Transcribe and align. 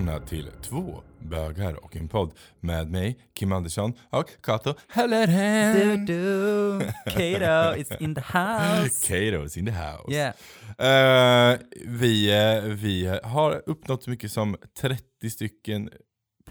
Välkomna 0.00 0.26
till 0.26 0.50
två 0.62 1.02
bögar 1.18 1.84
och 1.84 1.96
en 1.96 2.08
podd 2.08 2.32
med 2.60 2.90
mig, 2.90 3.18
Kim 3.34 3.52
Andersson 3.52 3.92
och 4.10 4.30
Kato 4.42 4.74
Hallerhen. 4.88 6.06
Du, 6.06 6.14
du, 6.14 6.80
Kato 7.04 7.76
is 7.76 7.90
in 8.00 8.14
the 8.14 8.20
house. 8.20 9.08
Kato 9.08 9.44
is 9.44 9.56
in 9.56 9.66
the 9.66 9.72
house. 9.72 10.12
Yeah. 10.12 11.52
Eh, 11.52 11.58
vi, 11.86 12.30
eh, 12.30 12.62
vi 12.62 13.18
har 13.22 13.62
uppnått 13.66 14.02
så 14.02 14.10
mycket 14.10 14.32
som 14.32 14.56
30 14.80 15.30
stycken 15.30 15.90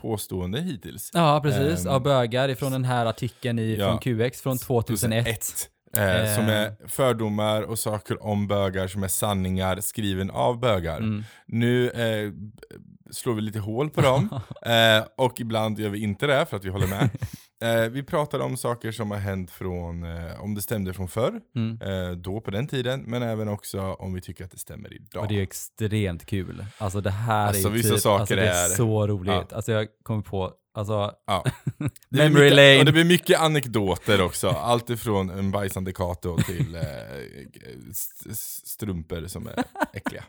påståenden 0.01 0.63
hittills. 0.63 1.11
Ja, 1.13 1.39
precis. 1.43 1.85
Ehm, 1.85 1.91
Av 1.91 2.03
bögar 2.03 2.49
ifrån 2.49 2.71
den 2.71 2.85
här 2.85 3.05
artikeln 3.05 3.59
i, 3.59 3.75
ja. 3.75 3.87
från 3.87 3.99
QX 3.99 4.41
från 4.41 4.57
2001. 4.57 5.25
2001. 5.25 5.69
Eh, 5.97 6.35
som 6.35 6.45
är 6.45 6.87
fördomar 6.87 7.61
och 7.61 7.79
saker 7.79 8.23
om 8.23 8.47
bögar 8.47 8.87
som 8.87 9.03
är 9.03 9.07
sanningar 9.07 9.79
skriven 9.81 10.31
av 10.31 10.59
bögar. 10.59 10.97
Mm. 10.97 11.23
Nu 11.45 11.89
eh, 11.89 12.31
slår 13.11 13.33
vi 13.33 13.41
lite 13.41 13.59
hål 13.59 13.89
på 13.89 14.01
dem 14.01 14.29
eh, 14.65 15.07
och 15.17 15.39
ibland 15.39 15.79
gör 15.79 15.89
vi 15.89 16.03
inte 16.03 16.27
det 16.27 16.45
för 16.45 16.57
att 16.57 16.65
vi 16.65 16.69
håller 16.69 16.87
med. 16.87 17.09
Eh, 17.63 17.89
vi 17.89 18.03
pratar 18.03 18.39
om 18.39 18.57
saker 18.57 18.91
som 18.91 19.11
har 19.11 19.17
hänt 19.17 19.51
från, 19.51 20.03
eh, 20.03 20.41
om 20.43 20.55
det 20.55 20.61
stämde 20.61 20.93
från 20.93 21.07
förr, 21.07 21.41
Mm. 21.55 21.79
eh, 21.81 22.11
då 22.11 22.41
på 22.41 22.51
den 22.51 22.67
tiden, 22.67 23.03
men 23.07 23.23
även 23.23 23.47
också 23.47 23.81
om 23.93 24.13
vi 24.13 24.21
tycker 24.21 24.45
att 24.45 24.51
det 24.51 24.59
stämmer 24.59 24.93
idag. 24.93 25.23
Och 25.23 25.29
det 25.29 25.37
är 25.39 25.41
extremt 25.43 26.25
kul. 26.25 26.65
Alltså 26.77 27.01
det 27.01 27.09
här 27.11 27.47
Alltså, 27.47 27.69
är 27.69 27.73
typ, 27.73 27.99
saker 27.99 28.21
alltså, 28.21 28.35
är, 28.35 28.41
är- 28.73 28.75
så 28.75 29.07
roligt. 29.07 29.33
Ja. 29.49 29.55
Alltså 29.55 29.71
jag 29.71 29.87
kommer 30.03 30.21
på, 30.21 30.51
alltså, 30.73 31.11
Ja. 31.27 31.45
Memory 32.09 32.43
mycket, 32.43 32.55
lane. 32.55 32.79
Och 32.79 32.85
det 32.85 32.91
blir 32.91 33.03
mycket 33.03 33.39
anekdoter 33.39 34.21
också, 34.21 34.49
allt 34.49 34.89
ifrån 34.89 35.29
en 35.29 35.51
bajsande 35.51 35.93
Kato 35.93 36.37
till 36.37 36.75
eh, 36.75 36.81
st- 37.91 38.29
st- 38.31 38.67
strumpor 38.67 39.27
som 39.27 39.47
är 39.47 39.63
äckliga. 39.93 40.23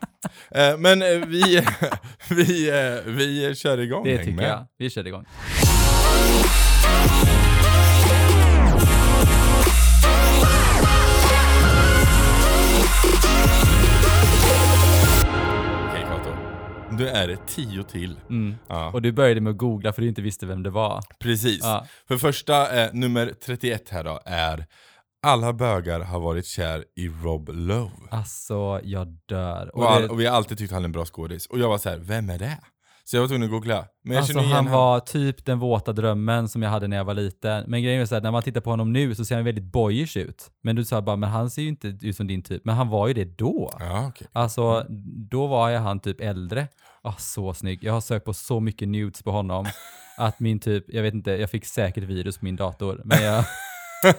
Eh, 0.51 0.77
men 0.77 1.01
eh, 1.01 1.07
vi, 1.27 1.61
vi, 2.29 2.69
eh, 2.69 3.11
vi 3.11 3.55
kör 3.55 3.77
igång, 3.77 4.03
det 4.03 4.17
tycker 4.17 4.31
med. 4.31 4.45
jag. 4.49 4.67
Vi 4.77 4.89
kör 4.89 5.07
igång. 5.07 5.25
Nu 16.91 17.07
är 17.07 17.27
det 17.27 17.37
tio 17.47 17.83
till. 17.83 18.19
Mm. 18.29 18.55
Ja, 18.67 18.91
Och 18.91 19.01
du 19.01 19.11
började 19.11 19.41
med 19.41 19.51
att 19.51 19.57
googla 19.57 19.93
för 19.93 20.01
du 20.01 20.07
inte 20.07 20.21
visste 20.21 20.45
vem 20.45 20.63
det 20.63 20.69
var. 20.69 21.01
precis. 21.19 21.59
Ja. 21.63 21.85
För 22.07 22.17
första, 22.17 22.83
eh, 22.83 22.89
nummer 22.93 23.33
31 23.45 23.89
här 23.89 24.03
då, 24.03 24.19
är 24.25 24.65
alla 25.23 25.53
bögar 25.53 25.99
har 25.99 26.19
varit 26.19 26.45
kär 26.45 26.85
i 26.95 27.07
Rob 27.07 27.49
Lowe. 27.53 27.91
Alltså, 28.11 28.79
jag 28.83 29.07
dör. 29.25 29.75
Och, 29.75 29.91
all, 29.91 30.01
det- 30.01 30.07
och 30.07 30.19
vi 30.19 30.25
har 30.25 30.35
alltid 30.35 30.57
tyckt 30.57 30.73
han 30.73 30.81
är 30.81 30.85
en 30.85 30.91
bra 30.91 31.05
skådis. 31.05 31.45
Och 31.45 31.59
jag 31.59 31.69
var 31.69 31.77
så 31.77 31.89
här, 31.89 31.97
vem 31.97 32.29
är 32.29 32.39
det? 32.39 32.57
Så 33.11 33.17
jag 33.17 33.21
var 33.21 33.27
tvungen 33.27 33.45
att 33.45 33.51
googla. 33.51 33.85
Men 34.03 34.13
jag 34.13 34.21
Alltså 34.21 34.39
han 34.39 34.51
han. 34.51 34.71
var 34.71 34.99
typ 34.99 35.45
den 35.45 35.59
våta 35.59 35.93
drömmen 35.93 36.49
som 36.49 36.61
jag 36.61 36.69
hade 36.69 36.87
när 36.87 36.97
jag 36.97 37.03
var 37.03 37.13
liten. 37.13 37.63
Men 37.67 37.83
grejen 37.83 38.01
är 38.01 38.05
så 38.05 38.15
här, 38.15 38.21
när 38.21 38.31
man 38.31 38.43
tittar 38.43 38.61
på 38.61 38.69
honom 38.69 38.93
nu 38.93 39.15
så 39.15 39.25
ser 39.25 39.35
han 39.35 39.45
väldigt 39.45 39.63
boyish 39.63 40.17
ut. 40.17 40.51
Men 40.63 40.75
du 40.75 40.85
sa 40.85 41.01
bara, 41.01 41.15
men 41.15 41.29
han 41.29 41.49
ser 41.49 41.61
ju 41.61 41.67
inte 41.67 41.87
ut 41.87 42.15
som 42.15 42.27
din 42.27 42.43
typ. 42.43 42.65
Men 42.65 42.75
han 42.75 42.89
var 42.89 43.07
ju 43.07 43.13
det 43.13 43.37
då. 43.37 43.73
Ja, 43.79 44.07
okej. 44.07 44.27
Alltså, 44.31 44.85
då 45.29 45.47
var 45.47 45.69
jag 45.69 45.81
han 45.81 45.99
typ 45.99 46.21
äldre. 46.21 46.67
Ah, 47.01 47.15
så 47.17 47.53
snygg. 47.53 47.83
Jag 47.83 47.93
har 47.93 48.01
sökt 48.01 48.25
på 48.25 48.33
så 48.33 48.59
mycket 48.59 48.87
nudes 48.87 49.23
på 49.23 49.31
honom. 49.31 49.65
att 50.17 50.39
min 50.39 50.59
typ, 50.59 50.85
jag 50.87 51.03
vet 51.03 51.13
inte, 51.13 51.31
jag 51.31 51.49
fick 51.49 51.65
säkert 51.65 52.03
virus 52.03 52.37
på 52.37 52.45
min 52.45 52.55
dator. 52.55 53.01
Men 53.05 53.23
jag... 53.23 53.45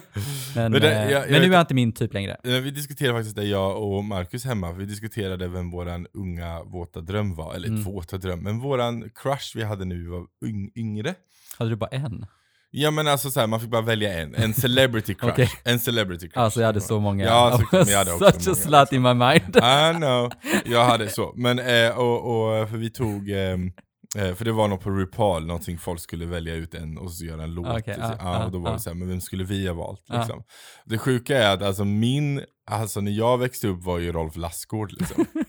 men, 0.55 0.72
Men 0.72 0.80
det- 0.80 0.92
eh, 0.92 1.11
jag- 1.11 1.22
jag 1.22 1.30
men 1.30 1.41
nu 1.43 1.47
är 1.48 1.53
han 1.53 1.60
inte 1.60 1.75
min 1.75 1.93
typ 1.93 2.15
längre. 2.15 2.37
Eh, 2.44 2.50
Vi 2.53 2.70
diskuterade 2.70 3.19
faktiskt 3.19 3.37
det, 3.37 3.44
jag 3.44 3.82
och 3.82 4.04
Marcus 4.04 4.44
hemma, 4.44 4.72
vi 4.72 4.84
diskuterade 4.84 5.48
vem 5.48 5.70
våran 5.70 6.06
unga 6.15 6.62
våta 6.65 7.00
dröm 7.00 7.34
var, 7.34 7.54
eller 7.54 7.69
Mm. 7.69 7.82
våta 7.82 8.19
dröm, 8.19 8.41
men 8.41 8.59
våran 8.59 9.10
crush 9.15 9.53
vi 9.56 9.62
hade 9.62 9.84
nu 9.84 10.06
var 10.09 10.26
yng 10.47 10.70
yngre. 10.76 11.15
Hade 11.59 11.70
du 11.70 11.76
bara 11.76 11.91
en? 11.91 12.26
Ja 12.75 12.91
men 12.91 13.09
alltså 13.09 13.31
så 13.31 13.41
här, 13.41 13.47
man 13.47 13.60
fick 13.60 13.70
bara 13.70 13.82
välja 13.82 14.19
en, 14.20 14.34
en 14.34 14.54
celebrity 14.54 15.15
crush. 15.20 15.32
Okej. 15.32 15.50
En 15.65 15.78
celebrity 15.78 16.28
crush. 16.28 16.38
Alltså 16.44 16.60
jag 16.60 16.66
hade 16.66 16.81
så 16.81 17.00
många. 17.00 17.25
Ja, 17.25 17.60
så, 17.70 17.76
men 17.76 17.88
jag 17.88 17.99
hade 17.99 18.12
också 18.26 18.32
such 18.41 18.53
a 18.53 18.54
slut 18.54 18.93
in 18.93 19.03
my 19.03 19.14
mind. 19.14 19.56
I 19.56 19.97
know, 19.97 20.31
jag 20.64 20.84
hade 20.84 21.09
så. 21.09 21.32
Men, 21.37 21.59
eh, 21.59 21.99
och, 21.99 22.16
och, 22.60 22.69
för 22.69 22.76
vi 22.76 22.91
tog, 22.91 23.31
ehm, 23.31 23.72
eh, 24.19 24.34
för 24.34 24.45
det 24.45 24.53
var 24.53 24.69
något 24.69 24.81
på 24.81 24.91
RuPaul, 24.91 25.47
någonting 25.47 25.78
folk 25.78 26.00
skulle 26.00 26.27
välja 26.27 26.55
ut 26.55 26.75
en 26.75 26.99
och 26.99 27.12
så 27.12 27.25
göra 27.25 27.43
en 27.43 27.55
låt. 27.55 27.67
Så, 27.67 27.91
ja, 28.00 28.17
ja, 28.19 28.45
och 28.45 28.53
då 28.53 28.59
var 28.59 28.71
det 28.71 28.75
ja. 28.75 28.78
så 28.78 28.91
här, 28.91 28.95
men 28.95 29.09
vem 29.09 29.21
skulle 29.21 29.45
vi 29.45 29.67
ha 29.67 29.75
valt? 29.75 30.05
Liksom. 30.09 30.43
Det 30.84 30.99
sjuka 30.99 31.39
är 31.39 31.55
att 31.55 31.62
alltså 31.62 31.84
min, 31.84 32.43
alltså 32.71 33.00
när 33.00 33.12
jag 33.12 33.39
växte 33.39 33.69
upp 33.69 33.83
var 33.84 33.99
ju 33.99 34.12
Rolf 34.12 34.37
Lassgård 34.37 34.93
liksom. 34.93 35.27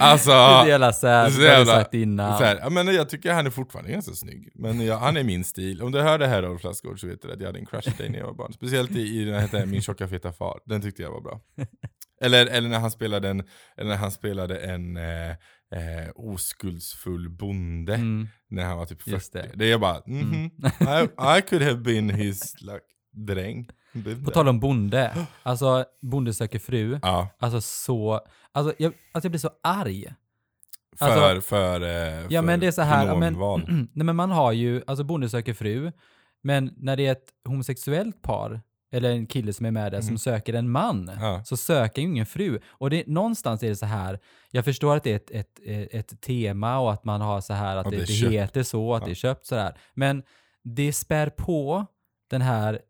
Alltså, 0.00 0.30
Det 0.30 0.36
är 0.36 0.62
så 0.62 0.68
jävla 0.68 0.92
sad, 0.92 1.32
så 1.32 1.40
det 1.40 1.46
jävla- 1.46 1.72
sagt 1.72 1.94
innan. 1.94 2.38
så 2.38 2.44
här, 2.44 2.70
men 2.70 2.86
jag 2.94 3.08
tycker 3.08 3.32
han 3.32 3.46
är 3.46 3.50
fortfarande 3.50 3.92
ganska 3.92 4.12
snygg. 4.12 4.50
Men 4.54 4.80
jag, 4.86 4.98
han 4.98 5.16
är 5.16 5.24
min 5.24 5.44
stil. 5.44 5.82
Om 5.82 5.92
du 5.92 6.00
hör 6.00 6.18
det 6.18 6.26
här 6.26 6.42
Rolf 6.42 6.64
Lassgård 6.64 7.00
så 7.00 7.06
vet 7.06 7.22
du 7.22 7.32
att 7.32 7.40
jag 7.40 7.46
hade 7.46 7.58
en 7.58 7.66
crush 7.66 7.96
dig 7.98 8.08
när 8.08 8.18
jag 8.18 8.26
var 8.26 8.34
barn. 8.34 8.52
Speciellt 8.52 8.90
i, 8.90 9.00
i 9.20 9.24
den 9.24 9.34
här 9.34 9.66
Min 9.66 9.82
tjocka 9.82 10.08
feta 10.08 10.32
far. 10.32 10.60
Den 10.64 10.82
tyckte 10.82 11.02
jag 11.02 11.10
var 11.10 11.20
bra. 11.20 11.40
Eller, 12.20 12.46
eller 12.46 12.68
när 12.68 12.78
han 12.78 12.90
spelade 12.90 13.28
en, 13.28 13.40
eller 13.76 13.88
när 13.90 13.96
han 13.96 14.10
spelade 14.10 14.58
en 14.58 14.96
eh, 14.96 15.30
eh, 15.74 16.08
oskuldsfull 16.14 17.30
bonde 17.30 17.94
Mm. 17.94 18.28
när 18.48 18.64
han 18.64 18.78
var 18.78 18.86
typ 18.86 19.02
40. 19.02 19.10
Just 19.10 19.32
Det. 19.32 19.50
det. 19.54 19.72
är 19.72 19.78
bara, 19.78 20.02
mhm, 20.06 20.44
I, 20.80 21.38
I 21.38 21.42
could 21.48 21.62
have 21.62 21.76
been 21.76 22.10
his 22.10 22.54
like, 22.60 22.80
dräng. 23.12 23.68
På 24.24 24.30
tal 24.30 24.48
om 24.48 24.60
bonde, 24.60 25.26
alltså 25.42 25.84
Bonde 26.02 26.34
söker 26.34 26.58
fru, 26.58 26.98
Ja, 27.02 27.28
alltså 27.38 27.60
så, 27.60 28.20
alltså 28.52 28.74
jag, 28.78 28.92
alltså 29.12 29.26
jag 29.26 29.32
blir 29.32 29.38
så 29.40 29.50
arg. 29.62 30.06
för, 30.98 31.06
Alltså- 31.06 31.48
för, 31.48 31.80
eh, 31.80 31.88
Ja 32.30 32.40
för 32.40 32.46
men 32.46 32.60
det 32.60 32.66
är 32.66 32.70
så 32.70 32.82
här, 32.82 33.16
men, 33.16 33.34
nej 33.94 34.04
men 34.06 34.16
man 34.16 34.30
har 34.30 34.52
ju, 34.52 34.82
alltså 34.86 35.04
Bonde 35.04 35.28
söker 35.28 35.54
fru, 35.54 35.92
men 36.42 36.74
när 36.76 36.96
det 36.96 37.06
är 37.06 37.12
ett 37.12 37.28
homosexuellt 37.48 38.22
par, 38.22 38.60
eller 38.92 39.10
en 39.10 39.26
kille 39.26 39.52
som 39.52 39.66
är 39.66 39.70
med 39.70 39.92
där, 39.92 40.00
som 40.00 40.18
söker 40.18 40.54
en 40.54 40.70
man. 40.70 41.10
Ja. 41.20 41.44
så 41.44 41.56
söker 41.56 42.02
ju 42.02 42.08
ingen 42.08 42.26
fru. 42.26 42.58
Och 42.68 42.90
det, 42.90 43.06
någonstans 43.06 43.62
är 43.62 43.68
det 43.68 43.76
så 43.76 43.86
här, 43.86 44.18
jag 44.50 44.64
förstår 44.64 44.96
att 44.96 45.04
det 45.04 45.12
är 45.12 45.16
ett, 45.16 45.30
ett, 45.64 45.94
ett, 45.94 46.20
tema 46.20 46.78
och 46.78 46.92
att 46.92 47.04
man 47.04 47.20
har 47.20 47.40
så 47.40 47.52
här, 47.54 47.76
att 47.76 47.86
Ja, 47.86 47.90
det, 47.90 48.04
det 48.04 48.30
heter 48.30 48.62
så, 48.62 48.94
att 48.94 49.02
Ja. 49.02 49.06
det 49.06 49.12
är 49.12 49.14
köpt 49.14 49.46
sådär. 49.46 49.78
Men 49.94 50.22
det 50.64 50.92
spär 50.92 51.30
på 51.30 51.86
den 52.30 52.42
här 52.42 52.80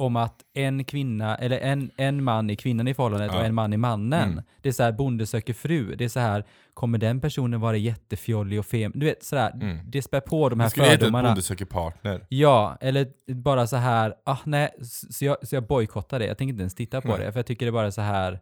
om 0.00 0.16
att 0.16 0.40
en 0.54 0.84
kvinna, 0.84 1.36
eller 1.36 1.58
en, 1.58 1.90
en 1.96 2.24
man 2.24 2.50
är 2.50 2.54
kvinnan 2.54 2.88
i 2.88 2.94
förhållandet 2.94 3.30
Ja. 3.32 3.38
och 3.40 3.44
en 3.46 3.54
man 3.54 3.72
är 3.72 3.76
mannen. 3.76 4.32
Mm. 4.32 4.44
Det 4.62 4.68
är 4.68 4.72
så 4.72 4.82
här, 4.82 4.92
bonde 4.92 5.26
söker 5.26 5.54
fru. 5.54 5.94
Det 5.96 6.04
är 6.04 6.08
så 6.08 6.20
här, 6.20 6.44
kommer 6.74 6.98
den 6.98 7.20
personen 7.20 7.60
vara 7.60 7.76
jättefjollig 7.76 8.58
och 8.58 8.66
fem? 8.66 8.92
Du 8.94 9.06
vet, 9.06 9.24
sådär, 9.24 9.50
Mm. 9.54 9.78
det 9.90 10.02
spär 10.02 10.20
på 10.20 10.48
de 10.48 10.60
här 10.60 10.66
Det 10.66 10.70
skulle 10.70 10.86
heta 10.86 10.98
fördomarna. 10.98 11.28
Bonde 11.28 11.42
söker 11.42 11.64
partner. 11.64 12.26
Ja, 12.28 12.76
eller 12.80 13.08
bara 13.34 13.66
så 13.66 13.76
här, 13.76 14.14
ah, 14.24 14.38
nej, 14.44 14.68
så 15.10 15.24
jag, 15.24 15.36
så 15.48 15.54
jag 15.56 15.66
bojkottar 15.66 16.18
det. 16.18 16.26
Jag 16.26 16.38
tänker 16.38 16.50
inte 16.52 16.62
ens 16.62 16.74
titta 16.74 17.00
på 17.00 17.08
Nej. 17.08 17.18
det, 17.18 17.32
för 17.32 17.38
jag 17.38 17.46
tycker 17.46 17.66
det 17.66 17.70
är 17.70 17.72
bara 17.72 17.92
så 17.92 18.00
här, 18.00 18.40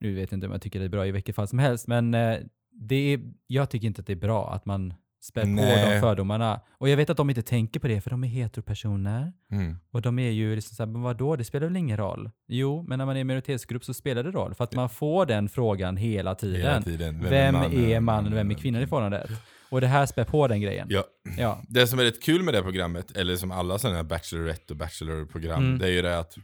nu 0.00 0.14
vet 0.14 0.30
jag 0.32 0.36
inte 0.36 0.46
om 0.46 0.52
jag 0.52 0.62
tycker 0.62 0.78
det 0.78 0.84
är 0.84 0.88
bra 0.88 1.06
i 1.06 1.10
vilket 1.12 1.34
fall 1.36 1.48
som 1.48 1.58
helst, 1.58 1.86
men 1.88 2.14
eh, 2.14 2.36
det 2.72 3.12
är, 3.12 3.20
jag 3.46 3.70
tycker 3.70 3.86
inte 3.86 4.00
att 4.00 4.06
det 4.06 4.12
är 4.12 4.16
bra 4.16 4.52
att 4.52 4.66
man 4.66 4.94
spär 5.26 5.42
på 5.42 5.48
Nej. 5.48 5.94
de 5.94 6.00
fördomarna. 6.00 6.60
Och 6.70 6.88
jag 6.88 6.96
vet 6.96 7.10
att 7.10 7.16
de 7.16 7.30
inte 7.30 7.42
tänker 7.42 7.80
på 7.80 7.88
det, 7.88 8.00
för 8.00 8.10
de 8.10 8.24
är 8.24 8.28
heteropersoner. 8.28 9.32
Mm. 9.52 9.76
Och 9.90 10.02
de 10.02 10.18
är 10.18 10.30
ju 10.30 10.54
liksom 10.54 10.76
såhär, 10.76 10.90
men 10.90 11.02
vadå, 11.02 11.36
det 11.36 11.44
spelar 11.44 11.66
väl 11.66 11.76
ingen 11.76 11.96
roll? 11.96 12.30
Jo, 12.48 12.84
men 12.88 12.98
när 12.98 13.06
man 13.06 13.16
är 13.16 13.20
en 13.20 13.26
minoritetsgrupp 13.26 13.84
så 13.84 13.94
spelar 13.94 14.22
det 14.22 14.30
roll, 14.30 14.54
för 14.54 14.64
att 14.64 14.74
man 14.74 14.88
får 14.88 15.26
den 15.26 15.48
frågan 15.48 15.96
hela 15.96 16.34
tiden. 16.34 16.60
Hela 16.60 16.82
tiden. 16.82 17.22
Vem, 17.30 17.54
är 17.54 18.00
mannen 18.00 18.32
och 18.32 18.38
vem 18.38 18.50
är 18.50 18.54
kvinnan 18.54 18.82
i 18.82 18.86
förhållandet? 18.86 19.30
Och 19.70 19.80
det 19.80 19.86
här 19.86 20.06
spär 20.06 20.24
på 20.24 20.48
den 20.48 20.60
grejen. 20.60 20.86
Ja, 20.90 21.04
Ja. 21.38 21.62
det 21.68 21.86
som 21.86 21.98
är 21.98 22.04
rätt 22.04 22.22
kul 22.22 22.42
med 22.42 22.54
det 22.54 22.62
programmet, 22.62 23.16
eller 23.16 23.36
som 23.36 23.50
alla 23.50 23.78
sådana 23.78 23.96
här 23.96 24.04
Bachelorette 24.04 24.72
och 24.72 24.76
Bachelor-program, 24.76 25.62
Mm. 25.64 25.78
det 25.78 25.86
är 25.86 25.90
ju 25.92 26.02
det 26.02 26.18
att 26.18 26.36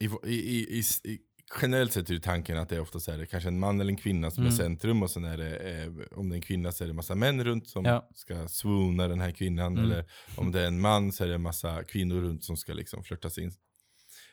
i, 0.00 0.04
i, 0.24 0.34
i, 0.34 0.82
i, 1.04 1.18
generellt 1.62 1.92
sett 1.92 2.10
är 2.10 2.18
tanken 2.18 2.58
att 2.58 2.68
det 2.68 2.76
är 2.76 2.80
ofta 2.80 3.00
så 3.00 3.12
här, 3.12 3.24
kanske 3.26 3.48
en 3.48 3.58
man 3.58 3.80
eller 3.80 3.90
en 3.90 3.96
kvinna 3.96 4.30
som 4.30 4.42
är 4.42 4.46
Mm. 4.48 4.56
centrum 4.58 5.02
och 5.02 5.10
sen 5.10 5.24
är 5.24 5.36
det, 5.38 5.56
eh, 5.56 5.92
om 6.18 6.28
det 6.28 6.34
är 6.34 6.36
en 6.36 6.42
kvinna 6.42 6.72
så 6.72 6.84
är 6.84 6.88
det 6.88 6.94
massa 6.94 7.14
män 7.14 7.44
runt 7.44 7.68
som 7.68 7.84
Ja. 7.84 8.08
ska 8.14 8.48
swoona 8.48 9.08
den 9.08 9.20
här 9.20 9.30
kvinnan, 9.30 9.72
Mm. 9.78 9.84
eller 9.90 10.04
om 10.36 10.52
det 10.52 10.60
är 10.62 10.66
en 10.66 10.80
man 10.80 11.12
så 11.12 11.24
är 11.24 11.28
det 11.28 11.38
massa 11.38 11.84
kvinnor 11.84 12.20
runt 12.20 12.44
som 12.44 12.56
ska 12.56 12.72
liksom 12.72 13.04
flörtas 13.04 13.38
in. 13.38 13.52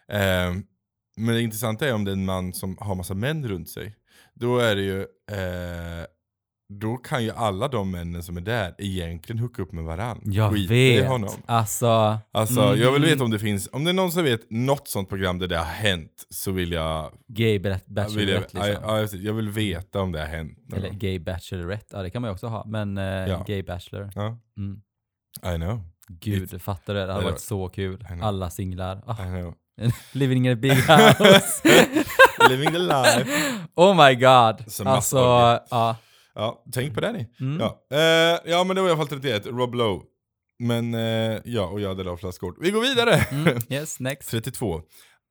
Eh, 0.08 0.54
men 1.18 1.36
det 1.36 1.42
intressanta 1.42 1.88
är 1.88 1.94
om 1.94 2.04
det 2.06 2.12
är 2.12 2.14
en 2.14 2.26
man 2.26 2.54
som 2.54 2.78
har 2.80 2.96
massa 2.96 3.14
män 3.14 3.48
runt 3.48 3.70
sig, 3.70 3.96
då 4.34 4.58
är 4.60 4.76
det 4.76 4.82
ju 4.82 5.00
eh, 5.32 6.06
då 6.80 6.98
kan 6.98 7.24
ju 7.24 7.32
alla 7.32 7.68
de 7.68 7.92
männen 7.92 8.24
som 8.24 8.38
är 8.38 8.42
där 8.42 8.76
egentligen 8.78 9.40
hooka 9.40 9.62
upp 9.62 9.72
med 9.72 9.84
varandra. 9.84 10.24
Jag 10.26 10.54
Skita 10.54 10.74
i 10.74 11.00
vet. 11.00 11.08
honom. 11.10 11.30
Alltså, 11.46 12.18
Alltså 12.32 12.62
mm, 12.62 12.80
jag 12.82 12.92
vill 12.92 13.02
veta 13.06 13.24
om 13.24 13.32
det 13.32 13.40
finns, 13.40 13.70
om 13.72 13.84
det 13.84 13.92
är 13.92 13.94
någon 13.94 14.12
som 14.12 14.24
vet 14.24 14.42
något 14.52 14.88
sånt 14.88 15.10
program 15.10 15.40
där 15.40 15.48
det 15.48 15.58
har 15.58 15.66
hänt 15.66 16.26
så 16.30 16.52
vill 16.52 16.72
jag, 16.72 17.12
gay 17.28 17.60
ba- 17.60 17.70
jag 17.70 17.76
vill, 17.76 17.94
bachelorette 17.96 18.58
jag, 18.58 18.68
liksom. 19.02 19.20
jag, 19.20 19.26
jag 19.26 19.34
vill 19.34 19.50
veta 19.50 20.02
om 20.02 20.12
det 20.12 20.20
har 20.20 20.28
hänt. 20.28 20.58
Eller 20.76 20.90
gay 20.90 21.20
bachelorette, 21.20 21.96
ja 21.96 22.02
det 22.02 22.10
kan 22.10 22.22
man 22.22 22.30
ju 22.30 22.34
också 22.34 22.48
ha. 22.48 22.64
Men 22.68 22.98
eh, 22.98 23.04
Ja. 23.06 23.44
gay 23.48 23.64
bachelor. 23.64 24.12
Ja, 24.16 24.38
Mm. 24.58 24.82
I 25.56 25.56
know, 25.58 25.82
Gud, 26.08 26.62
fattar 26.62 26.94
du? 26.94 27.00
Det 27.06 27.14
hade 27.14 27.26
varit 27.26 27.40
så 27.40 27.70
kul. 27.70 28.08
I. 28.18 28.22
Alla 28.22 28.50
singlar. 28.50 28.98
I 28.98 29.24
know. 29.42 29.54
living 30.12 30.46
in 30.48 30.52
a 30.52 30.56
big 30.56 30.72
house. 30.74 31.62
Living 32.50 32.72
the 32.72 32.78
life. 32.80 33.26
oh 33.76 34.08
my 34.08 34.16
god. 34.16 34.64
Så 34.72 34.84
alltså, 34.90 35.18
ja. 35.70 35.96
Ja, 36.36 36.64
tänk 36.74 36.94
på 36.94 37.02
det 37.02 37.12
ni. 37.12 37.28
Mm. 37.40 37.60
Ja. 37.60 37.86
Eh, 37.98 38.40
ja 38.52 38.64
men 38.64 38.76
det 38.76 38.82
var 38.82 38.90
i 38.90 38.92
alla 38.92 39.08
fall 39.08 39.20
31, 39.22 39.46
Rob 39.46 39.76
Lowe. 39.76 40.02
Men 40.60 40.94
eh, 40.94 41.40
ja, 41.46 41.68
och 41.68 41.82
jag 41.82 41.90
hade 41.90 42.04
Lars 42.04 42.20
Flaskort. 42.20 42.56
Vi 42.62 42.72
går 42.72 42.82
vidare! 42.82 43.16
Mm. 43.32 43.58
Yes, 43.70 44.00
next. 44.00 44.32
32. 44.32 44.82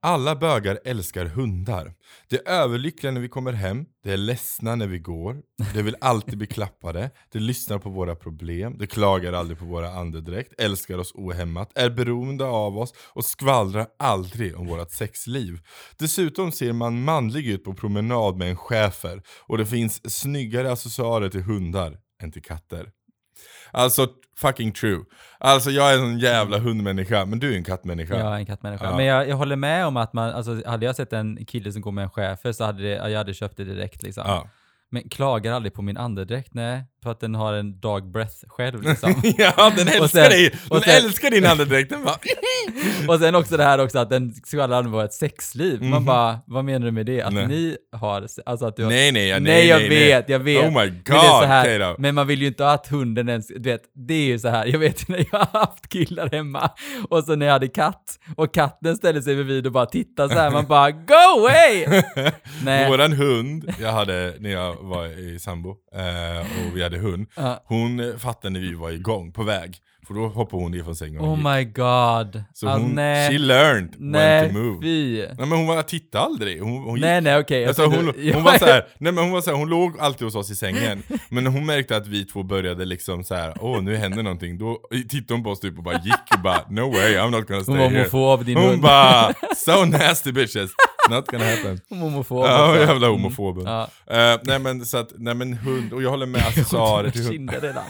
Alla 0.02 0.36
bögar 0.36 0.80
älskar 0.84 1.26
hundar. 1.26 1.94
De 2.28 2.36
är 2.36 2.48
överlyckliga 2.48 3.12
när 3.12 3.20
vi 3.20 3.28
kommer 3.28 3.52
hem, 3.52 3.86
de 4.04 4.12
är 4.12 4.16
ledsna 4.16 4.74
när 4.74 4.86
vi 4.86 4.98
går, 4.98 5.36
de 5.74 5.82
vill 5.82 5.96
alltid 6.00 6.38
bli 6.38 6.46
klappade, 6.46 7.10
de 7.32 7.38
lyssnar 7.38 7.78
på 7.78 7.90
våra 7.90 8.14
problem, 8.16 8.78
de 8.78 8.86
klagar 8.86 9.32
aldrig 9.32 9.58
på 9.58 9.64
våra 9.64 9.90
andedräkt, 9.90 10.60
älskar 10.60 10.98
oss 10.98 11.12
ohämmat, 11.14 11.72
är 11.74 11.90
beroende 11.90 12.44
av 12.44 12.78
oss 12.78 12.94
och 12.96 13.24
skvallrar 13.24 13.86
aldrig 13.98 14.56
om 14.56 14.66
vårt 14.66 14.90
sexliv. 14.90 15.60
Dessutom 15.98 16.52
ser 16.52 16.72
man 16.72 17.04
manlig 17.04 17.48
ut 17.48 17.64
på 17.64 17.74
promenad 17.74 18.36
med 18.36 18.50
en 18.50 18.56
schäfer 18.56 19.22
och 19.40 19.58
det 19.58 19.66
finns 19.66 20.20
snyggare 20.20 20.72
accessoarer 20.72 21.28
till 21.28 21.42
hundar 21.42 21.98
än 22.22 22.32
till 22.32 22.42
katter. 22.42 22.90
Alltså 23.72 24.08
fucking 24.36 24.72
true. 24.72 25.04
Alltså 25.38 25.70
jag 25.70 25.94
är 25.94 25.98
en 25.98 26.18
jävla 26.18 26.58
hundmänniska, 26.58 27.24
men 27.24 27.38
du 27.38 27.52
är 27.52 27.56
en 27.56 27.64
kattmänniska. 27.64 28.18
Jag 28.18 28.32
är 28.32 28.36
en 28.36 28.46
kattmänniska. 28.46 28.84
Ja. 28.84 28.96
Men 28.96 29.04
jag, 29.04 29.28
jag 29.28 29.36
håller 29.36 29.56
med 29.56 29.86
om 29.86 29.96
att 29.96 30.12
man, 30.12 30.30
alltså 30.30 30.62
hade 30.66 30.86
jag 30.86 30.96
sett 30.96 31.12
en 31.12 31.46
kille 31.46 31.72
som 31.72 31.82
går 31.82 31.92
med 31.92 32.04
en 32.04 32.10
schäfer 32.10 32.52
så 32.52 32.64
hade 32.64 32.82
det, 32.82 33.10
jag 33.10 33.18
hade 33.18 33.34
köpt 33.34 33.56
det 33.56 33.64
direkt 33.64 34.02
liksom. 34.02 34.24
Ja. 34.26 34.48
Men 34.90 35.08
klagar 35.08 35.52
aldrig 35.52 35.74
på 35.74 35.82
min 35.82 35.96
andedräkt, 35.96 36.54
nej. 36.54 36.84
För 37.02 37.10
att 37.10 37.20
den 37.20 37.34
har 37.34 37.52
en 37.52 37.80
dog 37.80 38.12
breath 38.12 38.34
själv 38.48 38.82
liksom. 38.88 39.22
ja, 39.38 39.72
den 39.76 39.88
älskar 39.88 40.06
sen- 40.06 40.30
dig! 40.30 40.54
Den 40.70 40.80
sen- 40.80 41.04
älskar 41.04 41.30
din 41.30 41.46
andedräkt, 41.46 41.90
den 41.90 42.04
bara... 42.04 42.16
Och 43.08 43.18
sen 43.20 43.34
också 43.34 43.56
det 43.56 43.64
här 43.64 43.78
också 43.78 43.98
att 43.98 44.10
den 44.10 44.34
skvallrar 44.34 44.82
på 44.82 45.00
ett 45.00 45.12
sexliv. 45.12 45.80
Man 45.82 45.90
Mhm. 45.90 46.04
bara, 46.04 46.38
vad 46.46 46.64
menar 46.64 46.86
du 46.86 46.92
med 46.92 47.06
det? 47.06 47.22
Att 47.22 47.32
Nej. 47.32 47.46
ni 47.46 47.76
har, 47.92 48.26
alltså 48.46 48.66
att 48.66 48.76
du 48.76 48.82
har 48.84 48.90
Nej 48.90 49.12
nej, 49.12 49.28
ja, 49.28 49.38
Nej, 49.38 49.52
nej, 49.52 49.66
jag 49.68 49.78
nej, 49.80 49.88
vet, 49.88 50.28
jag 50.28 50.38
vet. 50.38 50.64
Oh 50.64 50.82
my 50.82 50.88
god, 50.90 50.98
Men, 51.08 51.14
det 51.16 51.26
är 51.26 51.40
så 51.40 51.46
här, 51.46 51.94
men 51.98 52.14
man 52.14 52.26
vill 52.26 52.40
ju 52.40 52.46
inte 52.48 52.68
att 52.70 52.86
hunden 52.86 53.28
ens, 53.28 53.46
du 53.48 53.70
vet, 53.70 53.82
det 54.08 54.14
är 54.14 54.24
ju 54.26 54.38
så 54.38 54.48
här, 54.48 54.66
jag 54.66 54.78
vet 54.78 55.08
när 55.08 55.18
jag 55.32 55.38
har 55.38 55.60
haft 55.60 55.88
killar 55.88 56.30
hemma 56.32 56.70
och 57.08 57.24
så 57.24 57.36
när 57.36 57.46
jag 57.46 57.52
hade 57.52 57.68
katt 57.68 58.18
och 58.36 58.54
katten 58.54 58.96
ställer 58.96 59.20
sig 59.20 59.34
bredvid 59.34 59.66
och 59.66 59.72
bara 59.72 59.86
tittar 59.86 60.28
så 60.28 60.34
här, 60.34 60.50
man 60.50 60.66
bara 60.66 60.90
go 60.90 61.14
away! 61.38 62.02
Nej. 62.64 62.88
Våran 62.90 63.12
hund, 63.12 63.74
jag 63.80 63.92
hade 63.92 64.34
när 64.38 64.50
jag 64.50 64.74
var 64.80 65.06
i 65.06 65.38
sambo, 65.38 65.70
eh, 65.94 66.40
och 66.40 66.76
vi 66.76 66.82
hade 66.82 66.89
hund, 66.98 67.26
hon 67.64 68.18
fattade 68.18 68.50
när 68.52 68.60
vi 68.60 68.74
var 68.74 68.90
igång, 68.90 69.32
på 69.32 69.42
väg. 69.42 69.76
För 70.06 70.14
då 70.14 70.28
hoppade 70.28 70.62
hon 70.62 70.72
ner 70.72 70.82
från 70.82 70.96
sängen 70.96 71.20
och 71.20 71.28
Oh 71.28 71.36
gick. 71.36 71.44
my 71.44 71.64
god. 71.64 72.42
Så 72.54 72.68
Alltså, 72.68 72.82
hon, 72.86 72.94
nej. 72.94 73.30
she 73.32 73.38
learned 73.38 73.90
when 73.98 74.10
nej, 74.10 74.48
to 74.48 74.54
move. 74.58 74.82
fy. 74.82 75.18
Nej 75.18 75.34
men 75.38 75.50
hon 75.52 75.66
var, 75.66 75.82
tittade 75.82 76.24
aldrig, 76.24 76.62
hon, 76.62 76.82
hon 76.84 76.94
gick. 76.94 77.04
Nej, 77.04 77.20
nej, 77.20 77.38
okej. 77.38 77.66
Alltså 77.66 77.82
Jag 77.82 77.88
hon, 77.88 78.12
hon 78.34 78.42
var 78.42 78.58
så 78.58 78.64
här, 78.64 78.86
nej 78.98 79.12
men 79.12 79.24
hon 79.24 79.32
var 79.32 79.40
så 79.40 79.50
här, 79.50 79.56
hon 79.58 79.68
låg 79.68 79.98
alltid 80.00 80.24
hos 80.26 80.34
oss 80.34 80.50
i 80.50 80.56
sängen 80.56 81.02
Men 81.28 81.44
när 81.44 81.50
hon 81.50 81.66
märkte 81.66 81.96
att 81.96 82.06
vi 82.06 82.24
två 82.24 82.42
började 82.42 82.84
liksom 82.84 83.24
så 83.24 83.34
här, 83.34 83.54
åh 83.60 83.82
nu 83.82 83.96
händer 83.96 84.22
någonting 84.22 84.58
Då 84.58 84.78
tittade 85.08 85.34
hon 85.34 85.42
på 85.44 85.50
oss 85.50 85.60
typ 85.60 85.78
och 85.78 85.84
bara 85.84 85.94
gick 86.04 86.34
och 86.34 86.40
bara 86.40 86.60
No 86.70 86.80
way, 86.92 87.14
I'm 87.16 87.30
not 87.30 87.48
gonna 87.48 87.62
stay 87.62 87.74
Hon 87.74 87.78
var 87.78 87.88
here 87.90 87.98
homofob, 88.10 88.44
din 88.46 88.56
Hon 88.56 88.66
hund. 88.70 88.82
bara, 88.82 89.32
so 89.56 89.84
nasty 89.84 90.32
bitches 90.32 90.70
Not 91.10 91.26
gonna 91.26 91.44
happen 91.44 91.80
Hon 91.88 92.00
var 92.00 92.08
homofob 92.10 92.44
Ja, 92.46 92.68
också. 92.70 92.80
jävla 92.80 93.06
Mm. 93.06 93.10
homofoben 93.22 93.64
Ja. 93.66 93.82
Eh, 94.32 94.38
Nej 94.42 94.58
men 94.58 94.84
så 94.86 94.96
att, 94.98 95.08
nej 95.18 95.34
men 95.34 95.52
hund, 95.52 95.92
och 95.92 96.02
jag 96.02 96.10
håller 96.10 96.26
med 96.26 96.40
accessoarer 96.46 97.10
till 97.10 97.22
hund 97.26 97.50
redan. 97.62 97.84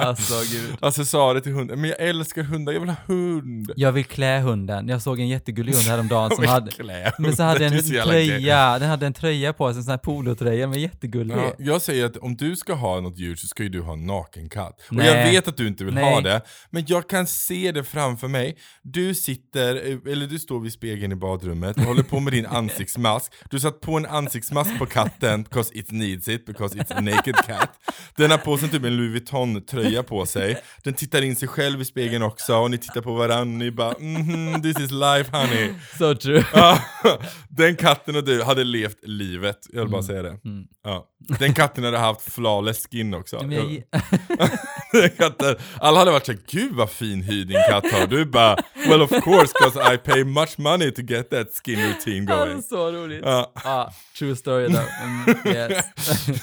Alltså 0.00 0.34
gud. 0.52 0.76
Accessoarer 0.80 1.27
till 1.34 1.52
hund, 1.52 1.70
men 1.70 1.90
jag 1.90 2.00
älskar 2.00 2.42
hundar, 2.42 2.72
jag 2.72 2.80
vill 2.80 2.88
ha 2.88 2.96
hund 3.06 3.72
Jag 3.76 3.92
vill 3.92 4.04
klä 4.04 4.40
hunden. 4.40 4.88
Jag 4.88 5.02
såg 5.02 5.20
en 5.20 5.28
jättegullig 5.28 5.72
hund 5.72 5.86
häromdagen 5.86 6.30
som 6.36 6.46
hade, 6.46 6.70
klä 6.70 7.12
men 7.18 7.36
så 7.36 7.42
hade 7.42 7.68
hunden, 7.68 7.78
en 7.78 7.84
det 7.84 7.94
gay. 7.94 8.04
tröja, 8.04 8.78
den 8.78 8.88
hade 8.88 9.06
en 9.06 9.12
tröja 9.12 9.52
på 9.52 9.72
sig, 9.72 9.78
en 9.78 9.84
sån 9.84 9.90
här 9.90 9.98
polotröja, 9.98 10.66
men 10.66 10.80
jättegullig. 10.80 11.34
Ja, 11.36 11.52
jag 11.58 11.82
säger 11.82 12.04
att 12.04 12.16
om 12.16 12.36
du 12.36 12.56
ska 12.56 12.74
ha 12.74 13.00
något 13.00 13.18
djur 13.18 13.36
så 13.36 13.46
ska 13.46 13.62
ju 13.62 13.68
du 13.68 13.80
ha 13.80 13.92
en 13.92 14.06
nakenkatt. 14.06 14.80
Och 14.88 14.94
Nej. 14.96 15.06
jag 15.06 15.30
vet 15.30 15.48
att 15.48 15.56
du 15.56 15.66
inte 15.66 15.84
vill 15.84 15.94
Nej. 15.94 16.14
ha 16.14 16.20
det, 16.20 16.40
men 16.70 16.84
jag 16.86 17.08
kan 17.08 17.26
se 17.26 17.72
det 17.72 17.84
framför 17.84 18.28
mig. 18.28 18.56
Du 18.82 19.14
sitter, 19.14 19.74
eh, 19.74 20.12
eller 20.12 20.26
du 20.26 20.38
står 20.38 20.60
vid 20.60 20.72
spegeln 20.72 21.12
i 21.12 21.16
badrummet 21.16 21.76
och 21.76 21.82
håller 21.82 22.02
på 22.02 22.20
med 22.20 22.32
din 22.32 22.46
ansiktsmask. 22.46 23.32
Du 23.50 23.60
satt 23.60 23.80
på 23.80 23.96
en 23.96 24.06
ansiktsmask 24.06 24.78
på 24.78 24.86
katten 24.86 25.42
because 25.42 25.74
it 25.74 25.90
needs 25.90 26.28
it, 26.28 26.46
because 26.46 26.78
it's 26.78 26.94
a 26.96 27.00
naked 27.00 27.36
cat. 27.36 27.70
Den 28.16 28.30
har 28.30 28.38
på 28.38 28.56
sig 28.58 28.68
typ 28.68 28.84
en 28.84 28.96
Louis 28.96 29.12
Vuitton-tröja 29.12 30.02
på 30.02 30.26
sig. 30.26 30.56
Den 30.84 30.94
tittar 30.94 31.17
in 31.22 31.36
sig 31.36 31.48
själv 31.48 31.80
i 31.80 31.84
spegeln 31.84 32.22
också, 32.22 32.56
och 32.56 32.70
ni 32.70 32.78
tittar 32.78 33.00
på 33.00 33.14
varandra, 33.14 33.44
ni 33.44 33.70
bara 33.70 33.94
mhm, 33.98 34.62
this 34.62 34.80
is 34.80 34.90
life 34.90 35.30
honey. 35.36 35.72
So 35.98 36.14
true. 36.14 36.44
Ja, 36.54 36.78
den 37.48 37.76
katten 37.76 38.16
och 38.16 38.24
du 38.24 38.42
hade 38.42 38.64
levt 38.64 38.98
livet, 39.02 39.58
jag 39.72 39.80
vill 39.82 39.90
bara 39.90 40.02
säga 40.02 40.22
det. 40.22 40.38
Mm. 40.44 40.66
Ja. 40.84 41.06
Den 41.38 41.54
katten 41.54 41.84
hade 41.84 41.98
haft 41.98 42.32
flawless 42.32 42.86
skin 42.90 43.14
också. 43.14 43.36
Katten, 45.18 45.56
alla 45.80 45.98
hade 45.98 46.10
varit 46.10 46.26
såhär, 46.26 46.40
gud 46.46 46.72
vad 46.74 46.90
fin 46.90 47.22
hy 47.22 47.44
din 47.44 47.62
katt 47.70 47.92
har. 47.92 48.06
Du 48.06 48.24
bara, 48.24 48.56
well 48.74 49.02
of 49.02 49.10
course 49.10 49.52
cause 49.60 49.94
I 49.94 49.98
pay 49.98 50.24
much 50.24 50.58
money 50.58 50.90
to 50.90 51.02
get 51.02 51.30
that 51.30 51.46
skin 51.64 51.78
routine 51.88 52.26
going. 52.26 52.52
alltså, 52.52 52.68
så 52.76 52.92
roligt. 52.92 53.20
Ja, 53.24 53.52
Ja, 53.64 53.92
true 54.18 54.36
story 54.36 54.66
though. 54.66 54.88
Mm, 55.02 55.56
yes. 55.56 55.84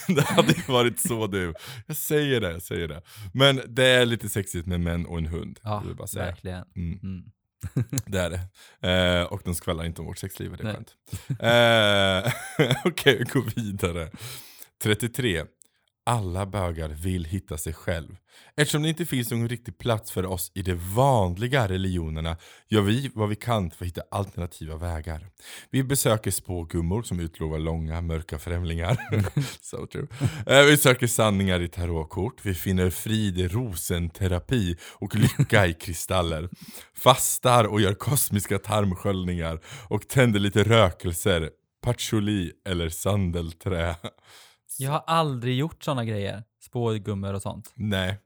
det 0.07 0.21
hade 0.21 0.53
varit 0.67 0.99
så 0.99 1.27
du. 1.27 1.53
Jag 1.87 1.97
säger 1.97 2.41
det, 2.41 2.51
jag 2.51 2.61
säger 2.61 2.87
det. 2.87 3.01
Men 3.33 3.61
det 3.67 3.85
är 3.85 4.05
lite 4.05 4.29
sexigt 4.29 4.67
med 4.67 4.79
män 4.79 5.05
och 5.05 5.17
en 5.17 5.25
hund. 5.25 5.59
Ja, 5.63 5.83
bara 5.97 6.07
säga. 6.07 6.25
verkligen. 6.25 6.63
Mm. 6.75 6.99
Mm. 7.03 7.23
Det 8.05 8.19
är 8.19 8.29
det. 8.29 9.19
Eh, 9.21 9.23
och 9.23 9.41
de 9.45 9.55
skvallrar 9.55 9.85
inte 9.85 10.01
om 10.01 10.07
vårt 10.07 10.17
sexliv, 10.17 10.55
det 10.57 10.63
är 10.69 10.73
skönt. 10.73 10.93
Eh, 11.39 12.75
Okej, 12.85 13.17
vi 13.17 13.23
går 13.23 13.43
vidare. 13.55 14.09
33. 14.83 15.43
Alla 16.07 16.45
bögar 16.45 16.89
vill 16.89 17.25
hitta 17.25 17.57
sig 17.57 17.73
själv. 17.73 18.15
Eftersom 18.55 18.83
det 18.83 18.89
inte 18.89 19.05
finns 19.05 19.31
någon 19.31 19.49
riktig 19.49 19.77
plats 19.77 20.11
för 20.11 20.25
oss 20.25 20.51
i 20.55 20.61
de 20.61 20.73
vanliga 20.73 21.67
religionerna 21.67 22.37
gör 22.67 22.81
vi 22.81 23.11
vad 23.13 23.29
vi 23.29 23.35
kan 23.35 23.71
för 23.71 23.85
att 23.85 23.89
hitta 23.89 24.01
alternativa 24.11 24.77
vägar. 24.77 25.27
Vi 25.69 25.83
besöker 25.83 26.31
spågummor 26.31 27.03
som 27.03 27.19
utlovar 27.19 27.59
långa, 27.59 28.01
mörka 28.01 28.39
främlingar. 28.39 28.97
so 29.61 29.87
true. 29.87 30.07
Eh, 30.47 30.65
vi 30.65 30.77
söker 30.77 31.07
sanningar 31.07 31.61
i 31.61 31.67
tarotkort. 31.67 32.45
Vi 32.45 32.53
finner 32.53 32.89
frid 32.89 33.39
i 33.39 33.47
rosenterapi 33.47 34.77
och 34.93 35.15
lycka 35.15 35.67
i 35.67 35.73
kristaller. 35.73 36.49
Fastar 36.93 37.63
och 37.63 37.81
gör 37.81 37.93
kosmiska 37.93 38.59
tarmsköljningar 38.59 39.59
och 39.89 40.07
tänder 40.07 40.39
lite 40.39 40.63
rökelser, 40.63 41.49
patchouli 41.81 42.51
eller 42.65 42.89
sandelträ. 42.89 43.95
Jag 44.79 44.91
har 44.91 45.03
aldrig 45.07 45.57
gjort 45.57 45.83
sådana 45.83 46.05
grejer. 46.05 46.43
Spågummor 46.65 47.33
och 47.33 47.41
sånt. 47.41 47.71
Nej, 47.75 48.17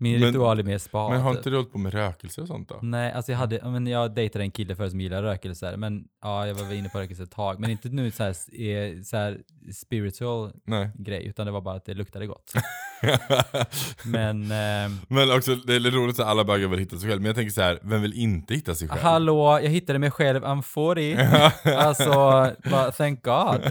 Min 0.00 0.20
Men- 0.20 0.28
ritual 0.28 0.58
är 0.58 0.62
mer 0.62 0.78
spa. 0.78 1.08
men 1.08 1.20
har 1.20 1.30
typ. 1.32 1.38
inte 1.38 1.50
du 1.50 1.56
hållit 1.56 1.72
på 1.72 1.78
med 1.78 1.92
rökelser 1.94 2.42
och 2.42 2.48
sånt 2.48 2.68
då? 2.68 2.78
Nej, 2.82 3.12
alltså 3.12 3.32
jag 3.32 3.38
hade, 3.38 3.70
men 3.70 3.86
jag 3.86 4.14
dejtade 4.14 4.44
en 4.44 4.50
kille 4.50 4.76
förut 4.76 4.90
som 4.90 5.00
gillar 5.00 5.22
rökelser, 5.22 5.76
men 5.76 6.04
ja, 6.22 6.46
jag 6.46 6.54
var 6.54 6.72
inne 6.72 6.88
på 6.88 6.98
rökelser 6.98 7.24
ett 7.24 7.30
tag, 7.30 7.60
men 7.60 7.70
inte 7.70 7.88
nu 7.88 8.10
så 8.10 8.22
här, 8.22 9.02
så 9.04 9.16
här 9.16 9.40
spiritual 9.72 10.52
Nej. 10.66 10.90
grej, 10.98 11.26
utan 11.26 11.46
det 11.46 11.52
var 11.52 11.60
bara 11.60 11.74
att 11.76 11.84
det 11.84 11.94
luktade 11.94 12.26
gott. 12.26 12.52
Men, 14.04 14.52
ehm, 14.52 14.98
men 15.08 15.30
också, 15.36 15.54
det 15.54 15.74
är 15.76 15.80
roligt 15.80 16.20
att 16.20 16.26
alla 16.26 16.44
bögar 16.44 16.68
vill 16.68 16.78
hitta 16.78 16.96
sig 16.98 17.08
själv, 17.08 17.20
men 17.20 17.26
jag 17.26 17.36
tänker 17.36 17.52
så 17.52 17.60
här, 17.62 17.78
vem 17.82 18.02
vill 18.02 18.12
inte 18.14 18.54
hitta 18.54 18.74
sig 18.74 18.88
själv? 18.88 19.00
hallå, 19.02 19.60
jag 19.62 19.70
hittade 19.70 19.98
mig 19.98 20.10
själv, 20.10 20.44
I'm 20.44 20.62
40. 20.62 21.16
Alltså, 21.76 22.10
bara, 22.70 22.92
thank 22.92 23.22
God. 23.24 23.70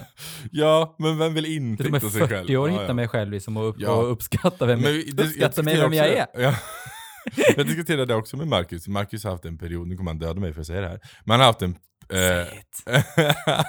ja, 0.52 0.96
men 1.00 1.18
vem 1.18 1.34
vill 1.34 1.46
inte 1.46 1.84
Till 1.84 1.86
och 1.86 1.92
med 1.92 2.02
hitta 2.02 2.12
sig 2.12 2.28
själv? 2.28 2.42
40 2.48 2.58
år 2.58 2.70
Ja, 2.70 2.74
hittar 2.74 2.88
ja. 2.88 2.94
mig 2.94 3.08
själv 3.08 3.32
liksom 3.32 3.58
och, 3.58 3.70
upp, 3.70 3.76
Ja. 3.80 3.92
och 3.92 4.12
uppskattar 4.12 4.66
vem, 4.68 4.80
Men 4.82 4.94
det- 5.14 5.24
uppskattar 5.24 5.64
mig 5.64 5.78
vem 5.78 5.94
jag 5.94 6.08
är. 6.08 6.26
Ja. 6.38 6.56
Jag 7.58 7.68
diskuterade 7.68 8.06
det 8.06 8.16
också 8.16 8.38
med 8.38 8.48
Marcus. 8.48 8.88
Marcus 8.88 9.24
har 9.24 9.32
haft 9.32 9.46
en 9.46 9.58
period, 9.58 9.88
nu 9.88 9.98
kommer 9.98 10.12
han 10.12 10.20
döda 10.20 10.40
mig 10.40 10.54
för 10.54 10.62
att 10.62 10.68
säga 10.68 10.82
det 10.82 10.88
här. 10.88 11.00
Men 11.26 11.32
han 11.32 11.40
har 11.40 11.48
haft 11.48 11.62
en, 11.62 11.76
eh, 12.10 12.48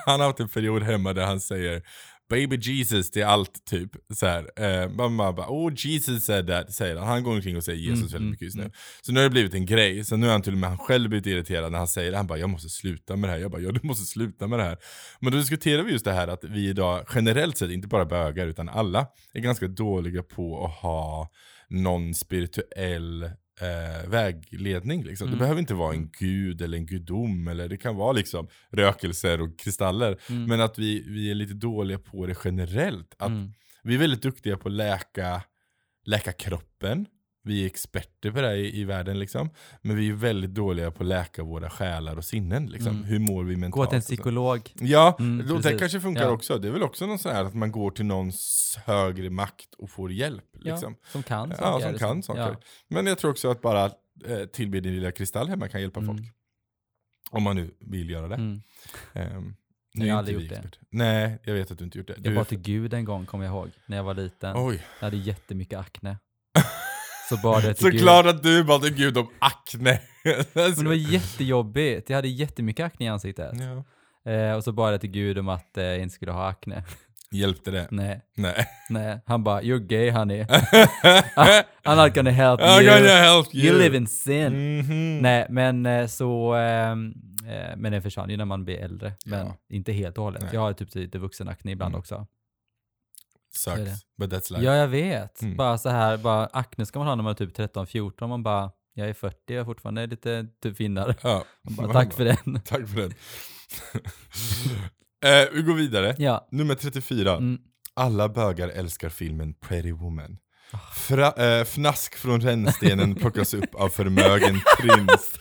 han 0.07 0.21
har 0.21 0.27
haft 0.27 0.41
en 0.41 0.49
period 0.49 0.83
hemma 0.83 1.13
där 1.13 1.25
han 1.27 1.41
säger 1.41 1.83
Baby 2.31 2.57
Jesus 2.57 3.11
till 3.11 3.25
allt 3.25 3.65
typ. 3.65 3.91
Så 4.15 4.27
här, 4.27 4.51
eh, 4.57 4.89
mamma 4.91 5.33
bara 5.33 5.47
oh 5.49 5.73
Jesus 5.77 6.25
said 6.25 6.47
that, 6.47 6.73
säger 6.75 6.97
han. 6.97 7.07
Han 7.09 7.23
går 7.23 7.33
omkring 7.35 7.57
och 7.57 7.65
säger 7.65 7.79
Jesus 7.79 7.99
Mm, 7.99 8.03
väldigt 8.03 8.15
mm, 8.21 8.31
mycket 8.31 8.43
just 8.45 8.57
nu. 8.57 8.63
mm. 8.63 8.73
Så 9.03 9.13
nu 9.13 9.21
har 9.21 9.25
det 9.25 9.31
blivit 9.31 9.55
en 9.55 9.67
grej, 9.67 10.05
så 10.05 10.17
nu 10.17 10.27
har 10.27 10.33
han 10.33 10.43
till 10.43 10.53
och 10.53 10.59
med 10.59 10.69
han 10.69 10.79
själv 10.79 11.09
blivit 11.09 11.27
irriterad 11.27 11.73
när 11.73 11.79
han 11.79 11.89
säger 11.89 12.11
det. 12.11 12.17
Han 12.17 12.27
bara 12.27 12.39
jag 12.39 12.51
måste 12.51 12.69
sluta 12.69 13.17
med 13.17 13.31
det 13.31 13.35
här. 13.35 13.41
Jag 13.41 13.51
bara 13.51 13.63
ja 13.63 13.73
du 13.73 13.81
måste 13.83 14.05
sluta 14.05 14.47
med 14.47 14.59
det 14.59 14.65
här. 14.65 14.79
Men 15.21 15.33
då 15.33 15.39
diskuterar 15.39 15.83
vi 15.83 15.93
just 15.93 16.05
det 16.05 16.13
här 16.13 16.29
att 16.29 16.45
vi 16.45 16.69
idag 16.69 17.05
generellt 17.15 17.59
sett, 17.59 17.71
inte 17.71 17.89
bara 17.89 18.05
bögar 18.05 18.47
utan 18.47 18.69
alla, 18.69 19.07
är 19.33 19.41
ganska 19.41 19.69
dåliga 19.69 20.23
på 20.23 20.65
att 20.67 20.75
ha 20.83 21.31
någon 21.69 22.15
spirituell 22.15 23.31
eh, 23.61 24.09
vägledning. 24.11 25.05
Liksom. 25.05 25.27
Det 25.27 25.31
Mm. 25.31 25.39
behöver 25.39 25.61
inte 25.61 25.75
vara 25.75 25.95
en 25.95 26.11
gud 26.19 26.63
eller 26.63 26.79
en 26.79 26.87
gudom, 26.87 27.49
eller 27.49 27.69
det 27.69 27.77
kan 27.77 27.97
vara 27.97 28.13
liksom 28.13 28.49
rökelser 28.71 29.41
och 29.41 29.59
kristaller. 29.59 30.19
Mm. 30.31 30.45
Men 30.45 30.61
att 30.61 30.79
vi, 30.79 31.05
vi 31.09 31.31
är 31.31 31.35
lite 31.35 31.55
dåliga 31.55 31.99
på 31.99 32.27
det 32.27 32.37
generellt. 32.45 33.15
Att 33.19 33.29
Mm. 33.29 33.53
Vi 33.83 33.95
är 33.95 33.99
väldigt 33.99 34.23
duktiga 34.23 34.57
på 34.57 34.69
att 34.69 34.75
läka, 34.75 35.43
läka 36.07 36.33
kroppen. 36.33 37.07
Vi 37.49 37.63
är 37.63 37.67
experter 37.67 38.31
på 38.31 38.41
det 38.41 38.47
här 38.47 38.55
i, 38.55 38.81
i 38.81 38.85
världen 38.85 39.19
liksom. 39.19 39.51
Men 39.83 39.97
vi 39.97 40.09
är 40.09 40.13
väldigt 40.13 40.51
dåliga 40.55 40.91
på 40.91 41.03
att 41.03 41.09
läka 41.09 41.43
våra 41.43 41.71
själar 41.71 42.17
och 42.17 42.25
sinnen 42.25 42.67
liksom. 42.67 42.91
Mm. 42.93 43.05
Hur 43.05 43.19
mår 43.19 43.45
vi 43.45 43.57
mentalt? 43.57 43.75
Gå 43.75 43.87
till 43.87 43.97
en 43.97 44.03
psykolog. 44.03 44.73
Ja, 44.81 45.17
Mm, 45.19 45.47
då, 45.49 45.59
det 45.59 45.79
kanske 45.79 46.01
funkar 46.01 46.23
Ja. 46.23 46.29
också. 46.31 46.59
Det 46.59 46.69
är 46.69 46.73
väl 46.73 46.83
också 46.83 47.07
något 47.07 47.21
sånt 47.21 47.35
här 47.35 47.45
att 47.45 47.55
man 47.55 47.73
går 47.73 47.91
till 47.91 48.07
någons 48.07 48.79
högre 48.87 49.31
makt 49.31 49.75
och 49.79 49.91
får 49.91 50.13
hjälp. 50.13 50.45
Liksom. 50.61 50.97
Ja, 51.03 51.09
som 51.11 51.23
kan 51.23 51.49
saker. 51.51 51.65
Ja, 51.65 51.81
som 51.81 51.91
liksom. 51.93 52.09
kan 52.09 52.23
saker. 52.23 52.41
Ja. 52.41 52.57
Men 52.89 53.07
jag 53.07 53.19
tror 53.19 53.31
också 53.31 53.51
att 53.51 53.63
bara 53.63 53.85
eh, 54.27 54.45
tillbe 54.53 54.81
din 54.81 54.95
lilla 54.95 55.11
kristall 55.13 55.49
hemma 55.49 55.69
kan 55.69 55.81
hjälpa 55.81 56.01
Mm. 56.01 56.17
folk. 56.17 56.29
Om 57.31 57.43
man 57.43 57.57
nu 57.57 57.71
vill 57.81 58.11
göra 58.11 58.29
det. 58.29 58.35
Mm. 58.35 58.63
Jag 59.13 59.43
nu 59.95 60.07
är 60.07 60.11
har 60.13 60.19
aldrig 60.19 60.41
gjort 60.41 60.49
det. 60.49 60.55
experter. 60.55 60.81
Nej, 60.91 61.39
jag 61.45 61.55
vet 61.55 61.71
att 61.71 61.79
du 61.79 61.85
inte 61.85 61.99
gjort 61.99 62.07
det. 62.07 62.13
Jag 62.17 62.23
Du 62.23 62.35
bad 62.35 62.41
är 62.41 62.45
till 62.49 62.59
Gud 62.59 62.95
en 62.95 63.05
gång, 63.05 63.27
kommer 63.27 63.45
jag 63.45 63.53
ihåg, 63.55 63.71
när 63.87 63.97
jag 63.97 64.05
var 64.05 64.15
liten. 64.15 64.57
Oj, 64.57 64.83
Jag 65.01 65.07
hade 65.07 65.17
jättemycket 65.17 65.79
akne. 65.79 66.17
Så 67.29 67.37
bad 67.37 67.65
jag 67.65 67.77
till 67.77 67.91
Gud. 67.91 68.01
såklart 68.01 68.27
att 68.27 68.43
du 68.43 68.65
bad 68.65 68.83
till 68.83 68.95
Gud 68.95 69.19
om 69.19 69.29
akne. 69.39 70.01
Men 70.53 70.75
det 70.75 70.83
var 70.85 70.95
jättejobbigt. 70.95 72.11
Jag 72.11 72.17
hade 72.17 72.29
jättemycket 72.29 72.87
akne 72.87 73.07
i 73.07 73.09
ansiktet. 73.09 73.53
ja. 73.61 73.85
Eh, 74.33 74.53
och 74.53 74.65
så 74.65 74.73
bad 74.73 74.93
jag 74.93 75.01
till 75.01 75.11
Gud 75.11 75.39
om 75.39 75.49
att 75.49 75.79
eh, 75.79 75.85
jag 75.85 75.99
inte 76.03 76.15
skulle 76.15 76.33
ha 76.33 76.49
akne. 76.49 76.85
Hjälpte 77.31 77.71
det? 77.71 77.89
Nej, 77.91 78.21
Nej. 78.37 78.67
nej. 78.91 79.21
Han 79.27 79.45
bara, 79.45 79.63
you're 79.63 79.79
gay 79.87 80.11
honey. 80.11 80.43
I'm 81.85 81.97
not 82.05 82.15
gonna 82.15 82.31
help 82.31 82.61
I'm 82.61 82.83
you. 82.83 82.91
gonna 82.99 83.09
help 83.21 83.55
you. 83.55 83.67
You 83.67 83.79
live 83.79 83.97
in 83.97 84.07
sin. 84.07 84.79
Mhm. 84.79 85.19
Nej, 85.19 85.47
men 85.51 85.87
eh, 85.87 86.07
så... 86.07 86.55
ehm, 86.55 87.13
eh, 87.49 87.77
men 87.77 87.93
det 87.93 88.01
försvann 88.03 88.31
ju 88.31 88.37
när 88.37 88.45
man 88.45 88.65
blir 88.65 88.77
äldre. 88.79 89.13
Men 89.27 89.47
Ja. 89.47 89.57
inte 89.71 89.93
helt 89.93 90.19
och 90.19 90.25
hållet. 90.25 90.43
Nej. 90.43 90.51
Jag 90.55 90.61
har 90.61 90.73
typ 90.73 90.95
lite 90.95 91.19
vuxenakne 91.19 91.71
ibland 91.73 91.91
Mm. 91.95 91.99
också. 91.99 92.27
Sucks, 93.59 93.79
det. 93.79 93.97
but 94.19 94.31
that's 94.33 94.53
life. 94.53 94.65
Ja, 94.65 94.77
jag 94.77 94.89
vet. 94.89 95.43
Mm. 95.43 95.57
Bara 95.57 95.79
så 95.79 95.89
här, 95.89 96.17
bara 96.17 96.47
akne 96.47 96.87
ska 96.87 96.99
man 96.99 97.09
ha 97.09 97.15
när 97.15 97.23
man 97.23 97.31
är 97.31 97.35
typ 97.35 97.59
13-14. 97.59 98.27
Man 98.27 98.43
bara, 98.43 98.71
jag 98.95 99.09
är 99.09 99.15
40, 99.15 99.37
jag 99.47 99.61
är 99.61 99.65
fortfarande 99.65 100.07
lite 100.07 100.47
typ 100.63 100.77
finnare. 100.77 101.15
Ja. 101.23 101.45
Bara, 101.63 101.93
tack 101.93 102.13
för 102.13 102.25
den. 102.25 102.61
Tack 102.65 102.89
för 102.89 103.01
den. 103.01 103.13
eh, 105.45 105.49
vi 105.53 105.63
går 105.63 105.75
vidare. 105.75 106.15
Ja. 106.19 106.49
Nummer 106.51 106.75
34. 106.75 107.37
Mm. 107.37 107.59
Alla 107.95 108.29
bögar 108.29 108.69
älskar 108.69 109.09
filmen 109.09 109.55
Pretty 109.55 109.93
Woman. 109.93 110.39
Fra, 110.95 111.33
eh, 111.33 111.61
fnask 111.65 112.15
från 112.17 112.41
rännstenen 112.41 113.15
plockas 113.15 113.55
upp 113.55 113.75
av 113.75 113.89
förmögen 113.89 114.61
prins. 114.81 115.39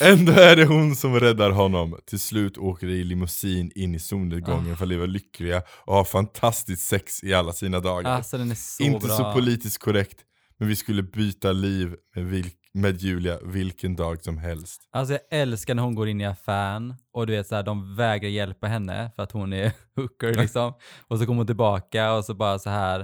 Ändå 0.00 0.32
är 0.32 0.56
det 0.56 0.64
hon 0.64 0.96
som 0.96 1.20
räddar 1.20 1.50
honom. 1.50 1.98
Till 2.06 2.20
slut 2.20 2.58
åker 2.58 2.86
de 2.86 2.92
i 2.92 3.04
limousin 3.04 3.70
in 3.74 3.94
i 3.94 3.98
solnedgången 3.98 4.76
för 4.76 4.84
att 4.84 4.88
leva 4.88 5.06
lyckliga 5.06 5.62
och 5.86 5.94
ha 5.94 6.04
fantastiskt 6.04 6.82
sex 6.88 7.24
i 7.24 7.34
alla 7.34 7.52
sina 7.52 7.80
dagar. 7.80 8.10
Alltså 8.10 8.38
den 8.38 8.50
är 8.50 8.54
så 8.54 8.82
Inte 8.82 9.06
bra. 9.06 9.16
så 9.16 9.32
politiskt 9.32 9.78
korrekt, 9.78 10.18
men 10.58 10.68
vi 10.68 10.76
skulle 10.76 11.02
byta 11.02 11.52
liv 11.52 11.94
med, 12.16 12.24
vilk, 12.24 12.56
med 12.74 12.96
Julia 13.00 13.38
vilken 13.44 13.96
dag 13.96 14.22
som 14.22 14.38
helst. 14.38 14.80
Alltså 14.92 15.12
jag 15.12 15.40
älskar 15.40 15.74
när 15.74 15.82
hon 15.82 15.94
går 15.94 16.08
in 16.08 16.20
i 16.20 16.26
affären 16.26 16.94
och 17.12 17.26
du 17.26 17.32
vet 17.32 17.46
så 17.46 17.54
här, 17.54 17.62
de 17.62 17.96
vägrar 17.96 18.28
hjälpa 18.30 18.66
henne 18.66 19.10
för 19.16 19.22
att 19.22 19.32
hon 19.32 19.52
är 19.52 19.72
hooker 19.96 20.34
liksom. 20.34 20.72
Och 21.08 21.18
så 21.18 21.26
kommer 21.26 21.36
hon 21.36 21.46
tillbaka 21.46 22.12
och 22.12 22.24
så 22.24 22.34
bara 22.34 22.58
så 22.58 22.70
här, 22.70 23.00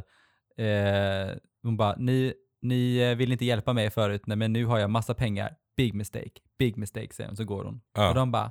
eh, 0.58 1.34
hon 1.62 1.76
bara, 1.76 1.94
ni, 1.98 2.32
ni 2.62 2.96
eh, 2.96 3.16
vill 3.16 3.32
inte 3.32 3.44
hjälpa 3.44 3.72
mig 3.72 3.90
förut, 3.90 4.22
nej 4.26 4.36
men 4.36 4.52
nu 4.52 4.64
har 4.64 4.78
jag 4.78 4.90
massa 4.90 5.14
pengar. 5.14 5.52
Big 5.76 5.94
mistake, 5.94 6.30
big 6.58 6.76
mistake 6.76 7.14
säger 7.14 7.28
hon, 7.28 7.36
så 7.36 7.44
går 7.44 7.64
hon. 7.64 7.80
Ja. 7.96 8.08
Och 8.08 8.14
de 8.14 8.32
bara, 8.32 8.50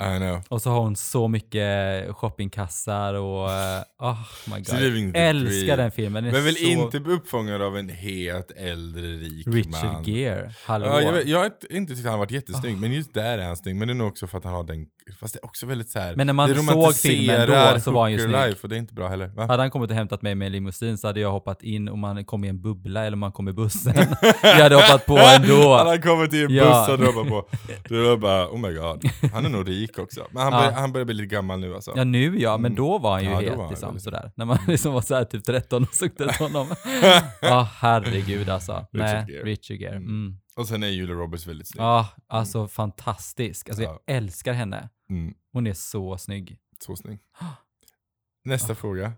I 0.00 0.18
know. 0.18 0.42
och 0.48 0.62
så 0.62 0.70
har 0.70 0.80
hon 0.80 0.96
så 0.96 1.28
mycket 1.28 2.14
shoppingkassar 2.14 3.14
och, 3.14 3.50
eh, 3.52 3.82
oh 3.98 4.18
my 4.46 4.56
god. 4.56 4.66
the 5.14 5.18
Älskar 5.20 5.76
den 5.76 5.90
filmen. 5.92 6.24
Den 6.24 6.32
Men 6.32 6.44
väl 6.44 6.54
så... 6.54 6.64
inte 6.64 7.00
bli 7.00 7.12
uppfångad 7.14 7.62
av 7.62 7.76
en 7.78 7.88
het 7.88 8.50
äldre 8.50 9.06
rik 9.06 9.46
Richard 9.46 9.92
man. 9.92 10.04
Gere, 10.04 10.52
hallå. 10.64 10.86
Ja, 10.86 11.02
jag, 11.02 11.26
jag 11.26 11.38
har 11.38 11.50
inte- 11.70 11.94
tyckt 11.94 12.08
han 12.08 12.18
varit 12.18 12.30
jättesnygg, 12.30 12.76
men 12.76 12.92
just 12.92 13.14
där 13.14 13.38
är 13.38 13.46
han 13.46 13.56
snygg. 13.56 13.76
Men 13.76 13.88
det 13.88 13.92
är 13.92 13.96
nog 13.96 14.08
också 14.08 14.26
för 14.26 14.38
att 14.38 14.44
han 14.44 14.54
har 14.54 14.64
den, 14.64 14.86
fast 15.20 15.34
det 15.34 15.38
är 15.42 15.44
också 15.44 15.66
väldigt 15.66 15.90
så 15.90 15.98
här. 15.98 16.16
Men 16.16 16.26
när 16.26 16.34
man 16.34 16.54
såg 16.64 16.94
filmen 16.94 17.48
då 17.74 17.80
så 17.80 17.90
var 17.90 18.02
han 18.02 18.12
ju 18.12 18.18
snygg. 18.18 18.54
och 18.62 18.68
det 18.68 18.76
är 18.76 18.78
inte 18.78 18.94
bra 18.94 19.08
heller. 19.08 19.26
Va? 19.28 19.46
Hade 19.46 19.62
han 19.62 19.70
kommit 19.70 19.90
och 19.90 19.96
hämtat 19.96 20.22
mig 20.22 20.34
med 20.34 20.46
en 20.46 20.52
limousin 20.52 20.98
så 20.98 21.06
hade 21.06 21.20
jag 21.20 21.30
hoppat 21.32 21.62
in 21.62 21.88
om 21.88 22.00
man 22.00 22.24
kom 22.24 22.44
i 22.44 22.48
en 22.48 22.62
bubbla 22.62 23.04
eller 23.06 23.16
man 23.16 23.32
kom 23.32 23.48
i 23.48 23.52
bussen. 23.52 23.94
jag 24.42 24.54
hade 24.62 24.74
hoppat 24.74 25.06
på 25.06 25.16
Han 25.18 25.42
ändå. 25.42 25.74
har 25.74 25.96
kommit 26.02 26.30
till 26.30 26.44
en 26.44 26.50
Ja. 26.54 26.64
buss 26.64 26.88
och 26.88 26.98
droppar 27.04 27.28
på. 27.30 27.48
Du 27.88 28.02
var 28.04 28.16
bara, 28.16 28.46
oh 28.48 28.58
my 28.58 28.72
god. 28.74 29.04
Han 29.32 29.44
är 29.44 29.48
nog 29.50 29.68
rik 29.68 29.98
också. 29.98 30.26
Men 30.30 30.42
han, 30.42 30.52
Ja. 30.52 30.58
börjar, 30.58 30.72
han 30.72 30.92
börjar 30.92 31.04
bli 31.04 31.14
lite 31.14 31.34
gammal 31.34 31.60
nu 31.60 31.74
alltså. 31.74 31.92
Ja 31.96 32.04
nu 32.04 32.38
ja, 32.40 32.56
men 32.58 32.72
Mm. 32.72 32.76
då 32.84 32.98
var 32.98 33.12
han 33.12 33.22
ju 33.24 33.28
Ja, 33.30 33.34
var 33.56 33.62
han 33.62 33.70
liksom 33.70 33.88
väldigt- 33.88 34.02
sådär. 34.04 34.30
När 34.36 34.44
man 34.44 34.58
liksom 34.68 34.92
var 34.94 35.00
såhär 35.00 35.24
typ 35.24 35.44
13 35.44 35.82
och 35.82 35.94
suktade 35.94 36.30
efter 36.30 36.44
honom. 36.44 36.66
Ja 37.40 37.68
herregud 37.78 38.48
alltså. 38.48 38.86
Nej, 38.92 39.14
Richard 39.14 39.28
Gere. 39.30 39.42
Richard 39.44 39.76
Gere. 39.76 39.96
Mm. 39.96 40.36
Mm. 40.56 40.62
Och 40.62 40.68
sen 40.68 40.82
är 40.82 40.88
Julia 40.88 41.14
Roberts 41.14 41.46
väldigt 41.46 41.68
snygg. 41.68 41.82
Ja, 41.82 42.08
alltså 42.28 42.68
fantastisk. 42.68 43.68
Alltså 43.68 43.82
jag 43.82 43.94
Ja. 44.06 44.14
älskar 44.14 44.52
henne. 44.52 44.88
Mm, 45.10 45.34
Hon 45.52 45.66
är 45.66 45.74
så 45.74 46.18
snygg. 46.18 46.58
så 46.84 46.96
snygg. 46.96 47.20
Nästa 48.44 48.74
fråga. 48.74 49.12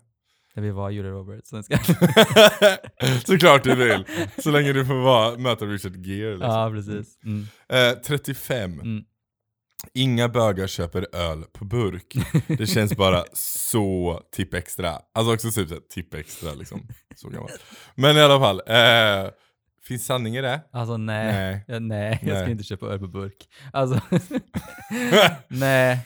Jag 0.55 0.63
vill 0.63 0.73
vara 0.73 0.91
Julia 0.91 1.11
Roberts. 1.11 1.51
Såklart 3.27 3.65
du 3.65 3.75
vill. 3.75 4.05
Så 4.43 4.51
länge 4.51 4.73
du 4.73 4.87
får 4.87 4.95
vara, 4.95 5.39
möta 5.39 5.65
Richard 5.65 6.07
Gere. 6.07 6.31
Liksom. 6.31 6.51
ja, 6.51 6.71
precis. 6.71 7.19
Mm. 7.25 7.47
Eh, 7.69 7.99
35. 8.03 8.81
Mm. 8.81 9.05
Inga 9.95 10.29
bögar 10.29 10.67
köper 10.67 11.07
öl 11.17 11.45
på 11.53 11.65
burk. 11.65 12.15
Det 12.59 12.67
känns 12.67 12.97
bara 12.97 13.25
så 13.33 14.21
tipp 14.33 14.55
extra. 14.55 14.99
Alltså 15.15 15.35
också 15.35 15.51
typ 15.51 15.69
såhär, 15.69 15.83
tipp 15.91 16.15
extra 16.15 16.55
liksom. 16.55 16.89
Så 17.17 17.29
gammal. 17.29 17.51
Men 17.95 18.17
i 18.17 18.21
alla 18.21 18.41
fall. 18.41 18.63
Eh, 18.67 19.31
finns 19.89 20.07
sanning 20.07 20.37
i 20.37 20.41
det? 20.41 20.61
Alltså 20.73 20.97
nej. 20.97 21.33
Nej. 21.33 21.65
Ja, 21.69 21.79
nej, 21.79 22.19
jag 22.23 22.31
ska 22.37 22.43
Nej. 22.43 22.51
inte 22.51 22.65
köpa 22.65 22.87
öl 22.87 22.99
på 22.99 23.07
burk. 23.09 23.49
Alltså, 23.73 24.01
nej. 25.49 25.99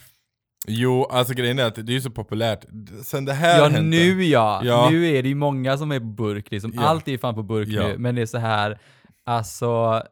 Jo, 0.68 1.04
alltså 1.04 1.34
grejen 1.34 1.58
är 1.58 1.64
att 1.64 1.74
det 1.74 1.80
är 1.92 1.94
ju 1.94 2.00
så 2.00 2.10
populärt. 2.10 2.64
Sen 3.04 3.24
det 3.24 3.32
här 3.32 3.58
Ja 3.58 3.64
hände- 3.68 3.80
nu 3.90 4.24
ja. 4.24 4.60
Ja. 4.64 4.88
Nu 4.90 5.06
är 5.08 5.22
det 5.22 5.28
ju 5.28 5.34
många 5.34 5.78
som 5.78 5.92
är 5.92 5.98
på 6.00 6.06
burk 6.06 6.50
liksom. 6.50 6.72
Ja. 6.74 6.82
Allt 6.82 7.08
är 7.08 7.12
ju 7.12 7.18
fan 7.18 7.34
på 7.34 7.42
burk 7.42 7.68
Ja. 7.68 7.86
nu. 7.88 7.98
Men 7.98 8.14
det 8.14 8.22
är 8.22 8.26
så 8.26 8.38
här, 8.38 8.78
alltså, 9.24 10.02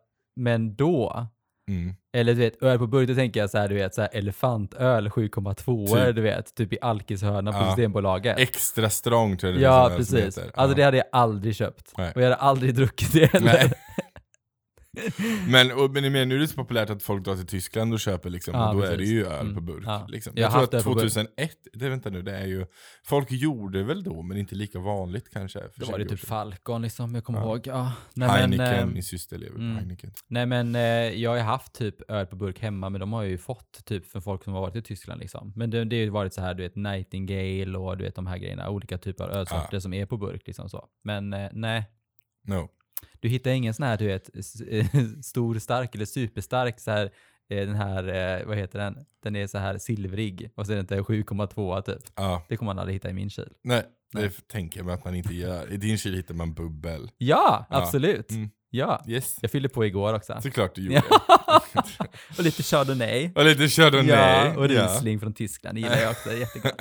men 0.41 0.77
då, 0.77 1.27
Mm. 1.69 1.95
Eller 2.17 2.35
du 2.35 2.41
vet, 2.41 2.63
öl 2.63 2.79
på 2.79 2.87
burk, 2.87 3.09
då 3.09 3.15
tänker 3.15 3.41
jag 3.41 3.51
så 3.51 3.59
här, 3.59 3.69
du 3.69 3.75
vet, 3.75 3.95
så 3.95 4.01
här 4.01 4.11
elefantöl 4.13 5.09
7,2 5.09 6.07
Typ. 6.07 6.17
du 6.17 6.23
vet, 6.23 6.55
typ 6.55 6.73
i 6.73 6.79
alkishörnan 6.81 7.55
på 7.55 7.61
Ja. 7.61 7.67
Systembolaget. 7.67 8.39
Extra 8.39 8.91
strong 8.91 9.37
tror 9.37 9.53
jag 9.53 9.61
det 9.61 9.65
Ja, 9.65 9.91
precis. 9.97 10.39
Alltså 10.55 10.77
det 10.77 10.83
hade 10.83 10.97
jag 10.97 11.07
aldrig 11.13 11.57
köpt. 11.57 11.93
Nej. 11.99 12.13
Och 12.15 12.21
jag 12.21 12.25
hade 12.25 12.37
aldrig 12.37 12.75
druckit 12.75 13.13
det 13.13 13.33
heller. 13.33 13.73
Men, 15.49 15.73
och, 15.73 15.91
men 15.91 16.13
men 16.13 16.29
nu 16.29 16.35
är 16.35 16.39
det 16.39 16.49
så 16.49 16.55
populärt 16.57 16.91
att 16.91 17.03
folk 17.03 17.25
drar 17.25 17.37
till 17.37 17.47
Tyskland 17.47 17.93
och 17.93 18.01
köper 18.01 18.31
liksom, 18.31 18.55
Ja, 18.55 18.69
och 18.69 18.77
då 18.77 18.83
är 18.83 18.91
det 18.91 18.97
precis. 18.97 19.13
ju 19.13 19.27
öl 19.27 19.41
Mm. 19.41 19.55
på 19.55 19.61
burk. 19.61 19.83
Ja. 19.87 20.07
Liksom. 20.09 20.33
Jag 20.37 20.45
Jag, 20.45 20.53
tror 20.53 20.63
att 20.65 20.75
öl 20.75 20.83
på 20.83 20.91
burk. 20.95 20.99
2001, 21.13 21.51
det 21.73 21.89
vänta 21.89 22.11
nu, 22.11 22.23
det 22.23 22.37
är 22.37 22.47
ju, 22.47 22.67
folk 23.05 23.31
gjorde 23.33 23.83
väl 23.83 24.03
då, 24.05 24.23
men 24.23 24.37
inte 24.39 24.55
lika 24.55 24.79
vanligt 24.79 25.31
kanske. 25.33 25.61
Då 25.77 25.87
var 25.87 25.99
det 25.99 26.05
20 26.05 26.13
år 26.13 26.17
typ. 26.17 26.27
Falcon 26.29 26.83
liksom, 26.83 27.15
jag 27.15 27.25
kommer 27.25 27.39
Ja. 27.41 27.45
ihåg. 27.47 27.67
Ja. 27.67 27.93
Nej, 28.15 28.29
Heineken, 28.29 28.57
men, 28.67 28.79
eh, 28.79 28.87
min 28.87 29.03
syster 29.03 29.39
lever 29.39 29.55
på 29.55 29.61
mm. 29.61 29.77
Heineken. 29.77 30.13
Nej 30.29 30.47
men 30.47 30.75
eh, 30.75 30.81
jag 30.83 31.31
har 31.31 31.37
ju 31.37 31.43
haft 31.43 31.73
typ 31.75 32.11
öl 32.11 32.27
på 32.27 32.37
burk 32.37 32.61
hemma, 32.61 32.91
men 32.91 33.01
de 33.01 33.13
har 33.13 33.23
jag 33.23 33.31
ju 33.31 33.39
fått 33.39 33.85
typ 33.85 34.07
för 34.07 34.21
folk 34.21 34.45
som 34.45 34.53
har 34.53 34.61
varit 34.61 34.77
i 34.77 34.83
Tyskland 34.83 35.21
liksom. 35.21 35.53
Men 35.57 35.71
det, 35.71 35.85
det 35.85 35.97
har 35.97 36.03
ju 36.05 36.11
varit 36.11 36.35
så 36.35 36.41
här, 36.41 36.55
du 36.55 36.63
vet 36.63 36.77
Nightingale 36.77 37.79
och 37.79 37.97
du 37.97 38.05
vet 38.05 38.15
de 38.15 38.27
här 38.27 38.39
grejerna, 38.39 38.71
olika 38.71 38.99
typer 38.99 39.25
av 39.25 39.31
ölsorter 39.31 39.79
som 39.79 39.95
är 39.95 40.07
på 40.07 40.17
burk 40.17 40.43
liksom 40.47 40.69
så. 40.69 40.89
Men 41.05 41.33
eh, 41.33 41.49
nej, 41.53 41.85
No. 42.49 42.69
Du 43.21 43.29
hittar 43.29 43.51
ingen 43.51 43.75
sån 43.75 43.87
här, 43.87 43.97
du 43.97 44.07
vet, 44.07 44.31
eh, 44.71 44.87
stor 45.23 45.59
stark 45.59 45.95
eller 45.95 46.05
superstark 46.05 46.81
så 46.81 46.91
här, 46.91 47.05
eh, 47.51 47.67
den 47.67 47.75
här, 47.75 48.09
eh, 48.41 48.47
vad 48.47 48.57
heter 48.57 48.79
den? 48.79 48.97
Den 49.23 49.37
är 49.37 49.47
så 49.47 49.59
här 49.59 49.79
silvrig 49.79 50.51
och 50.55 50.67
så 50.67 50.73
är 50.73 50.77
den 50.77 50.83
inte 50.85 51.03
7,2 51.03 51.83
typ. 51.83 52.03
Ja, 52.17 52.47
Det 52.49 52.57
kommer 52.57 52.71
man 52.75 52.79
aldrig 52.79 52.95
hitta 52.97 53.11
i 53.11 53.13
min 53.13 53.31
kyl. 53.31 53.53
nej, 53.65 53.83
Nej. 54.13 54.23
det 54.25 54.49
tänker 54.49 54.79
jag 54.79 54.87
mig 54.87 54.95
att 54.95 55.05
man 55.05 55.15
inte 55.15 55.35
gör. 55.35 55.73
I 55.73 55.77
din 55.77 55.99
kyl 55.99 56.15
hittar 56.15 56.35
man 56.35 56.55
bubbel. 56.55 57.11
Ja, 57.19 57.67
Ja. 57.71 57.77
absolut. 57.83 58.31
Mm. 58.31 58.51
Ja. 58.71 59.05
Yes, 59.09 59.37
Jag 59.41 59.51
fyllde 59.51 59.69
på 59.69 59.85
igår 59.87 60.15
också. 60.15 60.39
såklart 60.43 60.75
du 60.75 60.83
gjorde. 60.85 61.03
Ja. 61.11 61.63
och 62.39 62.45
lite 62.45 62.63
chardonnay. 62.63 63.31
Och 63.35 63.45
lite 63.45 63.69
chardonnay. 63.69 64.09
Ja, 64.09 64.57
och 64.57 64.69
Riesling 64.69 65.21
från 65.21 65.35
Tyskland, 65.35 65.77
det 65.77 65.81
gillar 65.81 65.99
jag 65.99 66.11
också, 66.11 66.33
jättegott. 66.33 66.75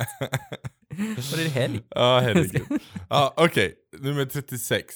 och 1.32 1.36
det 1.38 1.44
är 1.44 1.48
helg. 1.48 1.80
Ja, 1.90 2.20
herregud. 2.20 2.62
Ja, 3.08 3.34
Okej, 3.36 3.74
nummer 3.98 4.24
36. 4.24 4.94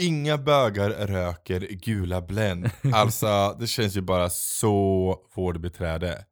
Inga 0.00 0.38
bögar 0.38 0.90
röker 0.90 1.60
gula 1.60 2.20
Blend. 2.20 2.70
Alltså, 2.94 3.56
det 3.60 3.66
känns 3.66 3.96
ju 3.96 4.00
bara 4.00 4.30
så 4.30 5.16
vårdbeträde. 5.34 6.24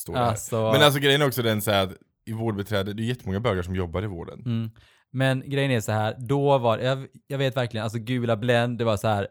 Står. 0.00 0.16
Alltså, 0.16 0.72
Men 0.72 0.82
alltså 0.82 1.00
grejen 1.00 1.22
är 1.22 1.26
också 1.26 1.42
den 1.42 1.62
så 1.62 1.70
här 1.70 1.84
att 1.84 1.92
i 2.26 2.32
vårdbeträde, 2.32 2.92
det 2.92 3.02
är 3.02 3.04
jättemånga 3.04 3.40
bögar 3.40 3.62
som 3.62 3.74
jobbar 3.74 4.02
i 4.02 4.06
vården. 4.06 4.42
mm. 4.46 4.70
Men 5.12 5.50
grejen 5.50 5.70
är 5.70 5.80
så 5.80 5.92
här, 5.92 6.14
då 6.18 6.58
var 6.58 6.78
jag, 6.78 7.06
jag 7.26 7.38
vet 7.38 7.56
verkligen, 7.56 7.84
alltså 7.84 7.98
gula 7.98 8.36
Blend, 8.36 8.78
det 8.78 8.84
var 8.84 8.96
så 8.96 9.08
här, 9.08 9.28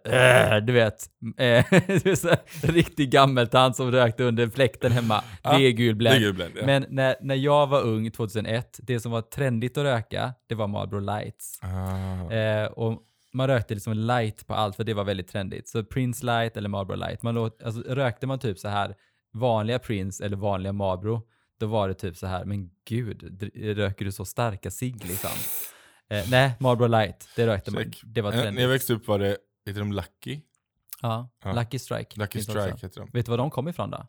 äh, 0.56 0.66
du 0.66 0.74
vet, 0.74 1.06
är 1.38 2.16
så 2.16 2.28
här, 2.28 2.38
riktig 2.62 3.12
gammeltant 3.12 3.76
som 3.76 3.92
rökte 3.92 4.24
under 4.24 4.48
fläkten 4.48 4.92
hemma. 4.92 5.24
Ja, 5.44 5.58
det 5.58 5.64
är 5.64 5.72
gul 5.72 5.96
Blend. 5.96 6.16
är 6.16 6.20
gul 6.20 6.34
Blend, 6.34 6.54
ja. 6.56 6.66
Men 6.66 6.86
när, 6.90 7.16
när 7.22 7.36
jag 7.36 7.68
var 7.68 7.82
ung 7.82 8.12
2001, 8.12 8.80
det 8.84 9.00
som 9.00 9.12
var 9.12 9.22
trendigt 9.22 9.78
att 9.78 9.84
röka, 9.84 10.34
det 10.50 10.56
var 10.56 10.68
Marlboro 10.68 11.00
Lights. 11.00 11.60
ah. 11.62 12.34
Eh, 12.34 12.66
och 12.66 13.02
man 13.36 13.48
rökte 13.48 13.74
liksom 13.74 13.94
light 13.94 14.48
på 14.48 14.54
allt 14.54 14.76
för 14.76 14.84
det 14.84 14.94
var 14.94 15.04
väldigt 15.04 15.28
trendigt. 15.28 15.68
Så 15.70 15.84
Prince 15.84 16.26
light 16.26 16.58
eller 16.58 16.70
Marlboro 16.70 16.96
light. 16.98 17.24
Man 17.24 17.36
låt, 17.36 17.64
alltså, 17.64 17.82
rökte 17.82 18.28
man 18.28 18.40
typ 18.40 18.60
så 18.60 18.68
här 18.68 18.96
vanliga 19.34 19.80
Prince 19.80 20.26
eller 20.26 20.38
vanliga 20.38 20.74
Marlboro, 20.74 21.22
då 21.60 21.66
var 21.68 21.88
det 21.88 21.94
typ 21.94 22.18
så 22.18 22.28
här, 22.28 22.46
men 22.46 22.70
gud, 22.88 23.42
röker 23.78 24.06
du 24.06 24.12
så 24.12 24.26
starka 24.26 24.72
cigg 24.72 25.06
liksom? 25.06 25.30
Eh, 26.10 26.26
nej, 26.30 26.52
Marlboro 26.60 26.88
light, 26.88 27.30
det 27.36 27.48
rökte 27.48 27.72
man. 27.72 27.84
Check. 27.84 28.02
Det 28.06 28.22
var 28.22 28.30
Eh, 28.32 28.36
När 28.36 28.44
jag 28.44 28.54
trendigt. 28.54 28.70
växte 28.70 28.94
upp 28.94 29.08
var 29.08 29.20
det, 29.20 29.38
heter 29.66 29.80
de 29.80 29.94
Lucky? 29.94 30.40
Ja, 31.02 31.30
Ja. 31.44 31.52
Lucky 31.54 31.80
Strike. 31.80 32.20
Lucky. 32.20 32.42
Strike 32.42 32.78
heter 32.82 33.00
de. 33.02 33.10
Vet 33.14 33.26
du 33.26 33.30
var 33.30 33.38
de 33.38 33.52
kom 33.52 33.68
ifrån 33.68 33.92
då? 33.92 34.08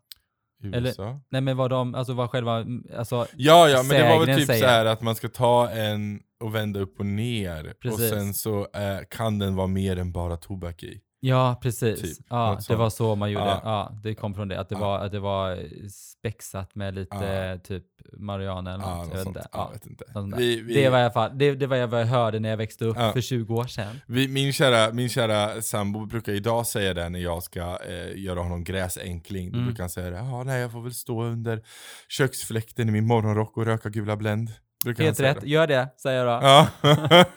Eller- 0.65 0.89
USA? 0.89 1.21
Nej 1.29 1.41
men 1.41 1.57
vad 1.57 1.71
de, 1.71 1.95
alltså 1.95 2.13
vad 2.13 2.31
själva, 2.31 2.65
alltså 2.97 3.27
Ja, 3.37 3.69
ja, 3.69 3.83
men 3.83 4.01
det 4.01 4.09
var 4.09 4.27
väl 4.27 4.37
typ 4.37 4.47
säger. 4.47 4.61
så 4.63 4.67
här 4.69 4.85
att 4.87 5.03
man 5.03 5.15
ska 5.15 5.29
ta 5.29 5.69
en 5.71 6.21
och 6.41 6.55
vända 6.55 6.81
upp 6.81 7.01
och 7.01 7.07
ner. 7.07 7.71
Och 7.71 7.81
Precis. 7.81 8.11
sen 8.11 8.35
så 8.35 8.59
eh, 8.61 8.99
kan 9.11 9.39
den 9.39 9.57
vara 9.57 9.67
mer 9.67 9.97
än 9.99 10.13
bara 10.13 10.37
tobak 10.37 10.83
i. 10.83 11.01
Ja, 11.29 11.59
precis. 11.63 12.03
Typ, 12.03 12.27
ja, 12.31 12.59
det 12.69 12.77
var 12.77 12.91
så 12.91 13.15
man 13.15 13.31
gjorde. 13.31 13.45
Ja. 13.47 13.61
Ja. 13.65 13.93
det 14.03 14.15
kom 14.15 14.35
från 14.35 14.49
det. 14.49 14.61
Att 14.61 14.69
det, 14.69 14.75
Ja. 14.75 14.81
var, 14.81 14.99
att 14.99 15.13
det 15.13 15.21
var 15.21 15.59
spexat 15.91 16.75
med 16.75 16.95
lite 16.95 17.17
Ja. 17.53 17.59
typ 17.59 17.85
marijuana 18.13 18.75
eller 18.75 18.85
något. 18.85 18.97
något 18.99 19.09
jag 19.09 19.15
vet 19.15 19.25
sånt. 19.25 19.37
inte. 19.37 19.49
Ja, 19.53 19.59
Ja, 19.59 19.71
vet 19.73 19.87
inte. 19.87 20.37
Vi, 20.39 20.61
vi, 20.61 20.75
Det 20.75 20.89
var 20.89 20.99
i 20.99 21.03
alla 21.03 21.11
fall, 21.13 21.39
det, 21.39 21.55
det 21.55 21.67
var 21.67 21.77
jag 21.77 21.89
vad 21.89 22.01
jag 22.01 22.07
hörde 22.07 22.39
när 22.41 22.49
jag 22.49 22.57
växte 22.57 22.85
upp 22.85 22.97
för 22.97 23.21
20 23.21 23.55
år 23.55 23.65
sedan. 23.67 24.01
vi, 24.07 24.29
min, 24.29 24.53
kära, 24.53 24.93
min 24.93 25.09
kära 25.09 25.63
sambo 25.63 26.07
brukar 26.07 26.33
idag 26.33 26.67
säga 26.67 26.95
det 26.95 27.09
när 27.09 27.19
jag 27.21 27.43
ska 27.43 27.61
eh, 27.89 28.19
göra 28.25 28.41
honom 28.41 28.65
gräsänkling. 28.65 29.51
Då 29.51 29.57
Mm. 29.57 29.67
brukar 29.67 29.83
han 29.83 29.91
säga 29.91 30.11
det, 30.11 30.17
ja 30.17 30.43
nej 30.45 30.61
jag 30.61 30.73
får 30.73 30.83
väl 30.83 30.95
stå 30.95 31.23
under 31.25 31.63
köksfläkten 32.09 32.89
i 32.89 32.93
min 32.93 33.07
morgonrock 33.07 33.57
och 33.57 33.65
röka 33.67 33.89
gula 33.89 34.17
Blend. 34.17 34.51
Helt 34.99 35.21
rätt, 35.21 35.41
Det. 35.41 35.47
gör 35.49 35.67
det, 35.67 35.89
säger 36.03 36.25
jag 36.25 36.43
då. 36.43 36.47
Ja. 36.47 36.69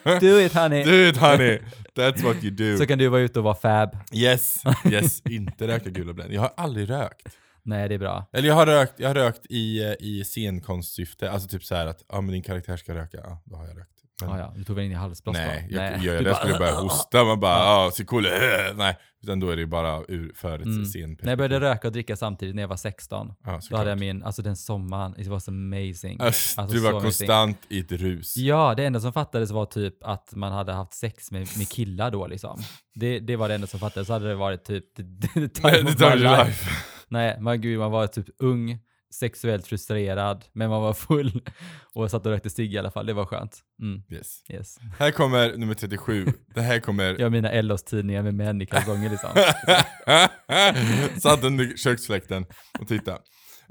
Do 0.19 0.39
it 0.39 0.53
honey. 0.53 0.84
Do 0.84 0.91
it 1.10 1.17
honey, 1.17 1.60
that's 1.96 2.24
what 2.24 2.43
you 2.43 2.51
do. 2.51 2.77
Så 2.77 2.86
kan 2.86 2.98
du 2.98 3.08
vara 3.08 3.22
ute 3.22 3.39
och 3.39 3.46
vara 3.46 3.55
fab. 3.55 3.98
Yes, 4.13 4.63
yes, 4.91 5.22
inte 5.25 5.67
röka 5.67 5.89
gula 5.89 6.13
Blend. 6.13 6.34
Jag 6.34 6.41
har 6.41 6.53
aldrig 6.58 6.89
rökt. 6.89 7.27
Nej, 7.63 7.89
det 7.89 7.96
är 7.96 8.00
bra. 8.00 8.25
Eller 8.34 8.48
jag 8.48 8.55
har 8.55 8.65
rökt, 8.65 8.93
jag 8.98 9.08
har 9.10 9.15
rökt 9.15 9.46
i, 9.50 9.84
eh, 9.84 9.93
i 10.00 10.24
scenkonstsyfte, 10.24 11.31
alltså 11.31 11.48
typ 11.50 11.63
så 11.63 11.75
här 11.75 11.88
att 11.88 12.03
ja 12.10 12.22
men 12.22 12.31
din 12.34 12.43
karaktär 12.43 12.77
ska 12.77 12.93
röka, 12.96 13.17
ja 13.24 13.41
då 13.46 13.55
har 13.55 13.67
jag 13.67 13.77
rökt. 13.77 13.99
Men, 14.21 14.29
Ja, 14.29 14.38
ja, 14.39 14.53
du 14.55 14.63
tog 14.63 14.75
väl 14.75 14.85
in 14.85 14.91
i 14.91 14.95
halsblås 14.95 15.38
då? 15.38 15.43
Nej, 15.43 15.67
jag, 15.69 15.77
Nej. 15.81 15.99
jag 16.05 16.15
det 16.17 16.23
bara- 16.23 16.35
skulle 16.35 16.53
jag 16.53 16.59
börja 16.59 16.75
hosta, 16.75 17.23
man 17.23 17.39
bara 17.39 17.57
ja, 17.59 17.91
så 17.93 18.05
cool, 18.05 18.23
nej. 18.75 18.97
Utan 19.23 19.39
då 19.39 19.49
är 19.49 19.55
det 19.55 19.59
ju 19.61 19.65
bara 19.67 20.03
ur, 20.07 20.31
för 20.35 20.59
ett 20.59 20.65
Mm. 20.65 20.85
scen 20.85 21.17
När 21.21 21.29
jag 21.31 21.38
började 21.38 21.59
röka 21.59 21.88
och 21.88 21.91
dricka 21.93 22.15
samtidigt 22.15 22.55
när 22.55 22.63
jag 22.63 22.67
var 22.67 22.77
16, 22.77 23.33
ja, 23.45 23.59
då 23.69 23.77
hade 23.77 23.89
jag 23.89 23.99
min, 23.99 24.23
alltså 24.23 24.41
den 24.41 24.55
sommaren, 24.55 25.19
it 25.21 25.27
was 25.27 25.47
amazing. 25.47 26.17
Alltså, 26.21 26.61
Alltså, 26.61 26.75
du 26.77 26.81
var 26.83 26.89
amazing. 26.89 27.03
konstant 27.27 27.57
i 27.69 27.79
ett 27.79 27.91
rus. 27.91 28.38
Ja, 28.38 28.73
det 28.77 28.85
enda 28.85 28.99
som 28.99 29.13
fattades 29.13 29.51
var 29.51 29.65
typ 29.65 30.03
att 30.03 30.35
man 30.35 30.51
hade 30.51 30.73
haft 30.73 30.93
sex 30.93 31.31
med, 31.31 31.47
med 31.57 31.69
killar 31.69 32.11
då 32.11 32.27
liksom. 32.27 32.59
Det, 32.95 33.19
det 33.19 33.35
var 33.35 33.47
det 33.47 33.55
enda 33.55 33.67
som 33.67 33.79
fattades. 33.79 34.07
Så 34.07 34.13
hade 34.13 34.27
det 34.27 34.35
varit 34.35 34.63
typ 34.65 34.95
the, 34.95 35.01
time 35.47 35.49
Nej, 35.63 35.83
of 35.83 35.99
my 35.99 36.15
life. 36.15 36.45
life. 36.45 36.69
Nej, 37.07 37.38
man, 37.41 37.61
gud, 37.61 37.79
man 37.79 37.91
var 37.91 38.07
typ 38.07 38.25
ung, 38.39 38.79
sexuellt 39.13 39.68
frustrerad, 39.68 40.46
men 40.54 40.70
man 40.70 40.82
var 40.82 40.94
full 40.94 41.42
och 41.94 42.12
satt 42.12 42.25
och 42.25 42.32
rökte 42.32 42.50
cigg 42.50 42.74
i 42.74 42.78
alla 42.78 42.92
fall. 42.92 43.06
Det 43.06 43.13
var 43.13 43.25
skönt. 43.25 43.60
Mm, 43.82 44.04
Yes. 44.10 44.44
yes. 44.50 44.78
Här 45.00 45.12
kommer 45.12 45.58
nummer 45.58 45.74
37. 45.74 46.25
Det 46.56 46.62
här 46.62 46.80
kommer... 46.80 47.04
Jag 47.20 47.25
har 47.25 47.30
mina 47.30 47.62
LOs-tidningar 47.62 48.24
med 48.24 48.34
män 48.34 48.62
i 48.62 48.66
kalsonger 48.66 49.10
liksom. 49.10 49.30
Satt 51.22 51.44
under 51.44 51.78
köksfläkten 51.78 52.46
och 52.80 52.88
titta. 52.88 53.12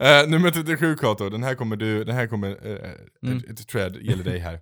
Uh, 0.03 0.29
nummer 0.31 0.51
37 0.51 0.97
Kato, 0.97 1.29
den 1.29 1.43
här 1.43 1.55
kommer 1.55 1.77
du, 1.77 2.05
den 2.05 2.15
här 2.17 2.27
kommer, 2.27 2.67
uh, 2.67 2.79
Mm. 3.23 3.39
ett, 3.51 3.61
ett 3.61 3.75
gäller 3.75 4.25
dig 4.25 4.39
här. 4.39 4.61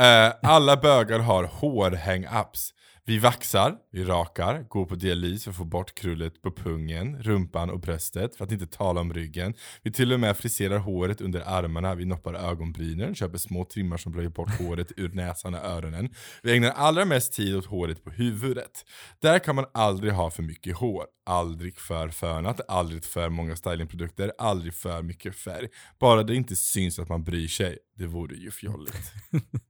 Eh, 0.00 0.32
alla 0.42 0.76
bögar 0.76 1.18
har 1.18 1.44
hårhäng-ups. 1.44 2.70
Vi 3.10 3.18
vaxar, 3.18 3.76
vi 3.92 4.04
rakar, 4.04 4.66
går 4.68 4.84
på 4.84 4.94
dialys 4.94 5.44
för 5.44 5.50
att 5.50 5.56
få 5.56 5.64
bort 5.64 5.94
krullet 5.94 6.42
på 6.42 6.50
pungen, 6.50 7.22
rumpan 7.22 7.70
och 7.70 7.80
bröstet, 7.80 8.36
för 8.36 8.44
att 8.44 8.52
inte 8.52 8.66
tala 8.66 9.00
om 9.00 9.14
ryggen. 9.14 9.54
Vi 9.82 9.92
till 9.92 10.12
och 10.12 10.20
med 10.20 10.36
friserar 10.36 10.78
håret 10.78 11.20
under 11.20 11.40
armarna, 11.40 11.94
vi 11.94 12.04
noppar 12.04 12.34
ögonbrynen, 12.34 13.14
köper 13.14 13.38
små 13.38 13.64
trimmar 13.64 13.96
som 13.96 14.14
röjer 14.14 14.28
bort 14.28 14.58
håret 14.58 14.92
ur 14.96 15.08
näsan 15.08 15.54
och 15.54 15.64
öronen. 15.64 16.14
Vi 16.42 16.56
ägnar 16.56 16.70
allra 16.70 17.04
mest 17.04 17.32
tid 17.32 17.56
åt 17.56 17.66
håret 17.66 18.04
på 18.04 18.10
huvudet. 18.10 18.84
Där 19.22 19.38
kan 19.38 19.56
man 19.56 19.66
aldrig 19.74 20.12
ha 20.12 20.30
för 20.30 20.42
mycket 20.42 20.76
hår. 20.76 21.04
Aldrig 21.26 21.78
för 21.78 22.08
fönat, 22.08 22.60
aldrig 22.68 23.04
för 23.04 23.28
många 23.28 23.56
stylingprodukter, 23.56 24.32
aldrig 24.38 24.74
för 24.74 25.02
mycket 25.02 25.36
färg. 25.36 25.68
Bara 26.00 26.22
det 26.22 26.34
inte 26.34 26.56
syns 26.56 26.98
att 26.98 27.08
man 27.08 27.24
bryr 27.24 27.48
sig. 27.48 27.78
Det 27.96 28.06
vore 28.06 28.36
ju 28.36 28.50
fjolligt. 28.50 29.12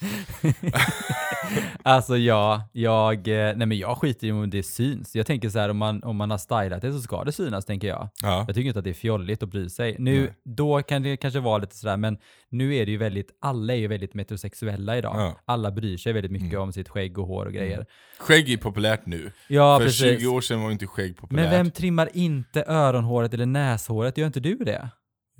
Alltså 1.82 2.16
ja, 2.16 2.68
jag, 2.72 3.28
eh, 3.28 3.56
nej 3.56 3.66
men 3.66 3.78
jag 3.78 3.98
skiter 3.98 4.26
i 4.26 4.32
om 4.32 4.50
det 4.50 4.62
syns. 4.62 5.16
Jag 5.16 5.26
tänker 5.26 5.48
så 5.48 5.58
här, 5.58 5.68
om 5.68 5.76
man, 5.76 6.02
om 6.02 6.16
man 6.16 6.30
har 6.30 6.38
stylat 6.38 6.82
det 6.82 6.92
så 6.92 7.00
ska 7.00 7.24
det 7.24 7.32
synas 7.32 7.64
tänker 7.64 7.88
jag. 7.88 8.08
Ja. 8.22 8.44
Jag 8.46 8.54
tycker 8.54 8.68
inte 8.68 8.78
att 8.78 8.84
det 8.84 8.90
är 8.90 8.94
fjolligt 8.94 9.42
att 9.42 9.48
bry 9.48 9.68
sig. 9.68 9.96
Nu, 9.98 10.20
Nej. 10.20 10.30
då 10.44 10.82
kan 10.82 11.02
det 11.02 11.16
kanske 11.16 11.40
vara 11.40 11.58
lite 11.58 11.76
sådär, 11.76 11.96
men 11.96 12.18
nu 12.50 12.74
är 12.76 12.86
det 12.86 12.92
ju 12.92 12.98
väldigt, 12.98 13.30
alla 13.40 13.72
är 13.72 13.76
ju 13.78 13.86
väldigt 13.88 14.14
metrosexuella 14.14 14.98
idag. 14.98 15.14
Ja. 15.16 15.38
Alla 15.44 15.70
bryr 15.70 15.96
sig 15.96 16.12
väldigt 16.12 16.32
mycket 16.32 16.48
Mm. 16.52 16.62
om 16.62 16.72
sitt 16.72 16.88
skägg 16.88 17.18
och 17.18 17.26
hår 17.26 17.46
och 17.46 17.52
grejer. 17.52 17.86
Skägg 18.18 18.50
är 18.50 18.56
populärt 18.56 19.06
nu. 19.06 19.32
Ja, 19.48 19.78
För 19.78 19.84
precis. 19.86 20.20
20 20.20 20.26
år 20.26 20.40
sedan 20.40 20.62
var 20.62 20.70
inte 20.70 20.86
skägg 20.86 21.16
populärt. 21.16 21.42
Men 21.44 21.50
vem 21.50 21.70
trimmar 21.70 22.08
inte 22.12 22.64
öronhåret 22.66 23.34
eller 23.34 23.46
näshåret? 23.46 24.18
Gör 24.18 24.26
inte 24.26 24.40
du 24.40 24.54
det? 24.54 24.88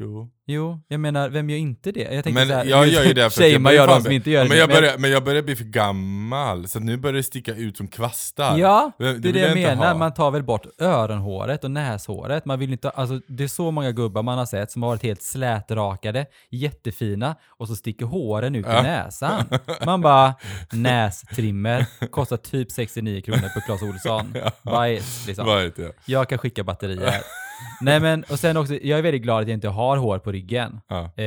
Jo. 0.00 0.28
Jo, 0.50 0.80
jag 0.88 1.00
menar, 1.00 1.28
vem 1.28 1.50
gör 1.50 1.56
inte 1.58 1.92
det? 1.92 2.00
Jag 2.00 2.24
tänker 2.24 2.30
Men 2.40 2.48
så 2.48 2.54
här, 2.54 2.64
jag 2.64 2.88
gör 2.88 3.04
ju 3.04 3.12
det 3.14 3.30
för 3.30 3.42
att 3.44 3.50
jag 3.52 3.62
börjar 3.62 3.86
de 3.86 4.02
som 4.02 4.12
inte 4.12 4.30
gör 4.30 4.42
men 4.42 4.50
det. 4.50 4.56
jag, 4.56 4.68
börjar, 4.68 4.98
men 4.98 5.10
jag 5.10 5.24
börjar 5.24 5.42
bli 5.42 5.56
för 5.56 5.64
gammal, 5.64 6.68
så 6.68 6.80
nu 6.80 6.96
börjar 6.96 7.14
det 7.16 7.22
sticka 7.22 7.54
ut 7.54 7.76
som 7.76 7.88
kvastar. 7.88 8.58
Ja, 8.58 8.92
Det- 8.98 9.18
det, 9.18 9.28
är 9.28 9.32
det 9.32 9.40
jag 9.40 9.54
menar. 9.54 9.94
Man 9.94 10.14
tar 10.14 10.30
väl 10.30 10.42
bort 10.42 10.66
öronhåret 10.80 11.64
och 11.64 11.70
näshåret. 11.70 12.44
Man 12.44 12.58
vill 12.58 12.72
inte, 12.72 12.90
alltså, 12.90 13.20
det 13.26 13.44
är 13.44 13.48
så 13.48 13.70
många 13.70 13.92
gubbar 13.92 14.22
man 14.22 14.38
har 14.38 14.46
sett 14.46 14.70
som 14.70 14.82
har 14.82 14.90
varit 14.90 15.02
helt 15.02 15.22
slätrakade, 15.22 16.26
jättefina, 16.50 17.36
och 17.48 17.68
så 17.68 17.76
sticker 17.76 18.06
håren 18.06 18.54
ut 18.54 18.66
Ja. 18.68 18.80
i 18.80 18.82
näsan. 18.82 19.44
Man 19.86 20.00
bara, 20.00 20.34
nästrimmer, 20.72 21.86
kostar 22.10 22.36
typ 22.36 22.70
69 22.72 23.20
kronor 23.20 23.48
på 23.54 23.60
Clas 23.60 23.82
Ohlson. 23.82 24.34
Bajs, 24.62 25.26
liksom. 25.26 25.46
Det? 25.76 25.92
Jag 26.04 26.28
kan 26.28 26.38
skicka 26.38 26.64
batterier. 26.64 27.14
Nej 27.80 28.00
men, 28.00 28.24
och 28.30 28.38
sen 28.38 28.56
också, 28.56 28.74
jag 28.74 28.98
är 28.98 29.02
väldigt 29.02 29.22
glad 29.22 29.42
att 29.42 29.48
jag 29.48 29.54
inte 29.54 29.68
har 29.68 29.96
hår 29.96 30.18
på 30.18 30.32
ryggen. 30.32 30.80
Ja. 30.88 31.10
Eh, 31.16 31.24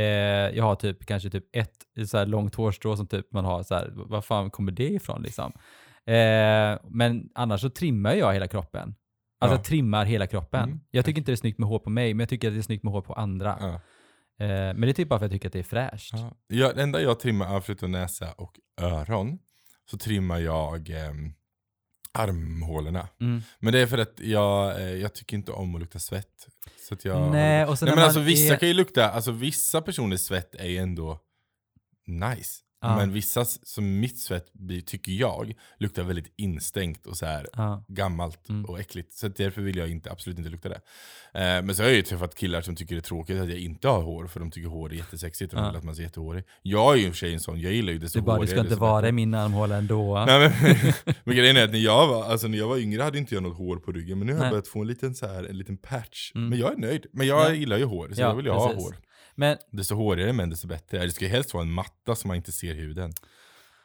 jag 0.58 0.64
har 0.64 0.76
typ 0.76 1.06
kanske 1.06 1.30
typ 1.30 1.56
ett 1.56 2.10
så 2.10 2.18
här 2.18 2.26
långt 2.26 2.56
hårstrå 2.56 2.98
som 2.98 3.08
typ 3.08 3.34
man 3.34 3.46
har 3.46 3.64
så 3.64 3.76
här, 3.76 3.92
vad 3.96 4.26
fan 4.26 4.52
kommer 4.52 4.72
det 4.72 4.90
ifrån 4.90 5.22
liksom? 5.22 5.52
Eh, 6.06 6.80
men 6.90 7.30
annars 7.36 7.62
så 7.62 7.70
trimmar 7.70 8.14
jag 8.14 8.34
hela 8.34 8.48
kroppen. 8.48 8.96
Alltså 9.40 9.56
Ja. 9.56 9.60
jag 9.60 9.64
trimmar 9.64 10.06
hela 10.06 10.28
kroppen. 10.28 10.64
Mm. 10.64 10.80
Jag 10.92 11.06
tycker 11.06 11.20
inte 11.22 11.32
det 11.32 11.36
är 11.36 11.38
snyggt 11.38 11.60
med 11.60 11.70
hår 11.70 11.80
på 11.80 11.90
mig, 11.90 12.14
men 12.14 12.20
jag 12.20 12.30
tycker 12.30 12.48
att 12.48 12.54
det 12.54 12.60
är 12.60 12.62
snyggt 12.62 12.84
med 12.84 12.94
hår 12.94 13.02
på 13.02 13.14
andra. 13.14 13.58
Ja. 13.60 13.74
Eh, 14.46 14.50
men 14.50 14.82
det 14.82 14.90
är 14.90 14.94
typ 14.94 15.10
bara 15.10 15.20
för 15.20 15.26
att 15.26 15.32
jag 15.32 15.36
tycker 15.42 15.50
att 15.50 15.54
det 15.54 15.60
är 15.60 15.64
fräscht. 15.64 16.14
Ja. 16.14 16.32
Jag, 16.48 16.76
det 16.76 16.84
enda 16.84 17.02
jag 17.02 17.20
trimmar 17.20 17.60
förutom 17.60 17.92
näsa 17.92 18.32
och 18.38 18.60
öron, 18.82 19.40
så 19.92 19.98
trimmar 19.98 20.40
jag 20.40 20.90
ehm, 20.90 21.34
armhålorna. 22.14 23.08
Mm. 23.22 23.42
Men 23.60 23.74
det 23.74 23.80
är 23.80 23.88
för 23.88 23.98
att 23.98 24.20
jag, 24.20 24.82
eh, 24.82 24.90
jag 24.96 25.14
tycker 25.14 25.38
inte 25.38 25.52
om 25.52 25.76
att 25.76 25.82
lukta 25.82 26.00
svett. 26.00 26.48
Så 26.88 26.94
att 26.94 27.06
jag, 27.06 27.32
Nej, 27.32 27.66
och 27.66 27.80
sen 27.80 27.86
Nej 27.86 27.96
men 27.96 28.04
alltså 28.06 28.20
vissa 28.20 28.54
är- 28.54 28.58
kan 28.58 28.68
ju 28.68 28.74
lukta, 28.74 29.10
alltså 29.12 29.32
vissa 29.32 29.82
personers 29.82 30.22
svett 30.22 30.56
är 30.56 30.68
ju 30.68 30.78
ändå 30.78 31.20
nice. 32.08 32.62
Ja. 32.82 32.96
Men 32.96 33.14
vissa, 33.14 33.46
som 33.46 34.00
mitt 34.00 34.20
svett 34.20 34.54
blir, 34.54 34.82
tycker 34.82 35.12
jag, 35.12 35.54
luktar 35.80 36.04
väldigt 36.04 36.34
instängt 36.38 37.08
och 37.08 37.18
så 37.18 37.26
här 37.26 37.48
Ja. 37.54 37.84
gammalt 37.88 38.50
Mm. 38.50 38.66
och 38.66 38.80
äckligt. 38.80 39.14
Så 39.14 39.28
därför 39.28 39.62
vill 39.62 39.78
jag 39.78 39.90
inte, 39.90 40.12
absolut 40.12 40.38
inte 40.38 40.50
lukta 40.50 40.70
det. 40.70 40.82
Eh, 41.34 41.62
men 41.64 41.76
så 41.76 41.82
har 41.84 41.88
jag 41.88 41.96
ju 41.96 42.02
träffat 42.02 42.36
killar 42.36 42.62
som 42.62 42.76
tycker 42.76 42.96
det 42.96 43.00
är 43.00 43.04
tråkigt 43.04 43.42
att 43.42 43.50
jag 43.50 43.60
inte 43.60 43.88
har 43.88 44.02
hår, 44.02 44.28
för 44.28 44.40
de 44.40 44.52
tycker 44.52 44.70
hår 44.70 44.92
är 44.92 44.96
jättesexigt 44.96 45.54
och 45.54 45.60
de 45.60 45.68
vill 45.68 45.78
att 45.78 45.84
man 45.84 45.96
ser 45.96 46.04
jättehårig. 46.04 46.44
Jag 46.62 46.94
är 46.94 46.98
ju 46.98 47.06
i 47.06 47.10
och 47.10 47.14
för 47.14 47.18
sig 47.18 47.34
en 47.34 47.40
sån, 47.40 47.60
jag 47.60 47.74
gillar 47.74 47.94
ju 47.94 48.00
desto 48.00 48.20
Du 48.20 48.26
bara, 48.26 48.32
det 48.34 48.38
hårigare, 48.40 48.58
ska 48.58 48.62
inte 48.68 48.76
vara 48.82 49.08
i 49.10 49.12
min 49.12 49.34
armhåla 49.34 49.76
ändå. 49.78 50.26
Nej, 50.26 50.40
men, 50.62 50.94
men 51.24 51.36
grejen 51.36 51.58
är 51.58 51.64
att 51.64 51.72
när 51.72 51.80
jag, 51.80 52.08
var, 52.08 52.24
alltså, 52.24 52.48
när 52.48 52.58
jag 52.58 52.68
var 52.68 52.78
yngre 52.78 53.04
hade 53.04 53.18
inte 53.18 53.34
jag 53.36 53.44
något 53.44 53.58
hår 53.58 53.78
på 53.78 53.92
ryggen, 53.92 54.18
men 54.18 54.28
nu 54.28 54.34
har 54.34 54.44
jag 54.44 54.52
börjat 54.52 54.68
få 54.68 54.82
en 54.82 54.88
liten, 54.88 55.16
så 55.16 55.28
här, 55.28 55.44
en 55.44 55.58
liten 55.58 55.78
patch. 55.78 56.32
Mm. 56.36 56.50
Men 56.50 56.60
jag 56.60 56.72
är 56.74 56.78
nöjd. 56.78 57.06
Men 57.14 57.28
jag 57.28 57.46
Ja. 57.52 57.54
gillar 57.54 57.78
ju 57.78 57.84
hår, 57.86 58.10
så 58.14 58.22
Ja, 58.22 58.28
jag 58.28 58.36
vill 58.36 58.46
ju 58.46 58.52
ha 58.52 58.74
hår. 58.74 58.96
Men, 59.36 59.58
Desto 59.72 59.96
hårigare 59.96 60.34
män 60.34 60.50
desto 60.50 60.68
bättre. 60.68 60.98
Det 61.06 61.12
ska 61.12 61.26
ju 61.26 61.32
helst 61.32 61.54
vara 61.54 61.64
en 61.64 61.72
matta 61.72 62.16
så 62.16 62.28
man 62.28 62.38
inte 62.38 62.52
ser 62.52 62.74
huden. 62.74 63.14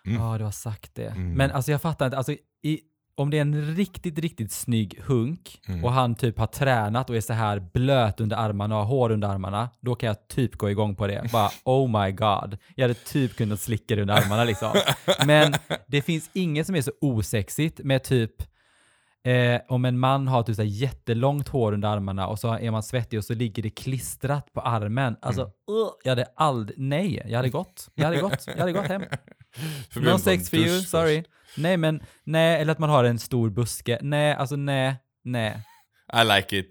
ja 0.05 0.11
Mm. 0.11 0.39
du 0.39 0.45
har 0.45 0.51
sagt 0.51 0.95
det. 0.95 1.07
Mm. 1.07 1.33
Men 1.33 1.51
alltså 1.51 1.71
jag 1.71 1.83
fattar 1.83 2.07
inte, 2.07 2.17
alltså 2.17 2.33
i, 2.63 2.81
om 3.15 3.31
det 3.31 3.37
är 3.37 3.41
en 3.41 3.75
riktigt, 3.77 4.19
riktigt 4.19 4.53
snygg 4.53 5.01
hunk 5.07 5.61
Mm. 5.69 5.85
och 5.85 5.93
han 5.93 6.15
typ 6.15 6.39
har 6.39 6.47
tränat 6.47 7.11
och 7.11 7.17
är 7.17 7.21
så 7.21 7.33
här 7.33 7.61
blöt 7.73 8.21
under 8.21 8.37
armarna 8.37 8.75
och 8.79 8.81
har 8.87 8.89
hår 8.89 9.11
under 9.13 9.29
armarna, 9.29 9.71
då 9.81 9.95
kan 9.95 10.07
jag 10.07 10.29
typ 10.29 10.55
gå 10.57 10.71
igång 10.71 10.97
på 10.97 11.07
det. 11.07 11.29
Bara 11.33 11.51
oh 11.65 12.05
my 12.05 12.13
god. 12.13 12.59
Jag 12.75 12.85
hade 12.85 12.95
typ 12.95 13.37
kunnat 13.37 13.61
slicka 13.61 13.95
det 13.97 14.03
under 14.03 14.15
armarna 14.15 14.45
liksom. 14.45 14.73
Men 15.27 15.55
det 15.87 16.03
finns 16.03 16.31
inget 16.33 16.67
som 16.67 16.75
är 16.77 16.83
så 16.83 16.93
osexigt 17.01 17.79
med 17.85 18.05
typ 18.05 18.33
Eh, 19.27 19.61
om 19.69 19.85
en 19.85 19.99
man 19.99 20.29
har 20.29 20.43
typ 20.43 20.57
så 20.57 20.63
här 20.63 20.69
jättelångt 20.69 21.49
hår 21.49 21.73
under 21.73 21.89
armarna 21.89 22.27
och 22.27 22.39
så 22.39 22.53
är 22.59 22.71
man 22.71 22.83
svettig 22.83 23.19
och 23.19 23.25
så 23.25 23.35
ligger 23.35 23.63
det 23.63 23.71
klistrat 23.71 24.53
på 24.53 24.61
armen. 24.61 25.17
Alltså, 25.23 25.41
Mm. 25.43 25.81
uh, 25.83 25.89
jag 26.05 26.11
hade 26.11 26.27
aldrig, 26.37 26.79
nej, 26.79 27.23
jag 27.27 27.37
hade 27.37 27.49
gått. 27.49 27.89
Jag 27.95 28.05
hade 28.05 28.21
gått, 28.21 28.45
jag 28.47 28.57
hade 28.57 28.73
gått 28.73 28.87
hem. 28.87 29.03
No 29.97 30.19
sex 30.19 30.51
for 30.51 30.59
you, 30.59 30.81
sorry. 30.81 31.25
Nej, 31.57 31.77
men 31.77 32.03
nej, 32.25 32.61
eller 32.61 32.73
att 32.73 32.79
man 32.79 32.91
har 32.91 33.05
en 33.05 33.19
stor 33.19 33.51
buske. 33.51 33.99
Nej, 34.03 34.35
alltså 34.35 34.57
nej, 34.57 34.95
nej. 35.25 35.57
I 36.23 36.25
like 36.37 36.59
it. 36.59 36.69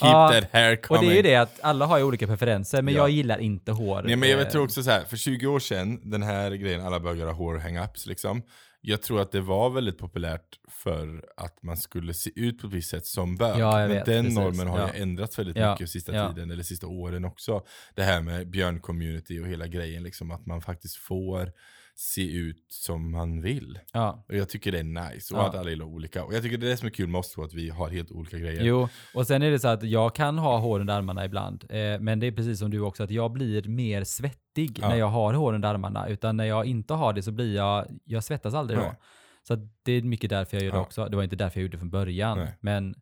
Keep 0.00 0.10
Ja, 0.12 0.30
that 0.32 0.52
hair 0.52 0.72
Och 0.76 0.82
coming. 0.84 1.08
det 1.08 1.14
är 1.14 1.16
ju 1.16 1.22
det 1.22 1.36
att 1.36 1.60
alla 1.62 1.86
har 1.86 1.98
ju 1.98 2.04
olika 2.04 2.26
preferenser, 2.26 2.82
men 2.82 2.94
Ja. 2.94 3.00
jag 3.00 3.10
gillar 3.10 3.38
inte 3.38 3.72
hår. 3.72 4.02
Nej 4.02 4.16
men 4.16 4.30
jag 4.30 4.40
Eh, 4.40 4.48
tror 4.48 4.64
också 4.64 4.82
så 4.82 4.90
här, 4.90 5.04
för 5.04 5.16
20 5.16 5.46
år 5.46 5.58
sedan, 5.60 6.10
den 6.10 6.22
här 6.22 6.50
grejen, 6.50 6.86
alla 6.86 7.00
började 7.00 7.20
göra 7.20 7.32
hår 7.32 7.58
hang-ups 7.58 8.08
liksom. 8.08 8.42
Jag 8.80 9.02
tror 9.02 9.20
att 9.20 9.32
det 9.32 9.40
var 9.40 9.70
väldigt 9.70 9.98
populärt 9.98 10.58
för 10.68 11.24
att 11.36 11.62
man 11.62 11.76
skulle 11.76 12.14
se 12.14 12.30
ut 12.34 12.60
på 12.60 12.66
ett 12.66 12.72
visst 12.72 12.90
sätt 12.90 13.06
som 13.06 13.36
bög. 13.36 13.58
Ja, 13.60 13.72
men 13.76 13.88
vet, 13.88 14.04
den 14.04 14.24
precis. 14.24 14.38
normen 14.38 14.66
har 14.66 14.78
Ja. 14.78 14.94
ju 14.94 15.02
ändrats 15.02 15.38
väldigt 15.38 15.56
Ja, 15.56 15.72
mycket 15.72 15.90
sista 15.90 16.14
ja. 16.14 16.28
tiden, 16.32 16.50
eller 16.50 16.62
sista 16.62 16.86
åren 16.86 17.24
också. 17.24 17.62
Det 17.94 18.02
här 18.02 18.22
med 18.22 18.50
björn-community 18.50 19.40
och 19.42 19.46
hela 19.48 19.66
grejen, 19.66 20.02
liksom 20.02 20.30
att 20.30 20.46
man 20.46 20.60
faktiskt 20.60 20.96
får 20.96 21.52
se 22.00 22.32
ut 22.36 22.66
som 22.68 23.10
man 23.10 23.42
vill. 23.42 23.78
Ja, 23.92 24.24
Och 24.28 24.34
jag 24.36 24.48
tycker 24.48 24.72
det 24.72 24.78
är 24.78 24.84
nice, 25.10 25.34
och 25.34 25.40
Ja. 25.40 25.46
att 25.48 25.54
alla 25.54 25.70
gillar 25.70 25.84
olika. 25.86 26.24
Och 26.24 26.34
jag 26.34 26.42
tycker 26.42 26.58
det 26.58 26.66
är 26.66 26.70
det 26.70 26.76
som 26.76 26.86
är 26.86 26.90
kul 26.90 27.08
med 27.08 27.18
oss 27.18 27.30
två, 27.32 27.42
att 27.42 27.54
vi 27.54 27.70
har 27.70 27.88
helt 27.88 28.10
olika 28.10 28.38
grejer. 28.38 28.62
jo. 28.64 28.88
Och 29.14 29.26
sen 29.26 29.42
är 29.42 29.50
det 29.50 29.58
så 29.58 29.68
att 29.68 29.82
jag 29.82 30.14
kan 30.14 30.38
ha 30.38 30.58
hår 30.58 30.80
under 30.80 30.94
armarna 30.94 31.24
ibland, 31.24 31.64
eh, 31.68 32.00
men 32.00 32.20
det 32.20 32.26
är 32.26 32.32
precis 32.32 32.58
som 32.58 32.70
du 32.70 32.80
också, 32.80 33.02
att 33.02 33.10
jag 33.10 33.32
blir 33.32 33.68
mer 33.68 34.04
svettig 34.04 34.78
Ja. 34.82 34.88
när 34.88 34.96
jag 34.96 35.06
har 35.06 35.34
hår 35.34 35.54
under 35.54 35.68
armarna, 35.68 36.08
utan 36.08 36.36
när 36.36 36.44
jag 36.44 36.66
inte 36.66 36.94
har 36.94 37.12
det 37.12 37.22
så 37.22 37.32
blir 37.32 37.54
jag, 37.56 37.86
jag 38.04 38.24
svettas 38.24 38.54
aldrig 38.54 38.78
Nej. 38.78 38.88
då. 38.88 38.96
Så 39.42 39.68
det 39.82 39.92
är 39.92 40.02
mycket 40.02 40.30
därför 40.30 40.56
jag 40.56 40.64
gör 40.64 40.72
det 40.72 40.78
också. 40.78 41.04
Det 41.08 41.16
var 41.16 41.22
inte 41.22 41.36
därför 41.36 41.60
jag 41.60 41.62
gjorde 41.62 41.76
det 41.76 41.80
från 41.80 41.90
början, 41.90 42.38
Nej. 42.38 42.56
men 42.60 42.94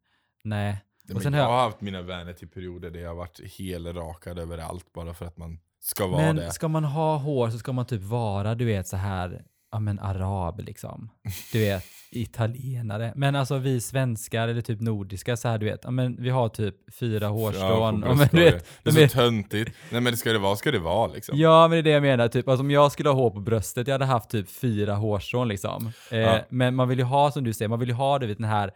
nej. 0.44 0.82
Men 1.08 1.32
jag 1.34 1.44
har 1.48 1.60
haft 1.64 1.80
mina 1.80 2.02
vänner 2.02 2.32
till 2.32 2.48
perioder 2.48 2.90
där 2.90 3.00
jag 3.00 3.08
har 3.08 3.16
varit 3.16 3.40
helrakad 3.58 4.38
överallt 4.38 4.92
bara 4.92 5.14
för 5.14 5.26
att 5.26 5.36
man 5.36 5.58
ska 5.86 6.06
vara 6.06 6.22
Men 6.22 6.36
det. 6.36 6.52
ska 6.52 6.68
man 6.68 6.84
ha 6.84 7.16
hår 7.16 7.50
så 7.50 7.58
ska 7.58 7.72
man 7.72 7.86
typ 7.86 8.02
vara, 8.02 8.54
du 8.54 8.64
vet 8.64 8.88
så 8.88 8.96
här, 8.96 9.42
ja 9.72 9.80
men 9.80 9.98
arab 9.98 10.60
liksom. 10.60 11.10
Du 11.52 11.58
vet, 11.60 11.84
italienare. 12.10 13.12
Men 13.16 13.36
alltså 13.36 13.58
vi 13.58 13.80
svenskar 13.80 14.48
eller 14.48 14.60
typ 14.60 14.80
nordiska 14.80 15.36
så 15.36 15.48
här, 15.48 15.58
du 15.58 15.66
vet, 15.66 15.80
ja 15.82 15.90
men 15.90 16.16
vi 16.22 16.30
har 16.30 16.48
typ 16.48 16.74
fyra 16.98 17.26
hårstrån. 17.26 18.02
Ja, 18.06 18.14
men 18.14 18.28
du 18.32 18.44
vet, 18.44 18.66
det 18.82 18.90
är 18.90 19.08
så 19.08 19.14
töntigt. 19.14 19.70
Nej 19.90 20.00
men 20.00 20.12
det 20.12 20.16
ska 20.16 20.32
det 20.32 20.38
vara, 20.38 20.56
ska 20.56 20.70
det 20.70 20.78
vara 20.78 21.12
liksom. 21.12 21.38
ja 21.38 21.68
men 21.68 21.70
det 21.70 21.78
är 21.78 21.82
det 21.82 21.90
jag 21.90 22.02
menar, 22.02 22.28
typ, 22.28 22.48
alltså 22.48 22.62
om 22.62 22.70
jag 22.70 22.92
skulle 22.92 23.08
ha 23.08 23.16
hår 23.16 23.30
på 23.30 23.40
bröstet, 23.40 23.86
jag 23.88 23.94
hade 23.94 24.04
haft 24.04 24.30
typ 24.30 24.50
fyra 24.50 24.94
hårstrån 24.94 25.48
liksom. 25.48 25.90
Eh, 26.10 26.18
Ja. 26.18 26.38
Men 26.48 26.74
man 26.74 26.88
vill 26.88 26.98
ju 26.98 27.04
ha, 27.04 27.30
som 27.30 27.44
du 27.44 27.52
säger, 27.52 27.68
man 27.68 27.78
vill 27.80 27.88
ju 27.88 27.94
ha 27.94 28.18
du 28.18 28.26
vet, 28.26 28.38
den 28.38 28.46
här 28.48 28.70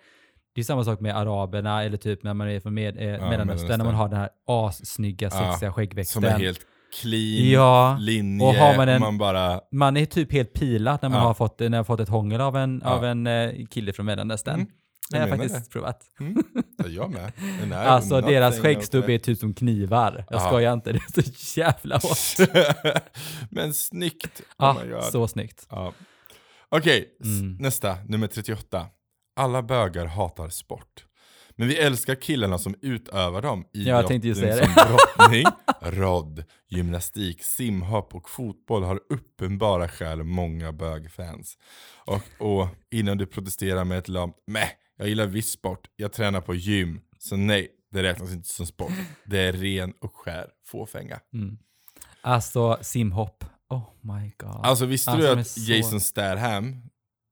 det 0.54 0.60
är 0.60 0.64
samma 0.64 0.84
sak 0.84 1.00
med 1.00 1.16
araberna 1.16 1.84
eller 1.84 1.96
typ 1.96 2.22
när 2.22 2.34
man 2.34 2.48
är 2.48 2.60
från 2.60 2.74
med, 2.74 2.96
eh, 2.96 3.28
Mellanöstern, 3.30 3.78
när 3.78 3.84
man 3.84 3.94
har 3.94 4.08
den 4.08 4.18
här 4.18 4.28
assnygga, 4.46 5.30
Ja, 5.32 5.50
sexiga 5.52 5.72
skäggväxten. 5.72 6.22
Som 6.22 6.30
är 6.30 6.38
helt 6.38 6.60
clean, 7.02 7.50
Ja, 7.50 7.96
linje, 8.00 8.46
och 8.46 8.54
har 8.54 8.76
man 8.76 8.88
en- 8.88 9.00
man 9.00 9.18
bara... 9.18 9.60
Man 9.72 9.96
är 9.96 10.06
typ 10.06 10.32
helt 10.32 10.52
pilad 10.52 10.98
när 11.02 11.08
man 11.08 11.18
Ja. 11.18 11.24
har 11.26 11.34
fått, 11.34 11.60
när 11.60 11.76
har 11.76 11.84
fått 11.84 12.00
ett 12.00 12.08
hångel 12.08 12.40
av 12.40 12.56
en, 12.56 12.80
Ja. 12.84 12.90
av 12.90 13.04
en 13.04 13.26
eh, 13.26 13.66
kille 13.70 13.92
från 13.92 14.06
Mellanöstern. 14.06 14.54
Mm, 14.54 14.66
det 15.10 15.18
har 15.18 15.28
jag 15.28 15.38
faktiskt 15.38 15.70
provat. 15.72 16.00
Mm, 16.20 16.42
ja, 16.78 16.84
jag 16.88 17.10
med. 17.10 17.32
Alltså 17.86 18.20
deras 18.20 18.58
skäggstubb 18.60 19.08
är 19.10 19.18
typ 19.18 19.38
som 19.38 19.54
knivar. 19.54 20.24
Jag 20.30 20.40
Ja. 20.40 20.46
skojar 20.46 20.72
inte, 20.72 20.92
det 21.14 21.18
är 21.18 21.22
så 21.22 21.60
jävla 21.60 21.94
hårt. 21.96 22.48
Men 23.50 23.74
snyggt. 23.74 24.42
Ja, 24.58 24.76
Oh 24.84 24.90
God. 24.90 25.04
så 25.04 25.28
snyggt. 25.28 25.66
Ja. 25.70 25.92
Okej, 26.68 27.08
s- 27.20 27.26
Mm. 27.26 27.56
nästa, 27.60 27.96
nummer 28.08 28.26
38. 28.26 28.86
Alla 29.36 29.62
bögar 29.62 30.06
hatar 30.06 30.48
sport. 30.48 31.04
Men 31.56 31.68
vi 31.68 31.76
älskar 31.78 32.14
killarna 32.14 32.58
som 32.58 32.74
utövar 32.82 33.42
dem. 33.42 33.64
jag 33.72 34.06
tänkte 34.06 34.28
ju 34.28 34.34
säga 34.34 34.56
det. 34.56 34.64
som 34.64 34.74
brottning, 34.74 35.44
rodd, 35.80 36.44
gymnastik, 36.68 37.42
simhopp 37.44 38.14
och 38.14 38.30
fotboll 38.30 38.82
har 38.82 39.00
uppenbara 39.08 39.88
skäl 39.88 40.22
många 40.22 40.72
bögfans. 40.72 41.58
Och, 42.06 42.22
och 42.38 42.68
innan 42.90 43.18
du 43.18 43.26
protesterar 43.26 43.84
med 43.84 43.98
ett 43.98 44.08
lamt 44.08 44.36
Mäh, 44.46 44.68
jag 44.96 45.08
gillar 45.08 45.26
viss 45.26 45.50
sport, 45.50 45.88
jag 45.96 46.12
tränar 46.12 46.40
på 46.40 46.54
gym, 46.54 47.00
så 47.18 47.36
nej, 47.36 47.68
det 47.92 48.02
räknas 48.02 48.32
inte 48.32 48.48
som 48.48 48.66
sport. 48.66 48.92
Det 49.24 49.38
är 49.38 49.52
ren 49.52 49.92
och 50.00 50.14
skär 50.16 50.46
fåfänga. 50.66 51.20
Mm. 51.34 51.58
Alltså 52.20 52.78
simhopp. 52.80 53.44
Oh 53.68 53.90
my 54.00 54.32
god. 54.38 54.60
Alltså 54.62 54.86
visste 54.86 55.10
Alltså, 55.10 55.34
du 55.34 55.40
att 55.40 55.46
så- 55.46 55.60
Jason 55.72 56.00
Statham, 56.00 56.82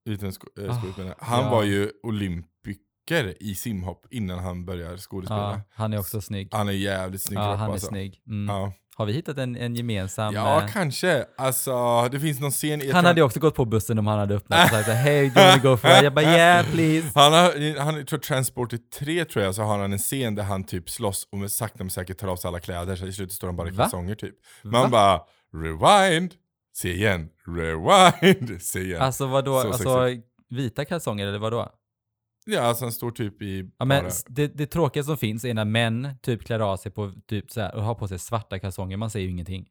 utan 0.08 0.32
sko- 0.32 0.48
skådespelare, 0.56 1.14
han 1.18 1.44
ja. 1.44 1.50
var 1.50 1.62
ju 1.62 1.90
olympiker 3.10 3.42
i 3.42 3.54
simhopp 3.54 4.06
innan 4.10 4.38
han 4.38 4.64
började 4.64 4.98
skådespela. 4.98 5.40
ja, 5.50 5.60
han 5.74 5.92
är 5.92 5.98
också 5.98 6.20
snygg. 6.20 6.48
Han 6.52 6.68
är 6.68 6.72
jävligt 6.72 7.22
snygg 7.22 7.38
Ja, 7.38 7.54
han 7.54 7.68
är 7.68 7.72
alltså. 7.72 7.86
snygg. 7.86 8.20
Mm. 8.26 8.54
Ja, 8.54 8.72
Har 8.96 9.06
vi 9.06 9.12
hittat 9.12 9.38
en, 9.38 9.56
en 9.56 9.74
gemensam... 9.76 10.34
ja 10.34 10.62
eh, 10.62 10.68
kanske. 10.72 11.24
Alltså 11.36 12.08
det 12.12 12.20
finns 12.20 12.40
någon 12.40 12.50
scen... 12.50 12.82
han 12.92 13.04
hade 13.04 13.20
ju 13.20 13.24
också 13.24 13.40
gått 13.40 13.54
på 13.54 13.64
bussen 13.64 13.98
om 13.98 14.06
han 14.06 14.18
hade 14.18 14.34
öppnat 14.34 14.64
och 14.64 14.70
sagt 14.70 14.88
Hey, 14.88 15.30
do 15.30 15.40
you 15.40 15.48
wanna 15.48 15.62
go 15.62 15.76
for 15.76 15.90
it? 15.90 16.02
Jag 16.02 16.14
bara 16.14 16.24
yeah 16.24 16.66
please. 16.72 17.10
Han 17.14 17.32
har, 17.32 17.78
han, 17.80 17.96
jag 17.96 18.06
tror 18.06 18.18
Transported 18.18 18.90
3 18.90 19.24
tror 19.24 19.44
jag, 19.44 19.54
så 19.54 19.62
har 19.62 19.78
han 19.78 19.92
en 19.92 19.98
scen 19.98 20.34
där 20.34 20.42
han 20.42 20.64
typ 20.64 20.90
slåss 20.90 21.28
och 21.32 21.38
med 21.38 21.50
sakta 21.50 21.84
men 21.84 21.90
säkert 21.90 22.18
tar 22.18 22.28
av 22.28 22.36
sig 22.36 22.48
alla 22.48 22.60
kläder, 22.60 22.96
så 22.96 23.06
i 23.06 23.12
slutet 23.12 23.34
står 23.34 23.48
han 23.48 23.56
bara 23.56 23.68
i 23.68 23.70
Va? 23.70 23.82
kalsonger 23.84 24.14
typ. 24.14 24.34
Va? 24.62 24.70
Man 24.80 24.90
bara, 24.90 25.20
rewind, 25.54 26.34
se 26.76 26.92
igen, 26.92 27.28
rewind, 27.46 28.62
se 28.62 28.80
igen. 28.80 29.02
Alltså 29.02 29.26
vadå, 29.26 29.60
Så 29.62 29.68
alltså 29.68 30.08
vita 30.50 30.84
kalsonger 30.84 31.26
eller 31.26 31.38
vadå? 31.38 31.68
Ja, 32.48 32.60
alltså 32.60 32.84
han 32.84 32.92
står 32.92 33.10
typ 33.10 33.42
i 33.42 33.70
Ja, 33.78 33.84
men 33.84 34.04
bara... 34.04 34.12
det, 34.26 34.46
det 34.46 34.66
tråkiga 34.66 35.02
som 35.02 35.16
finns 35.16 35.44
är 35.44 35.54
när 35.54 35.64
män 35.64 36.08
typ 36.22 36.44
klär 36.44 36.60
av 36.60 36.76
sig 36.76 36.92
på 36.92 37.12
typ 37.28 37.50
så 37.50 37.60
här 37.60 37.74
och 37.74 37.82
har 37.82 37.94
på 37.94 38.08
sig 38.08 38.18
svarta 38.18 38.58
kalsonger, 38.58 38.96
man 38.96 39.10
ser 39.10 39.20
ju 39.20 39.30
ingenting. 39.30 39.66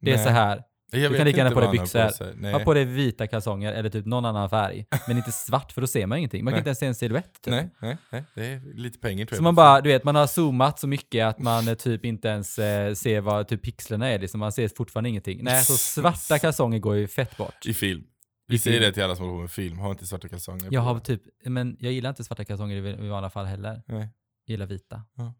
Det 0.00 0.10
är 0.10 0.16
Nej. 0.16 0.24
så 0.24 0.30
här, 0.30 0.62
Jag 0.90 1.12
du 1.12 1.16
kan 1.16 1.26
lika 1.26 1.38
gärna 1.38 1.50
på 1.50 1.60
dig 1.60 1.70
byxor. 1.70 2.34
Nej. 2.40 2.52
ha 2.52 2.60
på 2.60 2.74
dig 2.74 2.84
vita 2.84 3.26
kalsonger 3.26 3.72
eller 3.72 3.90
typ 3.90 4.06
någon 4.06 4.24
annan 4.24 4.50
färg, 4.50 4.86
men 5.08 5.16
inte 5.16 5.32
svart 5.32 5.72
för 5.72 5.80
då 5.80 5.86
ser 5.86 6.06
man 6.06 6.18
ingenting. 6.18 6.44
Man 6.44 6.52
kan 6.52 6.58
inte 6.58 6.68
ens 6.68 6.78
se 6.78 6.86
en 6.86 6.94
silhuett. 6.94 7.42
Typ. 7.42 7.50
Nej, 7.50 7.70
nej, 7.80 7.96
nej, 8.10 8.24
det 8.34 8.46
är 8.46 8.60
lite 8.74 8.98
pengar 8.98 9.26
tror 9.26 9.34
jag. 9.34 9.36
Så 9.36 9.42
man 9.42 9.54
bara, 9.54 9.80
du 9.80 9.88
vet, 9.88 10.04
man 10.04 10.14
har 10.14 10.26
zoomat 10.26 10.78
så 10.78 10.86
mycket 10.86 11.26
att 11.26 11.38
man 11.38 11.68
eh, 11.68 11.74
typ 11.74 12.04
inte 12.04 12.28
ens 12.28 12.58
eh, 12.58 12.94
ser 12.94 13.20
vad 13.20 13.48
typ 13.48 13.62
pixlarna 13.62 14.08
är, 14.08 14.18
liksom. 14.18 14.40
man 14.40 14.52
ser 14.52 14.68
fortfarande 14.76 15.10
ingenting. 15.10 15.40
Nej, 15.42 15.64
så 15.64 15.76
svarta 15.76 16.38
kalsonger 16.38 16.78
går 16.78 16.96
ju 16.96 17.08
fett 17.08 17.36
bort. 17.36 17.66
I 17.66 17.74
film. 17.74 18.04
Vi 18.48 18.58
säger 18.58 18.80
det 18.80 18.92
till 18.92 19.02
alla 19.02 19.16
som 19.16 19.24
håller 19.24 19.36
på 19.36 19.40
med 19.40 19.50
film, 19.50 19.78
ha 19.78 19.90
inte 19.90 20.06
svarta 20.06 20.28
kalsonger. 20.28 20.68
Jag 20.70 20.80
har 20.80 21.00
typ, 21.00 21.22
men 21.44 21.76
jag 21.80 21.92
gillar 21.92 22.10
inte 22.10 22.24
svarta 22.24 22.44
kalsonger 22.44 22.76
i, 22.76 23.08
vanliga 23.08 23.30
fall 23.30 23.46
heller. 23.46 23.82
Nej. 23.86 24.08
Jag 24.44 24.52
gillar 24.52 24.66
vita. 24.66 25.02
Ja. 25.16 25.34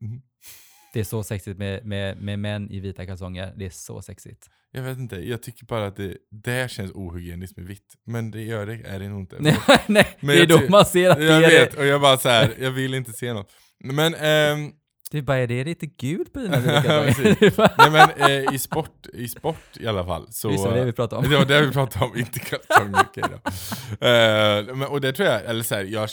Mhm. 0.00 0.22
Det 0.92 1.00
är 1.00 1.04
så 1.04 1.22
sexigt 1.22 1.58
med, 1.58 1.84
med, 1.84 2.22
med 2.22 2.38
män 2.38 2.70
i 2.70 2.80
vita 2.80 3.06
kalsonger. 3.06 3.52
Det 3.56 3.66
är 3.66 3.70
så 3.70 4.02
sexigt. 4.02 4.48
Jag 4.70 4.82
vet 4.82 4.98
inte, 4.98 5.16
jag 5.16 5.42
tycker 5.42 5.66
bara 5.66 5.86
att 5.86 5.96
det, 5.96 6.16
det 6.30 6.70
känns 6.70 6.92
ohygieniskt 6.94 7.56
med 7.56 7.66
vitt. 7.66 7.94
Men 8.04 8.30
det 8.30 8.42
gör 8.42 8.66
det, 8.66 8.74
är 8.74 8.98
det 8.98 9.08
nog 9.08 9.20
inte. 9.20 9.36
Nej, 9.40 9.56
nej 9.86 10.16
det 10.20 10.32
är 10.32 10.36
jag 10.36 10.48
då 10.48 10.68
man 10.70 10.84
ser 10.84 11.10
att 11.10 11.18
det 11.18 11.24
jag 11.24 11.42
är 11.44 11.48
vet, 11.48 11.72
det. 11.72 11.78
och 11.78 11.86
jag 11.86 12.00
bara 12.00 12.16
så 12.16 12.28
här, 12.28 12.54
jag 12.60 12.70
vill 12.70 12.94
inte 12.94 13.12
se 13.12 13.32
något. 13.32 13.52
Men, 13.84 14.14
ehm, 14.14 14.72
Det 15.10 15.18
är 15.18 15.22
bara, 15.22 15.38
är 15.38 15.46
det 15.46 15.64
lite 15.64 15.86
gult 15.86 16.32
på 16.32 16.38
dina. 16.40 16.56
Det 16.60 17.74
nej 17.78 17.90
men 17.90 18.10
eh, 18.30 18.54
i, 18.54 18.58
sport, 18.58 19.06
i 19.12 19.28
sport 19.28 19.76
i 19.80 19.86
alla 19.86 20.04
fall 20.04 20.32
så... 20.32 20.48
Visst 20.48 20.64
var 20.64 20.74
det 20.74 20.84
vi 20.84 20.92
pratade 20.92 21.22
om? 21.24 21.30
Det 21.30 21.36
var 21.38 21.44
det 21.46 21.66
vi 21.66 21.72
pratade 21.72 22.04
om, 22.04 22.16
inte 22.18 22.40
okej 23.08 23.22
då. 23.30 23.50
Eh, 24.06 24.76
men, 24.76 24.88
och 24.88 25.00
det 25.00 25.12
tror 25.12 25.28
jag, 25.28 25.44
eller 25.44 25.62
så 25.62 25.74
här, 25.74 25.84
jag 25.84 26.08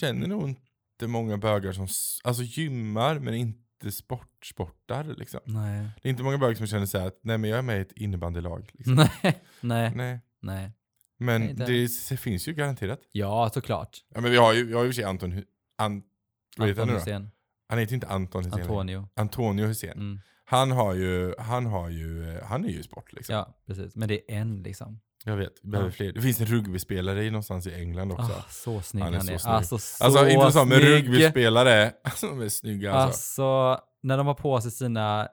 känner 0.00 0.26
nog 0.26 0.48
inte 0.48 1.06
många 1.06 1.36
bögar 1.38 1.72
som 1.72 1.88
alltså 2.24 2.42
gymmar 2.42 3.18
men 3.18 3.34
inte 3.34 3.92
sport, 3.92 4.46
sportar 4.46 5.04
liksom. 5.18 5.40
Nej. 5.44 5.88
Det 6.02 6.08
är 6.08 6.10
inte 6.10 6.22
många 6.22 6.38
bögar 6.38 6.54
som 6.54 6.66
känner 6.66 6.86
så 6.86 6.98
här 6.98 7.06
att 7.06 7.18
nej 7.22 7.38
men 7.38 7.50
jag 7.50 7.58
är 7.58 7.62
med 7.62 7.78
i 7.78 7.80
ett 7.80 7.92
innebandylag. 7.92 8.70
Liksom. 8.74 8.94
Nej, 9.22 9.40
nej, 9.60 9.92
Nej. 9.94 10.20
nej. 10.42 10.72
Men 11.18 11.40
Nej, 11.42 11.54
det- 11.54 11.64
det, 11.66 11.88
det 12.08 12.16
finns 12.16 12.48
ju 12.48 12.52
garanterat. 12.52 13.00
Ja, 13.12 13.50
såklart. 13.54 13.98
Ja 14.14 14.20
men 14.20 14.30
vi 14.30 14.36
har 14.36 14.52
ju, 14.54 14.64
vi 14.66 14.72
har 14.74 14.82
ju 14.82 14.88
för 14.88 14.94
sig 14.94 15.04
Anton, 15.04 15.32
Hu- 15.32 15.44
Anton? 15.78 16.88
Hussein. 16.88 17.30
Han 17.68 17.78
heter 17.78 17.94
inte 17.94 18.06
Anton 18.06 18.44
Hussein. 18.44 18.62
Antonio. 18.62 19.08
Antonio 19.16 19.66
Hussein. 19.66 19.92
Mm. 19.92 20.20
Han 20.44 20.70
har 20.70 20.94
ju, 20.94 21.34
han 21.38 21.66
har 21.66 21.88
ju, 21.88 22.40
han 22.44 22.64
är 22.64 22.68
ju 22.68 22.82
sport 22.82 23.12
liksom. 23.12 23.34
Ja, 23.34 23.58
precis. 23.66 23.96
Men 23.96 24.08
det 24.08 24.32
är 24.32 24.38
en 24.40 24.62
liksom. 24.62 25.00
Jag 25.24 25.36
vet, 25.36 25.52
vi 25.62 25.70
behöver 25.70 25.90
fler. 25.90 26.12
Det 26.12 26.20
finns 26.20 26.40
en 26.40 26.46
rugbyspelare 26.46 27.24
i 27.24 27.30
någonstans 27.30 27.66
i 27.66 27.74
England 27.74 28.12
också. 28.12 28.32
Ah, 28.32 28.44
så 28.50 28.80
snygg 28.80 29.04
Han 29.04 29.14
han 29.14 29.28
är 29.28 29.32
är. 29.32 29.38
så 29.38 29.42
snygg. 29.42 29.54
Alltså 29.54 29.78
så 29.78 30.04
alltså 30.04 30.28
inte 30.28 30.52
så, 30.52 30.64
men 30.64 30.80
rugbyspelare, 30.80 31.92
alltså 32.04 32.26
de 32.26 32.40
är 32.40 32.48
snygga 32.48 32.92
alltså. 32.92 33.42
Alltså, 33.42 33.84
när 34.02 34.16
de 34.16 34.26
har 34.26 34.34
på 34.34 34.60
sig 34.60 34.70
sina, 34.70 35.28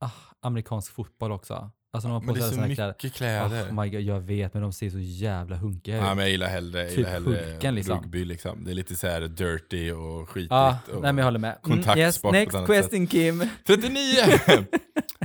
ah, 0.00 0.10
amerikansk 0.42 0.92
fotboll 0.92 1.32
också. 1.32 1.70
Alltså 1.96 2.08
de 2.08 2.12
har 2.12 2.20
på 2.20 2.26
men 2.26 2.34
det 2.34 2.40
är 2.40 2.42
sig 2.42 2.54
sina 2.54 2.74
kläder. 2.74 2.94
mycket 3.02 3.14
kläder. 3.14 3.62
Oh 3.70 3.82
my 3.82 3.90
god, 3.90 4.00
jag 4.00 4.20
vet, 4.20 4.54
men 4.54 4.62
de 4.62 4.72
ser 4.72 4.90
så 4.90 4.98
jävla 4.98 5.56
hunkiga 5.56 5.96
ut. 5.96 6.02
Ja 6.02 6.14
men 6.14 6.18
jag 6.18 6.30
gillar 6.30 6.48
hellre, 6.48 6.80
jag 6.80 6.88
Typ 6.88 6.98
gillar 6.98 7.10
hellre 7.10 7.44
Hulken, 7.50 7.74
liksom. 7.74 7.98
rugby 7.98 8.24
liksom. 8.24 8.64
Det 8.64 8.70
är 8.70 8.74
lite 8.74 8.96
så 8.96 9.06
här 9.06 9.20
dirty 9.20 9.92
och 9.92 10.28
skitigt. 10.28 10.50
Ja, 10.50 10.78
och 10.86 11.02
nej 11.02 11.12
men 11.12 11.18
jag 11.18 11.24
håller 11.24 11.38
med. 11.38 11.58
Mm, 11.66 11.98
yes, 11.98 12.22
på 12.22 12.32
next 12.32 12.66
question 12.66 13.06
Kim. 13.06 13.48
39! 13.66 13.98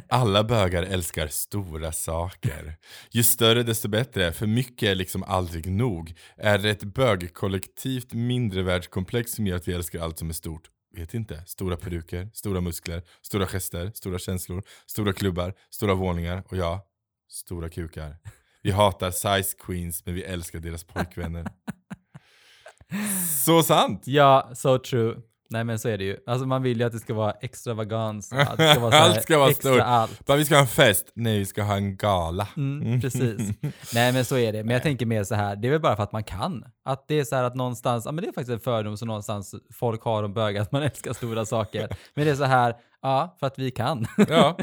Alla 0.09 0.43
bögar 0.43 0.83
älskar 0.83 1.27
stora 1.27 1.91
saker. 1.91 2.75
Ju 3.11 3.23
större 3.23 3.63
desto 3.63 3.87
bättre, 3.89 4.31
för 4.31 4.47
mycket 4.47 4.89
är 4.89 4.95
liksom 4.95 5.23
aldrig 5.23 5.71
nog. 5.71 6.13
Är 6.37 6.57
det 6.57 6.69
ett 6.69 6.83
bögkollektivt 6.83 8.13
mindrevärldskomplex 8.13 9.31
som 9.31 9.47
gör 9.47 9.55
att 9.55 9.67
vi 9.67 9.73
älskar 9.73 9.99
allt 9.99 10.19
som 10.19 10.29
är 10.29 10.33
stort? 10.33 10.63
Vet 10.91 11.13
inte. 11.13 11.43
Stora 11.45 11.77
peruker, 11.77 12.29
stora 12.33 12.61
muskler, 12.61 13.03
stora 13.21 13.47
gester, 13.47 13.91
stora 13.93 14.19
känslor, 14.19 14.63
stora 14.85 15.13
klubbar, 15.13 15.53
stora 15.69 15.93
våningar 15.93 16.43
och 16.47 16.57
ja, 16.57 16.87
stora 17.29 17.69
kukar. 17.69 18.17
Vi 18.61 18.71
hatar 18.71 19.11
size 19.11 19.57
queens, 19.59 20.05
men 20.05 20.15
vi 20.15 20.23
älskar 20.23 20.59
deras 20.59 20.83
pojkvänner. 20.83 21.45
Så 23.45 23.63
sant! 23.63 24.03
Ja, 24.05 24.51
so 24.55 24.79
true. 24.79 25.21
Nej 25.51 25.63
men 25.63 25.79
så 25.79 25.89
är 25.89 25.97
det 25.97 26.03
ju. 26.03 26.17
Alltså 26.27 26.45
man 26.45 26.63
vill 26.63 26.79
ju 26.79 26.85
att 26.85 26.91
det 26.91 26.99
ska 26.99 27.13
vara 27.13 27.31
extravagans. 27.31 28.33
Att 28.33 28.57
det 28.57 28.71
ska 28.71 28.79
vara 28.79 28.91
här 28.95 29.09
Allt 29.09 29.23
ska 29.23 29.37
vara 29.39 29.49
extra 29.49 29.71
stort. 29.71 29.81
allt. 29.85 30.25
Bara, 30.25 30.37
vi 30.37 30.45
ska 30.45 30.55
ha 30.55 30.61
en 30.61 30.67
fest. 30.67 31.11
Nej, 31.15 31.39
vi 31.39 31.45
ska 31.45 31.63
ha 31.63 31.75
en 31.75 31.97
gala. 31.97 32.47
Mm, 32.57 33.01
precis. 33.01 33.39
Nej 33.93 34.13
men 34.13 34.25
så 34.25 34.37
är 34.37 34.53
det. 34.53 34.63
Men 34.63 34.73
jag 34.73 34.83
tänker 34.83 35.05
mer 35.05 35.23
så 35.23 35.35
här, 35.35 35.55
det 35.55 35.67
är 35.67 35.71
väl 35.71 35.81
bara 35.81 35.95
för 35.95 36.03
att 36.03 36.11
man 36.11 36.23
kan. 36.23 36.65
Att 36.85 37.07
det 37.07 37.19
är 37.19 37.23
så 37.23 37.35
här 37.35 37.43
att 37.43 37.55
någonstans, 37.55 38.05
ja 38.05 38.11
men 38.11 38.21
det 38.23 38.27
är 38.27 38.33
faktiskt 38.33 38.49
en 38.53 38.59
fördom 38.59 38.97
som 38.97 39.07
någonstans 39.07 39.55
folk 39.73 40.03
har 40.03 40.23
om 40.23 40.33
bögar, 40.33 40.61
att 40.61 40.71
man 40.71 40.83
älskar 40.83 41.13
stora 41.13 41.45
saker. 41.45 41.87
Men 42.13 42.25
det 42.25 42.31
är 42.31 42.35
så 42.35 42.43
här, 42.43 42.75
ja, 43.01 43.35
för 43.39 43.47
att 43.47 43.59
vi 43.59 43.71
kan. 43.71 44.07
Ja, 44.29 44.57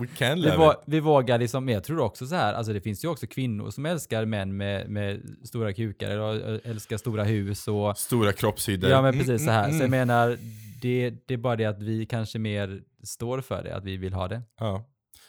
we 0.00 0.06
can 0.16 0.40
Vi, 0.40 0.42
love 0.46 0.56
vå- 0.56 0.72
it. 0.72 0.78
vi 0.86 1.00
vågar 1.00 1.38
liksom, 1.38 1.64
men 1.64 1.74
jag 1.74 1.84
tror 1.84 2.00
också 2.00 2.26
så 2.26 2.34
här, 2.34 2.54
alltså 2.54 2.72
det 2.72 2.80
finns 2.80 3.04
ju 3.04 3.08
också 3.08 3.26
kvinnor 3.26 3.70
som 3.70 3.86
älskar 3.86 4.24
män 4.24 4.56
med, 4.56 4.88
med 4.90 5.20
stora 5.44 5.72
kukar 5.72 6.18
och 6.18 6.60
älskar 6.64 6.96
stora 6.96 7.24
hus 7.24 7.68
och 7.68 7.98
Stora 7.98 8.32
kroppshydder. 8.32 8.90
Ja 8.90 9.02
men 9.02 9.14
Mm, 9.14 9.26
precis 9.26 9.44
så 9.44 9.50
mm, 9.50 9.62
här. 9.62 9.68
Så 9.68 9.74
jag 9.74 9.86
mm. 9.88 9.90
menar, 9.90 10.36
det, 10.82 11.10
det 11.26 11.34
är 11.34 11.38
bara 11.38 11.56
det 11.56 11.64
att 11.64 11.82
vi 11.82 12.06
kanske 12.06 12.38
mer 12.38 12.82
står 13.02 13.40
för 13.40 13.62
det, 13.62 13.76
att 13.76 13.84
vi 13.84 13.96
vill 13.96 14.12
ha 14.12 14.28
det. 14.28 14.42
Ja. 14.58 14.84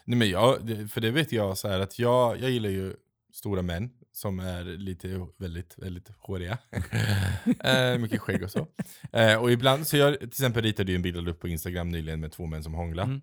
Nej, 0.05 0.17
men 0.17 0.29
jag, 0.29 0.57
för 0.91 1.01
det 1.01 1.11
vet 1.11 1.31
jag 1.31 1.57
så 1.57 1.67
här 1.67 1.79
att 1.79 1.99
jag, 1.99 2.39
jag 2.41 2.49
gillar 2.51 2.69
ju 2.69 2.93
stora 3.33 3.61
män 3.61 3.89
som 4.13 4.39
är 4.39 4.63
lite 4.63 5.27
väldigt, 5.37 5.73
väldigt 5.77 6.11
håriga. 6.19 6.57
eh, 7.63 7.97
mycket 7.97 8.19
skägg 8.21 8.43
och 8.43 8.51
så. 8.51 8.67
Eh, 9.11 9.35
och 9.35 9.51
ibland, 9.51 9.87
så 9.87 9.97
jag 9.97 10.19
till 10.19 10.27
exempel 10.27 10.63
ritade 10.63 10.91
ju 10.91 10.95
en 10.95 11.01
bild 11.01 11.27
upp 11.29 11.39
på 11.39 11.47
Instagram 11.47 11.89
nyligen 11.89 12.19
med 12.19 12.31
två 12.31 12.45
män 12.45 12.63
som 12.63 12.73
hånglar. 12.73 13.03
Mm. 13.03 13.21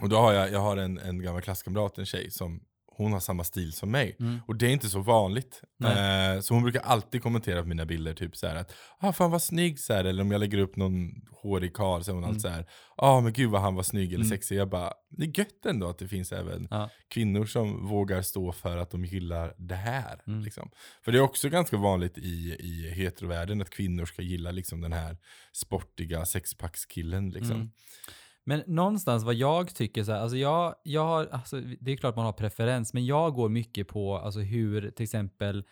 Och 0.00 0.08
då 0.08 0.16
har 0.16 0.32
jag, 0.32 0.52
jag 0.52 0.60
har 0.60 0.76
en, 0.76 0.98
en 0.98 1.22
gammal 1.22 1.42
klasskamrat, 1.42 1.98
en 1.98 2.06
tjej, 2.06 2.30
som 2.30 2.60
hon 2.96 3.12
har 3.12 3.20
samma 3.20 3.44
stil 3.44 3.72
som 3.72 3.90
mig. 3.90 4.16
Mm. 4.20 4.38
Och 4.46 4.56
det 4.56 4.66
är 4.66 4.70
inte 4.70 4.88
så 4.88 5.00
vanligt. 5.00 5.62
Eh, 5.84 6.40
så 6.40 6.54
hon 6.54 6.62
brukar 6.62 6.80
alltid 6.80 7.22
kommentera 7.22 7.62
på 7.62 7.68
mina 7.68 7.84
bilder, 7.86 8.14
typ 8.14 8.36
så 8.36 8.46
här 8.46 8.56
att 8.56 8.72
ah, 8.98 9.12
fan 9.12 9.30
vad 9.30 9.42
snygg 9.42 9.78
så 9.80 9.92
här. 9.92 10.04
Eller 10.04 10.22
om 10.22 10.30
jag 10.30 10.38
lägger 10.38 10.58
upp 10.58 10.76
någon 10.76 11.10
hårig 11.42 11.74
karl 11.74 12.02
så 12.02 12.10
är 12.10 12.14
hon 12.14 12.24
Mm. 12.24 12.28
alltid 12.28 12.42
så 12.42 12.48
här 12.48 12.66
ah 12.96 13.20
men 13.20 13.32
gud 13.32 13.50
vad 13.50 13.60
han 13.60 13.74
var 13.74 13.82
snygg 13.82 14.08
eller 14.08 14.24
Mm. 14.24 14.28
sexig. 14.28 14.56
Jag 14.56 14.68
bara, 14.68 14.92
det 15.10 15.24
är 15.24 15.38
gött 15.38 15.66
ändå 15.66 15.88
att 15.88 15.98
det 15.98 16.08
finns 16.08 16.32
även 16.32 16.68
Ja. 16.70 16.90
kvinnor 17.08 17.46
som 17.46 17.86
vågar 17.88 18.22
stå 18.22 18.52
för 18.52 18.76
att 18.76 18.90
de 18.90 19.04
gillar 19.04 19.54
det 19.58 19.74
här. 19.74 20.20
Mm. 20.26 20.40
Liksom. 20.40 20.70
För 21.04 21.12
det 21.12 21.18
är 21.18 21.22
också 21.22 21.48
ganska 21.48 21.76
vanligt 21.76 22.18
i, 22.18 22.56
i 22.60 22.90
heterovärlden 22.94 23.60
att 23.62 23.70
kvinnor 23.70 24.04
ska 24.06 24.22
gilla 24.22 24.50
liksom 24.50 24.80
den 24.80 24.92
här 24.92 25.16
sportiga 25.52 26.24
sexpackskillen. 26.26 27.30
Liksom. 27.30 27.72
Men 28.50 28.62
någonstans 28.66 29.24
vad 29.24 29.34
jag 29.34 29.74
tycker 29.74 30.04
så 30.04 30.12
här, 30.12 30.20
alltså 30.20 30.36
jag, 30.36 30.74
jag 30.82 31.04
har, 31.04 31.26
alltså 31.32 31.60
det 31.80 31.92
är 31.92 31.96
klart 31.96 32.16
man 32.16 32.24
har 32.24 32.32
preferens, 32.32 32.94
men 32.94 33.06
jag 33.06 33.34
går 33.34 33.48
mycket 33.48 33.88
på 33.88 34.16
alltså 34.18 34.40
hur 34.40 34.90
till 34.90 35.04
exempel 35.04 35.64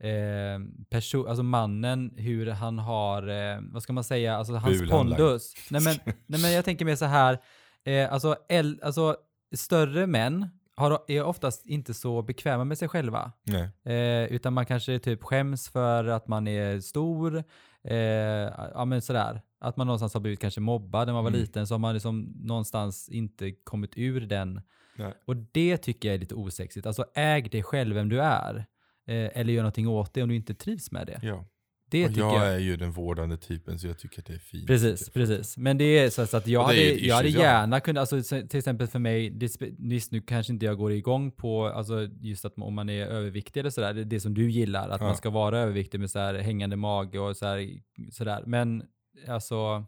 eh, 0.00 0.58
perso- 0.90 1.28
alltså 1.28 1.42
mannen, 1.42 2.14
hur 2.16 2.46
han 2.46 2.78
har, 2.78 3.28
eh, 3.28 3.58
vad 3.72 3.82
ska 3.82 3.92
man 3.92 4.04
säga, 4.04 4.36
alltså 4.36 4.54
hans 4.54 4.78
Bulan 4.80 4.98
pondus. 5.16 5.54
Nej 5.70 5.82
men, 5.84 5.94
nej 6.26 6.40
men 6.42 6.52
jag 6.52 6.64
tänker 6.64 6.84
mer 6.84 6.96
så 6.96 7.04
här, 7.04 7.38
eh, 7.84 8.12
alltså, 8.12 8.36
el, 8.48 8.80
alltså 8.82 9.16
större 9.56 10.06
män 10.06 10.48
har, 10.76 10.98
är 11.08 11.22
oftast 11.22 11.66
inte 11.66 11.94
så 11.94 12.22
bekväma 12.22 12.64
med 12.64 12.78
sig 12.78 12.88
själva. 12.88 13.32
Eh, 13.92 14.24
utan 14.32 14.52
man 14.52 14.66
kanske 14.66 14.98
typ 14.98 15.22
skäms 15.22 15.68
för 15.68 16.04
att 16.04 16.28
man 16.28 16.48
är 16.48 16.80
stor. 16.80 17.44
Eh, 17.84 17.96
ja 18.74 18.84
men 18.84 19.02
sådär. 19.02 19.42
Att 19.60 19.76
man 19.76 19.86
någonstans 19.86 20.14
har 20.14 20.20
blivit 20.20 20.40
kanske 20.40 20.60
mobbad 20.60 21.08
när 21.08 21.14
man 21.14 21.24
var 21.24 21.30
Mm. 21.30 21.40
liten. 21.40 21.66
Så 21.66 21.74
har 21.74 21.78
man 21.78 21.94
liksom 21.94 22.32
någonstans 22.42 23.08
inte 23.08 23.52
kommit 23.52 23.90
ur 23.96 24.20
den. 24.20 24.60
Nej. 24.96 25.12
Och 25.26 25.36
det 25.36 25.76
tycker 25.76 26.08
jag 26.08 26.14
är 26.14 26.18
lite 26.18 26.34
osexigt. 26.34 26.86
Alltså 26.86 27.04
äg 27.14 27.42
dig 27.42 27.62
själv 27.62 27.94
vem 27.94 28.08
du 28.08 28.20
är. 28.20 28.56
Eh, 29.06 29.38
eller 29.40 29.52
gör 29.52 29.62
någonting 29.62 29.88
åt 29.88 30.14
det 30.14 30.22
om 30.22 30.28
du 30.28 30.34
inte 30.36 30.54
trivs 30.54 30.90
med 30.92 31.06
det. 31.06 31.20
Ja. 31.22 31.44
Det 31.90 32.04
Och 32.06 32.12
jag 32.12 32.34
jag. 32.36 32.54
är 32.54 32.58
ju 32.58 32.76
den 32.76 32.92
vårdande 32.92 33.36
typen 33.36 33.78
så 33.78 33.86
jag 33.86 33.98
tycker 33.98 34.18
att 34.20 34.26
det 34.26 34.32
är 34.34 34.38
fint. 34.38 34.66
Precis, 34.66 35.10
precis. 35.10 35.56
Men 35.56 35.78
det 35.78 35.84
är 35.84 36.10
så 36.10 36.26
så 36.26 36.36
att 36.36 36.46
jag 36.46 36.64
hade, 36.64 36.92
jag 36.94 37.16
hade 37.16 37.28
ja. 37.28 37.40
gärna 37.40 37.80
kunnat, 37.80 38.00
alltså 38.00 38.22
så- 38.22 38.46
till 38.48 38.58
exempel 38.58 38.86
för 38.86 38.98
mig, 38.98 39.38
visst 39.78 40.12
nu 40.12 40.20
kanske 40.20 40.52
inte 40.52 40.66
jag 40.66 40.78
går 40.78 40.92
igång 40.92 41.30
på, 41.30 41.66
alltså 41.66 42.08
just 42.20 42.44
att 42.44 42.54
om 42.58 42.74
man 42.74 42.88
är 42.88 43.06
överviktig 43.06 43.60
eller 43.60 43.70
sådär, 43.70 43.94
det, 43.94 44.04
det 44.04 44.20
som 44.20 44.34
du 44.34 44.50
gillar, 44.50 44.88
att 44.88 45.00
Ja. 45.00 45.06
man 45.06 45.16
ska 45.16 45.30
vara 45.30 45.58
överviktig 45.58 46.00
med 46.00 46.10
så 46.10 46.18
här 46.18 46.34
hängande 46.34 46.76
mage 46.76 47.18
och 47.18 47.36
så 47.36 47.46
här, 47.46 47.68
sådär. 48.12 48.42
Men 48.46 48.82
alltså, 49.28 49.86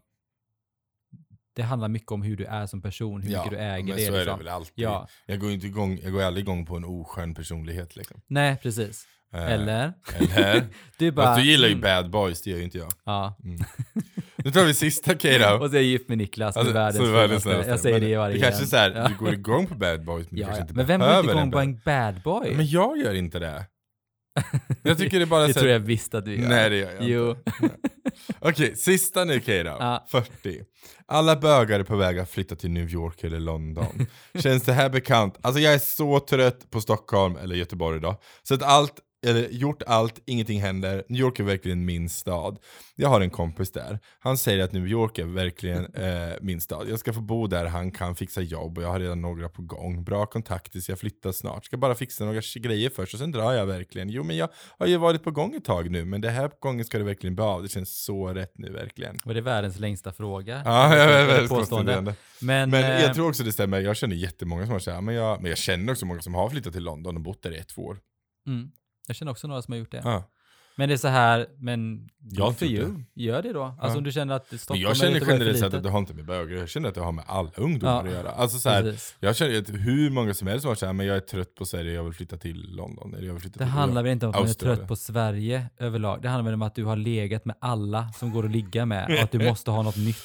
det 1.55 1.61
handlar 1.61 1.87
mycket 1.87 2.11
om 2.11 2.21
hur 2.21 2.37
du 2.37 2.45
är 2.45 2.65
som 2.65 2.81
person, 2.81 3.21
hur 3.21 3.29
mycket 3.29 3.51
du 3.51 3.57
äger 3.57 3.83
men 3.83 3.95
det. 3.95 4.01
så 4.05 4.07
är 4.07 4.11
det 4.11 4.17
liksom. 4.19 4.37
väl 4.39 4.47
alltid. 4.47 4.73
Ja, 4.85 5.07
Jag 5.25 5.39
går 5.39 5.51
inte 5.51 5.67
igång, 5.67 5.99
jag 6.03 6.11
går 6.11 6.21
aldrig 6.23 6.43
igång 6.45 6.65
på 6.65 6.75
en 6.77 6.83
oskön 6.85 7.35
personlighet 7.35 7.95
liksom. 7.95 8.21
nej 8.27 8.57
precis. 8.61 9.07
Eh, 9.33 9.51
Eller? 9.51 9.93
Eller? 10.19 10.67
Du 10.97 11.11
bara, 11.11 11.25
Fast 11.25 11.39
du 11.41 11.45
gillar 11.51 11.67
ju 11.67 11.73
mm, 11.73 11.81
bad 11.81 12.09
boys, 12.09 12.41
det 12.41 12.49
gör 12.49 12.57
ju 12.57 12.63
inte 12.63 12.77
jag. 12.77 12.91
Ja. 13.05 13.37
Mm. 13.43 13.59
Nu 14.35 14.51
tar 14.51 14.65
vi 14.65 14.73
sista 14.73 15.15
Kato. 15.15 15.57
Och 15.63 15.69
så 15.69 15.75
är 15.75 15.79
jag 15.79 15.83
gift 15.83 16.09
med 16.09 16.17
Niklas, 16.17 16.57
Alltså, 16.57 16.73
världens 16.73 17.43
snällaste. 17.43 17.69
Jag 17.71 17.79
säger 17.79 17.99
det 17.99 18.17
varje 18.17 18.35
Det 18.35 18.41
kanske 18.41 18.63
är 18.63 18.67
såhär, 18.67 18.91
Ja. 18.95 19.07
du 19.07 19.15
går 19.25 19.33
igång 19.33 19.67
på 19.67 19.75
bad 19.75 20.05
boys 20.05 20.31
men 20.31 20.39
Ja, 20.39 20.45
kanske 20.47 20.59
ja. 20.61 20.63
inte 20.63 20.73
Men 20.73 20.85
vem 20.85 20.99
går 20.99 21.19
inte 21.19 21.31
igång 21.31 21.51
på 21.51 21.59
en 21.59 21.79
bad 21.85 22.21
boy? 22.23 22.55
Men 22.55 22.67
jag 22.67 22.97
gör 22.97 23.13
inte 23.13 23.39
det. 23.39 23.65
Jag 24.83 24.97
tycker 24.97 25.19
det 25.19 25.25
bara 25.25 25.47
det 25.47 25.53
så 25.53 25.59
tror 25.59 25.71
jag 25.71 25.79
visst 25.79 26.15
att 26.15 26.25
du 26.25 26.41
gör. 26.41 26.49
Nej 26.49 26.69
det 26.69 26.77
gör 26.77 26.91
jag 26.91 27.03
Jo. 27.03 27.29
inte. 27.61 27.89
Okej, 28.45 28.75
sista 28.75 29.23
nu 29.25 29.39
Kato. 29.39 29.77
Ja. 29.79 30.05
40. 30.09 30.61
Alla 31.07 31.35
bögar 31.35 31.79
är 31.79 31.83
på 31.83 31.95
väg 31.95 32.19
att 32.19 32.29
flytta 32.29 32.55
till 32.55 32.71
New 32.71 32.89
York 32.89 33.23
eller 33.23 33.39
London. 33.39 34.07
Känns 34.39 34.63
det 34.63 34.73
här 34.73 34.89
bekant? 34.89 35.37
Alltså 35.41 35.61
jag 35.61 35.73
är 35.73 35.79
så 35.79 36.19
trött 36.19 36.69
på 36.71 36.81
Stockholm 36.81 37.35
eller 37.35 37.55
Göteborg 37.55 37.97
idag. 37.97 38.15
Så 38.43 38.53
att 38.53 38.63
allt, 38.63 38.93
eller 39.23 39.49
gjort 39.49 39.83
allt, 39.83 40.19
ingenting 40.25 40.61
händer. 40.61 41.03
New 41.07 41.21
York 41.21 41.39
är 41.39 41.43
verkligen 41.43 41.85
min 41.85 42.09
stad. 42.09 42.57
Jag 42.95 43.09
har 43.09 43.21
en 43.21 43.29
kompis 43.29 43.71
där. 43.71 43.99
Han 44.19 44.37
säger 44.37 44.63
att 44.63 44.71
New 44.71 44.87
York 44.87 45.17
är 45.17 45.25
verkligen 45.25 45.85
eh, 45.95 46.33
min 46.41 46.61
stad. 46.61 46.89
Jag 46.89 46.99
ska 46.99 47.13
få 47.13 47.21
bo 47.21 47.47
där, 47.47 47.65
han 47.65 47.91
kan 47.91 48.15
fixa 48.15 48.41
jobb 48.41 48.77
och 48.77 48.83
jag 48.83 48.89
har 48.89 48.99
redan 48.99 49.21
några 49.21 49.49
på 49.49 49.61
gång. 49.61 50.03
Bra 50.03 50.25
kontakter 50.25 50.79
så 50.79 50.91
jag 50.91 50.99
flyttar 50.99 51.31
snart. 51.31 51.65
Ska 51.65 51.77
bara 51.77 51.95
fixa 51.95 52.25
några 52.25 52.41
grejer 52.55 52.89
först 52.89 53.13
och 53.13 53.19
sen 53.19 53.31
drar 53.31 53.53
jag 53.53 53.65
verkligen. 53.65 54.09
Jo 54.09 54.23
men 54.23 54.37
jag 54.37 54.49
har 54.79 54.87
ju 54.87 54.97
varit 54.97 55.23
på 55.23 55.31
gång 55.31 55.55
ett 55.55 55.65
tag 55.65 55.91
nu 55.91 56.05
men 56.05 56.21
det 56.21 56.29
här 56.29 56.51
gången 56.59 56.85
ska 56.85 56.97
det 56.97 57.03
verkligen 57.03 57.35
bli 57.35 57.45
av. 57.45 57.63
Det 57.63 57.69
känns 57.69 58.03
så 58.03 58.27
rätt 58.27 58.57
nu 58.57 58.69
verkligen. 58.71 59.19
Var 59.23 59.33
det 59.33 59.41
världens 59.41 59.79
längsta 59.79 60.11
fråga? 60.11 60.61
Ja, 60.65 60.97
jag 60.97 61.11
är 61.11 61.27
väldigt 61.27 61.49
påstående. 61.49 62.15
Men, 62.41 62.69
Men 62.69 62.73
eh, 62.73 63.01
jag 63.01 63.13
tror 63.13 63.29
också 63.29 63.43
det 63.43 63.51
stämmer, 63.51 63.79
jag 63.79 63.97
känner 63.97 64.15
jättemånga 64.15 64.63
som 64.63 64.71
har 64.71 64.79
sagt, 64.79 65.03
men 65.03 65.15
jag, 65.15 65.41
men 65.41 65.49
jag 65.49 65.57
känner 65.57 65.91
också 65.91 66.05
många 66.05 66.21
som 66.21 66.33
har 66.33 66.49
flyttat 66.49 66.73
till 66.73 66.83
London 66.83 67.15
och 67.15 67.21
bott 67.21 67.43
där 67.43 67.51
i 67.51 67.57
ett, 67.57 67.67
två 67.67 67.81
år. 67.81 67.97
mm, 68.47 68.71
jag 69.07 69.15
känner 69.15 69.31
också 69.31 69.47
några 69.47 69.61
som 69.61 69.71
har 69.71 69.79
gjort 69.79 69.91
det. 69.91 70.01
Ja. 70.03 70.23
Men 70.75 70.89
det 70.89 70.95
är 70.95 70.97
så 70.97 71.07
här, 71.07 71.47
men 71.59 72.09
Jag 72.19 72.45
good 72.47 72.57
for 72.57 72.67
you. 72.67 73.03
Gör 73.15 73.41
det 73.41 73.53
då. 73.53 73.63
Alltså 73.63 73.87
Ja. 73.87 73.97
om 73.97 74.03
du 74.03 74.11
känner 74.11 74.35
att 74.35 74.45
Stockholm 74.45 74.79
Men 74.81 74.81
jag 74.81 74.97
känner 74.97 75.15
är 75.15 75.25
generellt 75.31 75.59
sett 75.59 75.73
att 75.73 75.83
det 75.83 75.89
har 75.89 75.99
inte 75.99 76.13
med 76.13 76.25
bögar 76.25 76.57
jag 76.57 76.69
känner 76.69 76.89
att 76.89 76.95
det 76.95 77.01
har 77.01 77.11
med 77.11 77.25
alla 77.27 77.49
ungdomar 77.57 77.93
Ja, 77.93 77.99
att 78.01 78.11
göra. 78.11 78.29
Alltså 78.31 78.57
så 78.59 78.69
här, 78.69 78.95
jag 79.19 79.35
känner 79.35 79.59
att 79.59 79.69
hur 79.69 80.09
många 80.09 80.33
som 80.33 80.47
helst 80.47 80.61
som 80.61 80.69
har 80.69 80.75
sagt, 80.75 80.95
men 80.95 81.05
jag 81.05 81.15
är 81.15 81.19
trött 81.19 81.55
på 81.55 81.65
Sverige, 81.65 81.93
jag 81.93 82.03
vill 82.03 82.13
flytta 82.13 82.37
till 82.37 82.75
London. 82.75 83.13
Eller 83.13 83.25
jag 83.27 83.33
vill 83.33 83.41
flytta 83.41 83.59
Det 83.59 83.65
till 83.65 83.71
handlar 83.71 84.03
väl 84.03 84.11
inte 84.11 84.25
om 84.25 84.29
att 84.29 84.35
man 84.35 84.43
är 84.43 84.47
Australien. 84.47 84.77
trött 84.77 84.87
på 84.87 84.95
Sverige 84.95 85.65
överlag. 85.77 86.21
Det 86.21 86.29
handlar 86.29 86.45
väl 86.51 86.53
om 86.53 86.61
att 86.61 86.75
du 86.75 86.83
har 86.85 86.95
legat 86.95 87.45
med 87.45 87.55
alla 87.61 88.09
som 88.13 88.31
går 88.31 88.45
att 88.45 88.51
ligga 88.51 88.85
med 88.85 89.05
och 89.17 89.23
att 89.23 89.31
du 89.31 89.39
måste 89.49 89.71
ha 89.71 89.81
något 89.83 89.97
nytt. 89.97 90.17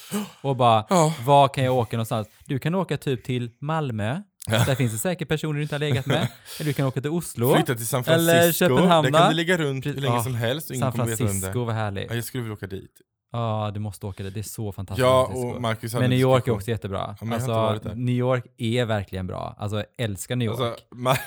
Och 0.43 0.57
bara, 0.57 0.87
Ja. 0.91 1.15
var 1.25 1.49
kan 1.49 1.65
jag 1.65 1.75
åka 1.77 1.97
någonstans? 1.97 2.29
Du 2.47 2.59
kan 2.59 2.75
åka 2.75 2.97
typ 2.97 3.25
till 3.25 3.51
Malmö. 3.61 4.23
Där 4.49 4.75
finns 4.75 4.93
det 4.93 4.99
säkert 4.99 5.29
personer 5.29 5.55
du 5.55 5.63
inte 5.63 5.75
har 5.75 5.81
legat 5.81 6.07
med. 6.07 6.29
Eller 6.59 6.65
du 6.65 6.73
kan 6.73 6.87
åka 6.87 7.01
till 7.01 7.11
Oslo. 7.11 7.55
Flytta 7.55 7.75
till 7.75 7.87
San 7.87 8.05
Eller 8.07 8.35
Francisco, 8.43 8.69
Köpenhamn, 8.69 9.13
där 9.13 9.19
kan 9.21 9.29
du 9.29 9.35
ligga 9.37 9.59
runt 9.59 9.87
hur 9.87 9.95
länge 9.95 10.15
Ja, 10.15 10.23
som 10.23 10.35
helst 10.35 10.71
och 10.71 10.77
ingen 10.77 10.93
San 10.93 11.07
Francisco, 11.07 11.65
vad 11.65 11.75
härligt. 11.75 12.07
Ja, 12.11 12.15
jag 12.15 12.25
skulle 12.25 12.43
vilja 12.43 12.55
åka 12.55 12.67
dit. 12.67 13.01
Ja, 13.33 13.71
du 13.75 13.81
måste 13.81 14.07
åka 14.07 14.23
dit. 14.23 14.35
Det 14.35 14.41
är 14.41 14.43
så 14.43 14.73
fantastiskt. 14.73 15.03
Ja, 15.05 15.27
och 15.27 15.61
Marcus 15.63 15.95
Men 15.95 16.03
en 16.03 16.11
New 16.11 16.19
York 16.19 16.49
är 16.49 16.53
också 16.53 16.71
jättebra. 16.71 17.17
varit 17.21 17.43
alltså. 17.47 17.95
New 17.95 18.15
York 18.15 18.45
är 18.59 18.85
verkligen 18.85 19.27
bra. 19.27 19.55
Alltså, 19.59 19.77
jag 19.77 19.87
älskar 19.99 20.37
New 20.37 20.47
York. 20.47 20.61
Alltså, 20.61 20.85
Ma- 20.95 21.19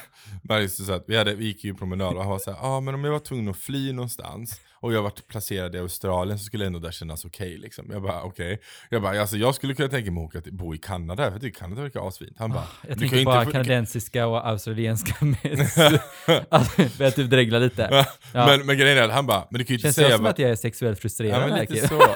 Marius 0.44 0.86
sa 0.86 0.96
att 0.96 1.04
vi, 1.08 1.18
hade, 1.18 1.36
vi 1.36 1.46
gick 1.46 1.64
ju 1.64 1.74
promenad 1.74 2.14
och 2.14 2.22
han 2.22 2.32
var 2.32 2.40
såhär, 2.40 2.58
ja 2.62 2.68
ah, 2.68 2.80
men 2.82 2.94
om 2.94 3.04
jag 3.04 3.12
var 3.12 3.20
tvungen 3.20 3.48
att 3.50 3.58
fly 3.58 3.94
någonstans 3.94 4.62
och 4.82 4.94
jag 4.94 5.02
varit 5.02 5.28
placerad 5.28 5.76
i 5.76 5.80
Australien 5.80 6.40
så 6.40 6.46
skulle 6.46 6.66
ändå 6.66 6.80
där 6.80 6.92
kännas 6.92 7.26
okej 7.26 7.58
liksom. 7.58 7.86
Jag 7.92 8.02
bara 8.02 8.22
okej. 8.24 8.62
Jag 8.90 9.02
bara 9.02 9.22
alltså 9.22 9.38
jag 9.38 9.56
skulle 9.56 9.74
kunna 9.76 9.90
tänka 9.90 10.12
mig 10.12 10.24
att 10.24 10.30
åka 10.30 10.42
till, 10.42 10.54
bo 10.54 10.76
i 10.76 10.78
Kanada, 10.78 11.24
för 11.24 11.32
jag 11.32 11.42
tycker 11.42 11.60
Kanada 11.60 11.82
verkar 11.82 12.08
asfint. 12.08 12.36
Han 12.40 12.52
bara, 12.52 12.60
Ah, 12.60 12.88
jag 12.88 13.00
tänker 13.00 13.16
kan 13.18 13.26
bara 13.26 13.40
inte 13.40 13.52
kanadensiska 13.52 14.28
och 14.28 14.48
australienska 14.48 15.26
med... 15.26 15.70
alltså, 16.50 16.82
börjar 16.98 17.12
typ 17.12 17.30
dregla 17.30 17.60
lite. 17.60 18.06
Ja. 18.34 18.46
men, 18.46 18.66
men 18.66 18.78
grejen 18.78 18.98
är 18.98 19.02
att 19.02 19.12
han 19.12 19.26
bara, 19.28 19.48
men 19.50 19.60
du 19.60 19.66
kan 19.66 19.74
ju 19.74 19.76
inte 19.76 19.84
Känns 19.88 19.96
säga 19.96 20.10
det 20.10 20.16
som 20.16 20.26
att 20.26 20.40
jag 20.40 20.52
är 20.52 20.56
sexuellt 20.56 20.98
Ja 20.98 21.02
frustrerad? 21.02 21.42
men 21.42 21.52
här, 21.52 21.68
lite 21.68 21.88
så. 21.88 22.02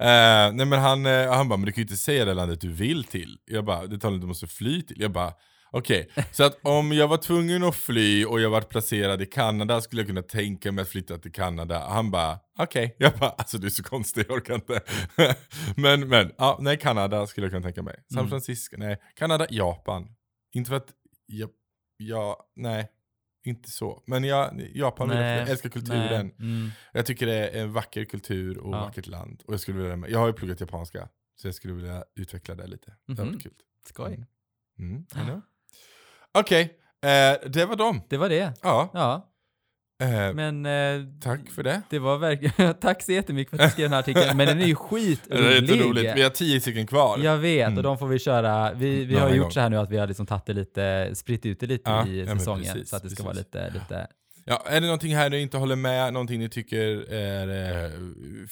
Eh, 0.00 0.52
nej 0.52 0.66
men 0.66 0.72
han, 0.72 1.06
eh, 1.06 1.32
han 1.32 1.48
bara, 1.48 1.56
men 1.56 1.66
du 1.66 1.72
kan 1.72 1.80
ju 1.80 1.82
inte 1.82 1.96
säga 1.96 2.24
det 2.24 2.34
landet 2.34 2.60
du 2.60 2.68
vill 2.72 3.04
till. 3.04 3.38
Jag 3.46 3.64
bara, 3.64 3.86
det 3.86 3.98
talar 3.98 4.18
du 4.18 4.26
måste 4.26 4.46
fly 4.46 4.82
till. 4.82 5.00
Jag 5.00 5.10
bara, 5.10 5.32
okej. 5.70 6.10
Så 6.32 6.44
att 6.44 6.58
om 6.62 6.92
jag 6.92 7.08
var 7.08 7.16
tvungen 7.16 7.62
att 7.64 7.76
fly 7.76 8.24
och 8.24 8.40
jag 8.40 8.50
var 8.50 8.60
placerad 8.60 9.22
i 9.22 9.26
Kanada 9.26 9.80
skulle 9.80 10.00
jag 10.02 10.06
kunna 10.08 10.22
tänka 10.22 10.72
mig 10.72 10.82
att 10.82 10.88
flytta 10.88 11.18
till 11.18 11.32
Kanada. 11.32 11.88
Han 11.88 12.10
bara, 12.10 12.38
okej. 12.58 12.96
Jag 12.98 13.12
bara, 13.18 13.30
alltså 13.30 13.58
du 13.58 13.66
är 13.66 13.70
så 13.70 13.82
konstig, 13.82 14.24
jag 14.28 14.36
orkar 14.36 14.54
inte. 14.54 14.80
men, 15.76 16.08
men, 16.08 16.32
ja, 16.38 16.58
nej 16.60 16.78
Kanada 16.78 17.26
skulle 17.26 17.44
jag 17.44 17.52
kunna 17.52 17.62
tänka 17.62 17.82
mig. 17.82 18.04
San 18.12 18.18
Mm. 18.18 18.30
Francisco, 18.30 18.76
nej. 18.78 18.96
Kanada, 19.14 19.46
Japan. 19.50 20.14
Inte 20.54 20.68
för 20.68 20.76
att, 20.76 20.88
ja, 21.26 21.48
ja 21.96 22.46
nej. 22.56 22.88
inte 23.44 23.70
så. 23.70 24.02
Men 24.06 24.24
jag, 24.24 24.70
Japan, 24.74 25.08
vill 25.08 25.18
jag, 25.18 25.48
älskar 25.48 25.68
kulturen. 25.68 26.26
Nej. 26.38 26.48
Mm. 26.54 26.70
Jag 26.92 27.06
tycker 27.06 27.26
det 27.26 27.48
är 27.48 27.62
en 27.62 27.72
vacker 27.72 28.04
kultur 28.04 28.58
och 28.58 28.74
Ja. 28.74 28.80
vackert 28.80 29.06
land. 29.06 29.42
Och 29.46 29.52
jag 29.52 29.60
skulle 29.60 29.78
vilja, 29.82 30.08
jag 30.08 30.18
har 30.18 30.26
ju 30.26 30.32
pluggat 30.32 30.60
japanska, 30.60 31.08
så 31.40 31.48
jag 31.48 31.54
skulle 31.54 31.74
vilja 31.74 32.04
utveckla 32.16 32.54
det 32.54 32.66
lite. 32.66 32.94
Det 33.06 33.16
hade 33.18 33.30
varit 33.30 33.42
kul. 33.42 33.52
Skoj. 33.88 34.26
Mm, 34.78 35.06
Okej, 36.38 36.62
eh, 37.04 37.50
det 37.50 37.64
var 37.66 37.76
dem. 37.76 38.02
Det 38.08 38.16
var 38.16 38.28
det. 38.28 38.52
Ja, 38.62 38.90
Ja, 38.94 39.26
eh, 40.02 40.34
men 40.34 40.66
eh, 40.66 41.06
tack 41.22 41.50
för 41.50 41.62
det. 41.62 41.82
det 41.90 41.98
var 41.98 42.18
verkligen... 42.18 42.74
Tack 42.80 43.02
så 43.02 43.12
jättemycket 43.12 43.50
för 43.50 43.64
att 43.64 43.68
du 43.70 43.72
skrev 43.72 43.84
den 43.84 43.92
här 43.92 44.00
artikeln. 44.00 44.36
Men 44.36 44.46
den 44.46 44.60
är 44.60 44.66
ju 44.66 44.74
Det 44.90 45.34
är 45.34 45.60
lite 45.60 45.72
roligt. 45.72 45.80
skitrolig. 45.80 46.12
Vi 46.14 46.22
har 46.22 46.30
tio 46.30 46.60
stycken 46.60 46.86
kvar. 46.86 47.18
Jag 47.18 47.38
vet, 47.38 47.66
Mm. 47.66 47.76
och 47.76 47.82
de 47.82 47.98
får 47.98 48.06
vi 48.06 48.18
köra. 48.18 48.72
Vi, 48.72 49.04
vi 49.04 49.14
har 49.14 49.28
gjort 49.30 49.42
gång. 49.44 49.50
så 49.52 49.60
här 49.60 49.68
nu 49.70 49.76
att 49.76 49.90
vi 49.90 49.96
har 49.98 50.06
liksom 50.06 50.26
tagit 50.26 50.46
det 50.46 50.52
lite, 50.52 51.10
spritt 51.14 51.46
ut 51.46 51.60
det 51.60 51.66
lite 51.66 51.90
Ja, 51.90 52.06
i 52.06 52.20
ja, 52.20 52.38
säsongen. 52.38 52.64
precis, 52.64 52.90
så 52.90 52.96
att 52.96 53.02
det 53.02 53.10
ska 53.10 53.22
vara 53.22 53.32
lite, 53.34 53.70
lite... 53.70 54.06
Ja, 54.46 54.62
är 54.66 54.80
det 54.80 54.86
någonting 54.86 55.16
här 55.16 55.30
ni 55.30 55.40
inte 55.40 55.56
håller 55.58 55.76
med, 55.76 56.12
någonting 56.12 56.38
ni 56.40 56.48
tycker 56.48 57.12
är 57.12 57.84
eh, 57.84 57.90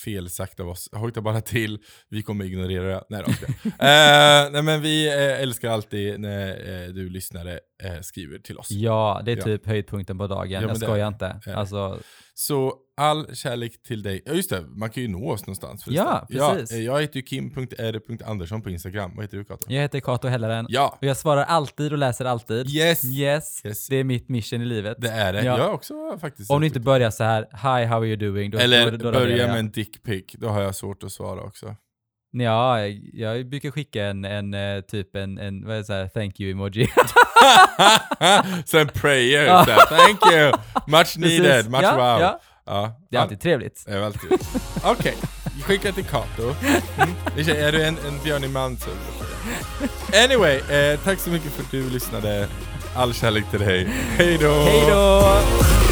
fel 0.04 0.30
sagt 0.30 0.60
av 0.60 0.68
oss, 0.68 0.88
hojta 0.92 1.20
bara 1.20 1.40
till. 1.40 1.78
Vi 2.08 2.22
kommer 2.22 2.44
ignorera 2.44 2.84
det. 2.86 3.04
Nej 3.08 3.22
då, 3.26 3.30
eh, 3.68 4.50
Nej 4.52 4.62
men 4.62 4.80
vi 4.82 5.08
eh, 5.08 5.42
älskar 5.42 5.70
alltid 5.70 6.20
när 6.20 6.48
eh, 6.48 6.88
du 6.88 7.08
lyssnare 7.10 7.60
eh, 7.84 8.00
skriver 8.00 8.38
till 8.38 8.58
oss. 8.58 8.70
Ja, 8.70 9.22
det 9.24 9.32
är 9.32 9.36
Ja. 9.36 9.42
typ 9.44 9.66
höjdpunkten 9.66 10.18
på 10.18 10.26
dagen. 10.26 10.50
Ja, 10.50 10.60
jag 10.62 10.76
skojar 10.76 10.98
det. 11.18 11.36
inte. 11.36 11.54
Alltså, 11.54 11.98
Så 12.40 12.74
all 12.96 13.34
kärlek 13.36 13.82
till 13.82 14.02
dig. 14.02 14.22
Ja 14.26 14.32
just 14.32 14.50
det, 14.50 14.60
man 14.68 14.90
kan 14.90 15.02
ju 15.02 15.08
nå 15.08 15.30
oss 15.30 15.40
någonstans. 15.42 15.84
förresten. 15.84 16.06
Ja, 16.30 16.52
precis. 16.54 16.76
eh, 16.76 16.82
jag 16.82 17.00
heter 17.00 17.16
ju 17.16 17.22
kim.r.andersson 17.22 18.62
på 18.62 18.70
Instagram. 18.70 19.12
Vad 19.16 19.24
heter 19.24 19.36
du 19.38 19.44
Kato? 19.44 19.64
jag 19.72 19.82
heter 19.82 20.00
Kato 20.00 20.28
Helleren. 20.28 20.66
Ja, 20.68 20.96
Och 21.00 21.06
jag 21.06 21.16
svarar 21.16 21.44
alltid 21.44 21.92
och 21.92 21.98
läser 21.98 22.24
alltid. 22.24 22.70
yes! 22.70 23.04
Yes, 23.04 23.64
Yes. 23.64 23.86
det 23.88 23.96
är 23.96 24.04
mitt 24.04 24.28
mission 24.28 24.62
i 24.62 24.64
livet. 24.64 24.96
Det 25.00 25.08
är 25.10 25.32
det. 25.32 25.42
Ja. 25.44 25.58
Jag 25.58 25.74
också 25.74 26.18
faktiskt 26.20 26.50
Om 26.50 26.60
du 26.60 26.66
inte 26.66 26.80
börjar 26.80 27.10
så 27.10 27.24
här, 27.24 27.42
hi 27.52 27.84
how 27.86 27.96
are 27.98 28.06
you 28.06 28.16
doing? 28.16 28.50
Då, 28.50 28.58
Eller 28.58 28.90
då, 28.90 28.96
då 28.96 29.12
börja 29.12 29.46
med 29.46 29.58
en 29.58 29.70
dickpic, 29.70 30.24
då 30.32 30.48
har 30.48 30.62
jag 30.62 30.74
svårt 30.74 31.02
att 31.04 31.12
svara 31.12 31.40
också. 31.42 31.76
Ja, 32.30 32.80
jag, 33.12 33.48
brukar 33.48 33.70
skicka 33.70 34.04
en, 34.06 34.24
en 34.24 34.54
eh, 34.54 34.80
typ 34.80 35.16
en, 35.16 35.38
en 35.38 35.66
vad 35.66 35.74
är 35.74 35.78
det 35.78 35.84
så 35.84 35.92
här, 35.92 36.08
thank 36.08 36.40
you 36.40 36.50
emoji. 36.50 36.88
Sen 38.66 38.88
prayer, 38.88 39.44
Ja. 39.46 39.64
så 39.64 39.70
här, 39.70 39.86
thank 39.86 40.32
you! 40.32 40.52
Much 40.86 41.18
needed, 41.18 41.70
much 41.70 41.82
ja, 41.82 41.96
wow. 41.96 42.20
Ja, 42.20 42.40
Ja. 42.66 42.92
det 43.10 43.16
är 43.16 43.20
alltid 43.20 43.40
trevligt. 43.40 43.84
Det 43.86 43.92
är 43.92 44.02
alltid. 44.02 44.30
Okej, 44.84 45.14
skicka 45.64 45.92
till 45.92 46.04
Kato. 46.04 46.42
Mm. 46.42 47.14
Är- 47.36 47.72
du 47.72 47.84
en, 47.84 47.98
en 48.08 48.18
björnig 48.24 48.50
man 48.50 48.76
så... 48.76 48.90
Anyway, 50.24 50.56
eh, 50.58 50.98
tack 51.00 51.18
så 51.18 51.30
mycket 51.30 51.52
för 51.52 51.62
att 51.62 51.70
du 51.70 51.90
lyssnade. 51.90 52.48
All 52.96 53.14
kärlek 53.14 53.50
till 53.50 53.60
dig. 53.60 53.84
Hej 54.16 54.38
då! 54.40 54.52
Hej 54.52 54.84
då! 54.88 55.87